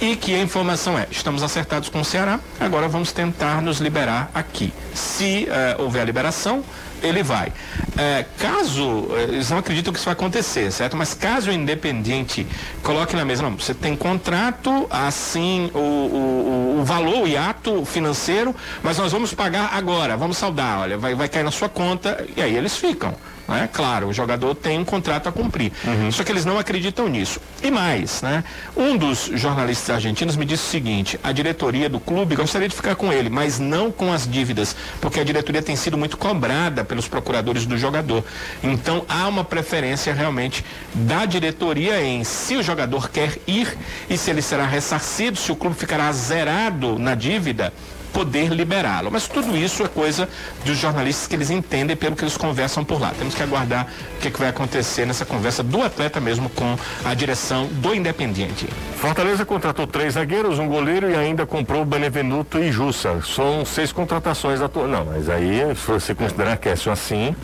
e 0.01 0.17
que 0.17 0.35
a 0.35 0.43
informação 0.43 0.99
é: 0.99 1.07
estamos 1.11 1.43
acertados 1.43 1.89
com 1.89 2.01
o 2.01 2.05
Ceará, 2.05 2.41
agora 2.61 2.89
vamos 2.89 3.13
tentar 3.13 3.63
nos 3.63 3.79
liberar 3.79 4.31
aqui. 4.35 4.73
Se 4.95 5.49
eh, 5.49 5.77
houver 5.79 6.03
a 6.03 6.05
liberação, 6.05 6.65
ele 7.03 7.23
vai. 7.23 7.53
é, 7.97 8.25
caso, 8.39 9.09
é, 9.17 9.23
eles 9.25 9.51
não 9.51 9.59
acreditam 9.59 9.93
que 9.93 9.99
isso 9.99 10.07
vai 10.07 10.13
acontecer, 10.13 10.71
certo? 10.71 10.97
Mas 10.97 11.15
caso 11.15 11.51
o 11.51 11.53
Independiente 11.53 12.47
coloque 12.83 13.15
na 13.17 13.25
mesa, 13.25 13.43
não, 13.43 13.57
você 13.57 13.75
tem 13.75 13.97
contrato, 13.97 14.87
assim, 14.91 15.71
o, 15.75 15.79
o, 15.79 16.79
o 16.81 16.85
valor, 16.85 17.23
o 17.23 17.29
hiato 17.29 17.85
financeiro, 17.85 18.55
mas 18.83 18.99
nós 18.99 19.13
vamos 19.13 19.33
pagar 19.35 19.71
agora, 19.75 20.17
vamos 20.17 20.37
saldar, 20.37 20.81
olha, 20.81 20.99
vai, 20.99 21.15
vai 21.15 21.29
cair 21.29 21.43
na 21.43 21.51
sua 21.51 21.69
conta, 21.69 22.27
e 22.37 22.43
aí 22.43 22.55
eles 22.55 22.77
ficam. 22.77 23.15
Né? 23.49 23.69
Claro, 23.73 24.09
o 24.09 24.13
jogador 24.13 24.55
tem 24.55 24.79
um 24.79 24.85
contrato 24.85 25.29
a 25.29 25.33
cumprir. 25.33 25.73
Uhum. 25.85 26.11
Só 26.11 26.25
que 26.25 26.33
eles 26.33 26.45
não 26.45 26.59
acreditam 26.59 27.09
nisso. 27.09 27.41
E 27.63 27.71
mais, 27.71 28.23
né? 28.23 28.43
Um 28.77 28.97
dos 28.97 29.31
jornalistas 29.35 29.97
argentinos 29.97 30.37
me 30.37 30.45
disse 30.45 30.65
o 30.65 30.71
seguinte: 30.71 31.21
a 31.23 31.33
diretoria 31.33 31.89
do 31.89 32.01
clube 32.01 32.35
gostaria 32.35 32.69
de 32.69 32.75
ficar 32.75 32.97
com 32.97 33.13
ele, 33.13 33.31
mas 33.31 33.59
não 33.59 33.91
com 33.91 34.13
as 34.13 34.29
dívidas, 34.29 34.75
porque 35.01 35.21
a 35.21 35.25
diretoria 35.25 35.63
tem 35.63 35.77
sido 35.77 35.97
muito 35.97 36.17
cobrada 36.17 36.85
pelos 36.85 37.07
procuradores 37.07 37.67
do 37.67 37.79
jogador. 37.79 38.25
Então 38.63 39.05
há 39.09 39.29
uma 39.29 39.45
preferência 39.45 40.13
realmente 40.13 40.65
da 40.95 41.25
diretoria 41.25 42.03
em 42.03 42.25
se 42.25 42.57
o 42.57 42.63
jogador 42.63 43.11
quer 43.11 43.39
ir 43.47 43.77
e 44.09 44.19
se 44.19 44.31
ele 44.31 44.43
será 44.43 44.67
ressarcido, 44.67 45.39
se 45.39 45.53
o 45.53 45.57
clube 45.57 45.77
ficará 45.77 46.11
zerado 46.13 46.99
na 46.99 47.15
dívida 47.15 47.73
poder 48.17 48.49
liberá-lo. 48.49 49.11
Mas 49.13 49.29
tudo 49.29 49.55
isso 49.55 49.83
é 49.83 49.89
coisa 49.89 50.27
dos 50.65 50.79
jornalistas 50.79 51.27
que 51.27 51.37
eles 51.37 51.51
entendem 51.51 51.95
pelo 51.95 52.17
que 52.17 52.25
eles 52.25 52.35
conversam 52.35 52.83
por 52.83 52.99
lá. 52.99 53.13
Temos 53.19 53.35
que 53.35 53.43
aguardar 53.43 53.87
o 54.17 54.21
que, 54.23 54.29
é 54.29 54.31
que 54.31 54.39
vai 54.39 54.49
acontecer 54.49 55.05
nessa 55.05 55.27
conversa 55.27 55.63
do 55.63 55.83
atleta 55.83 56.19
mesmo 56.19 56.49
com 56.49 56.79
a 57.05 57.13
direção 57.13 57.67
do 57.67 57.95
Independiente. 57.95 58.67
Fortaleza 58.97 59.45
contratou 59.45 59.87
três 59.87 60.15
zagueiros, 60.15 60.59
um 60.59 60.67
goleiro 60.67 61.11
e 61.11 61.15
ainda 61.15 61.45
comprou 61.45 61.85
Benevenuto 61.85 62.59
e 62.59 62.73
Jussa. 62.73 63.21
São 63.21 63.67
seis 63.67 63.93
contratações 63.93 64.63
atuais. 64.63 64.91
Não, 64.91 65.05
mas 65.05 65.29
aí, 65.29 65.61
se 65.77 65.87
você 65.87 66.15
considerar 66.15 66.57
que 66.57 66.71
é 66.71 66.73
assim, 66.73 67.37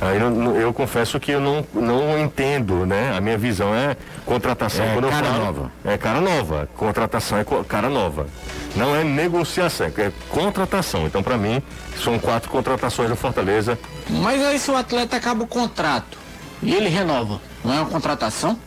Aí 0.00 0.20
eu, 0.20 0.56
eu, 0.56 0.72
confesso 0.74 1.18
que 1.18 1.30
eu 1.30 1.40
não, 1.40 1.64
não 1.72 2.18
entendo, 2.18 2.84
né? 2.84 3.16
A 3.16 3.20
minha 3.20 3.38
visão 3.38 3.74
é 3.74 3.96
contratação. 4.26 4.84
É 4.84 4.92
quando 4.92 5.08
cara 5.08 5.26
eu 5.26 5.32
falo, 5.32 5.44
nova. 5.44 5.72
É 5.84 5.96
cara 5.96 6.20
nova. 6.20 6.68
Contratação 6.76 7.38
é 7.38 7.44
cara 7.66 7.88
nova. 7.88 8.26
Não 8.74 8.94
é 8.94 9.02
negociação, 9.02 9.86
é 9.86 10.12
contratação. 10.28 11.06
Então, 11.06 11.22
para 11.22 11.38
mim, 11.38 11.62
são 12.02 12.18
quatro 12.18 12.50
contratações 12.50 13.08
do 13.08 13.16
Fortaleza. 13.16 13.78
Mas 14.10 14.44
aí 14.44 14.58
se 14.58 14.70
o 14.70 14.76
atleta 14.76 15.16
acaba 15.16 15.44
o 15.44 15.46
contrato 15.46 16.18
e 16.62 16.74
ele 16.74 16.90
renova, 16.90 17.40
não 17.64 17.72
é 17.72 17.80
uma 17.80 17.90
contratação? 17.90 18.58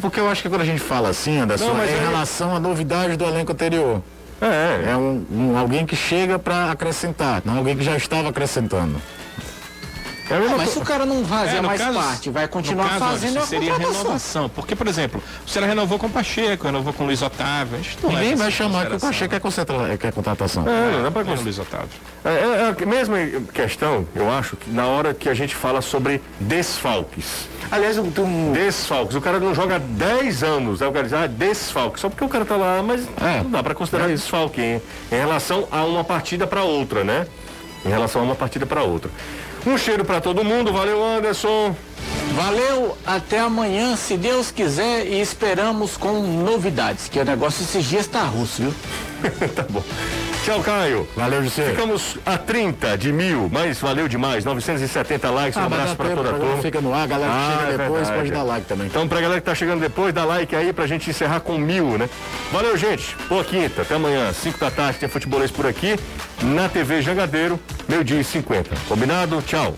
Porque 0.00 0.18
eu 0.18 0.28
acho 0.28 0.40
que 0.40 0.48
quando 0.48 0.62
a 0.62 0.66
gente 0.66 0.80
fala 0.80 1.10
assim, 1.10 1.38
Anderson, 1.38 1.66
não, 1.66 1.82
é 1.82 1.86
em 1.86 1.96
é... 1.96 2.00
relação 2.00 2.56
à 2.56 2.60
novidade 2.60 3.16
do 3.16 3.24
elenco 3.26 3.52
anterior. 3.52 4.02
É, 4.40 4.90
é 4.90 4.96
um, 4.96 5.24
um 5.30 5.56
alguém 5.56 5.86
que 5.86 5.94
chega 5.94 6.38
para 6.38 6.72
acrescentar, 6.72 7.42
não 7.44 7.58
alguém 7.58 7.76
que 7.76 7.84
já 7.84 7.96
estava 7.96 8.30
acrescentando. 8.30 9.00
É 10.32 10.36
ah, 10.36 10.54
mas 10.56 10.70
se 10.70 10.78
o 10.78 10.82
cara 10.82 11.04
não 11.04 11.24
fazer 11.24 11.56
é, 11.56 11.60
mais 11.60 11.80
caso, 11.80 11.98
parte, 11.98 12.30
vai 12.30 12.48
continuar 12.48 12.88
caso, 12.88 13.04
fazendo 13.04 13.38
a 13.38 13.42
seria 13.42 13.76
renovação. 13.76 14.48
Porque, 14.48 14.74
por 14.74 14.86
exemplo, 14.86 15.22
você 15.46 15.60
renovou 15.60 15.98
com 15.98 16.06
o 16.06 16.10
Pacheco, 16.10 16.64
renovou 16.64 16.92
com 16.92 17.02
o 17.02 17.06
Luiz 17.06 17.20
Otávio. 17.20 17.78
Ninguém 18.02 18.34
vai 18.34 18.50
chamar 18.50 18.86
que 18.86 18.96
o 18.96 19.00
Pacheco 19.00 19.34
é, 19.34 19.40
concentra, 19.40 19.76
é, 19.92 20.10
contratação. 20.10 20.66
É, 20.66 20.92
não, 20.92 21.06
é 21.06 21.10
para 21.10 21.22
Luiz 21.34 21.58
Otávio. 21.58 21.88
É, 22.24 22.30
é, 22.30 22.74
é, 22.78 22.82
a 22.82 22.86
mesma 22.86 23.16
questão, 23.52 24.06
eu 24.14 24.30
acho, 24.30 24.56
que 24.56 24.70
na 24.70 24.86
hora 24.86 25.12
que 25.12 25.28
a 25.28 25.34
gente 25.34 25.54
fala 25.54 25.82
sobre 25.82 26.22
desfalques. 26.40 27.48
Aliás, 27.70 27.98
um... 27.98 28.52
desfalques. 28.52 29.16
O 29.16 29.20
cara 29.20 29.38
não 29.38 29.54
joga 29.54 29.78
10 29.78 30.42
anos, 30.42 30.82
aí 30.82 30.88
o 30.88 30.92
cara 30.92 31.04
diz, 31.04 31.12
ah, 31.12 31.26
desfalque. 31.26 32.00
Só 32.00 32.08
porque 32.08 32.24
o 32.24 32.28
cara 32.28 32.44
tá 32.44 32.56
lá, 32.56 32.82
mas 32.82 33.06
é. 33.20 33.42
não 33.42 33.50
dá 33.50 33.62
para 33.62 33.74
considerar 33.74 34.08
é. 34.08 34.14
desfalque 34.14 34.60
hein? 34.60 34.82
em 35.10 35.16
relação 35.16 35.68
a 35.70 35.84
uma 35.84 36.04
partida 36.04 36.46
para 36.46 36.62
outra, 36.62 37.04
né? 37.04 37.26
Em 37.84 37.88
relação 37.88 38.22
a 38.22 38.24
uma 38.24 38.34
partida 38.34 38.64
para 38.64 38.82
outra. 38.82 39.10
Um 39.66 39.78
cheiro 39.78 40.04
para 40.04 40.20
todo 40.20 40.44
mundo. 40.44 40.72
Valeu, 40.72 41.02
Anderson. 41.02 41.74
Valeu, 42.34 42.96
até 43.06 43.40
amanhã, 43.40 43.94
se 43.94 44.16
Deus 44.16 44.50
quiser, 44.50 45.06
e 45.06 45.20
esperamos 45.20 45.98
com 45.98 46.22
novidades, 46.22 47.06
que 47.08 47.18
o 47.20 47.24
negócio 47.24 47.62
esses 47.62 47.84
dias 47.84 48.06
está 48.06 48.22
russo, 48.22 48.62
viu? 48.62 48.74
tá 49.54 49.66
bom. 49.68 49.82
Tchau, 50.44 50.60
Caio. 50.60 51.08
Valeu, 51.14 51.44
José. 51.44 51.70
Ficamos 51.70 52.18
a 52.26 52.36
30 52.36 52.98
de 52.98 53.12
mil, 53.12 53.48
mas 53.52 53.78
valeu 53.78 54.08
demais. 54.08 54.44
970 54.44 55.30
likes. 55.30 55.56
Ah, 55.56 55.62
um 55.62 55.66
abraço 55.66 55.94
para 55.94 56.10
toda 56.16 56.30
a 56.30 56.32
turma. 56.32 56.56
Fica 56.58 56.80
no 56.80 56.92
ar, 56.92 57.06
galera 57.06 57.30
ah, 57.32 57.50
chega 57.52 57.72
é 57.74 57.78
depois 57.78 58.08
verdade. 58.08 58.18
pode 58.18 58.30
dar 58.32 58.42
like 58.42 58.66
também. 58.66 58.86
Então, 58.88 59.06
pra 59.06 59.20
galera 59.20 59.40
que 59.40 59.46
tá 59.46 59.54
chegando 59.54 59.80
depois, 59.80 60.12
dá 60.12 60.24
like 60.24 60.54
aí 60.56 60.72
pra 60.72 60.84
gente 60.88 61.08
encerrar 61.08 61.40
com 61.40 61.56
mil, 61.56 61.96
né? 61.96 62.10
Valeu, 62.50 62.76
gente. 62.76 63.16
Boa 63.28 63.44
quinta. 63.44 63.82
Até 63.82 63.94
amanhã, 63.94 64.32
5 64.32 64.58
da 64.58 64.70
tarde, 64.70 64.98
tem 64.98 65.08
futebolês 65.08 65.52
por 65.52 65.64
aqui. 65.64 65.96
Na 66.42 66.68
TV 66.68 67.02
Jangadeiro, 67.02 67.58
meio-dia 67.88 68.20
e 68.20 68.24
50. 68.24 68.74
Combinado? 68.88 69.40
Tchau. 69.42 69.76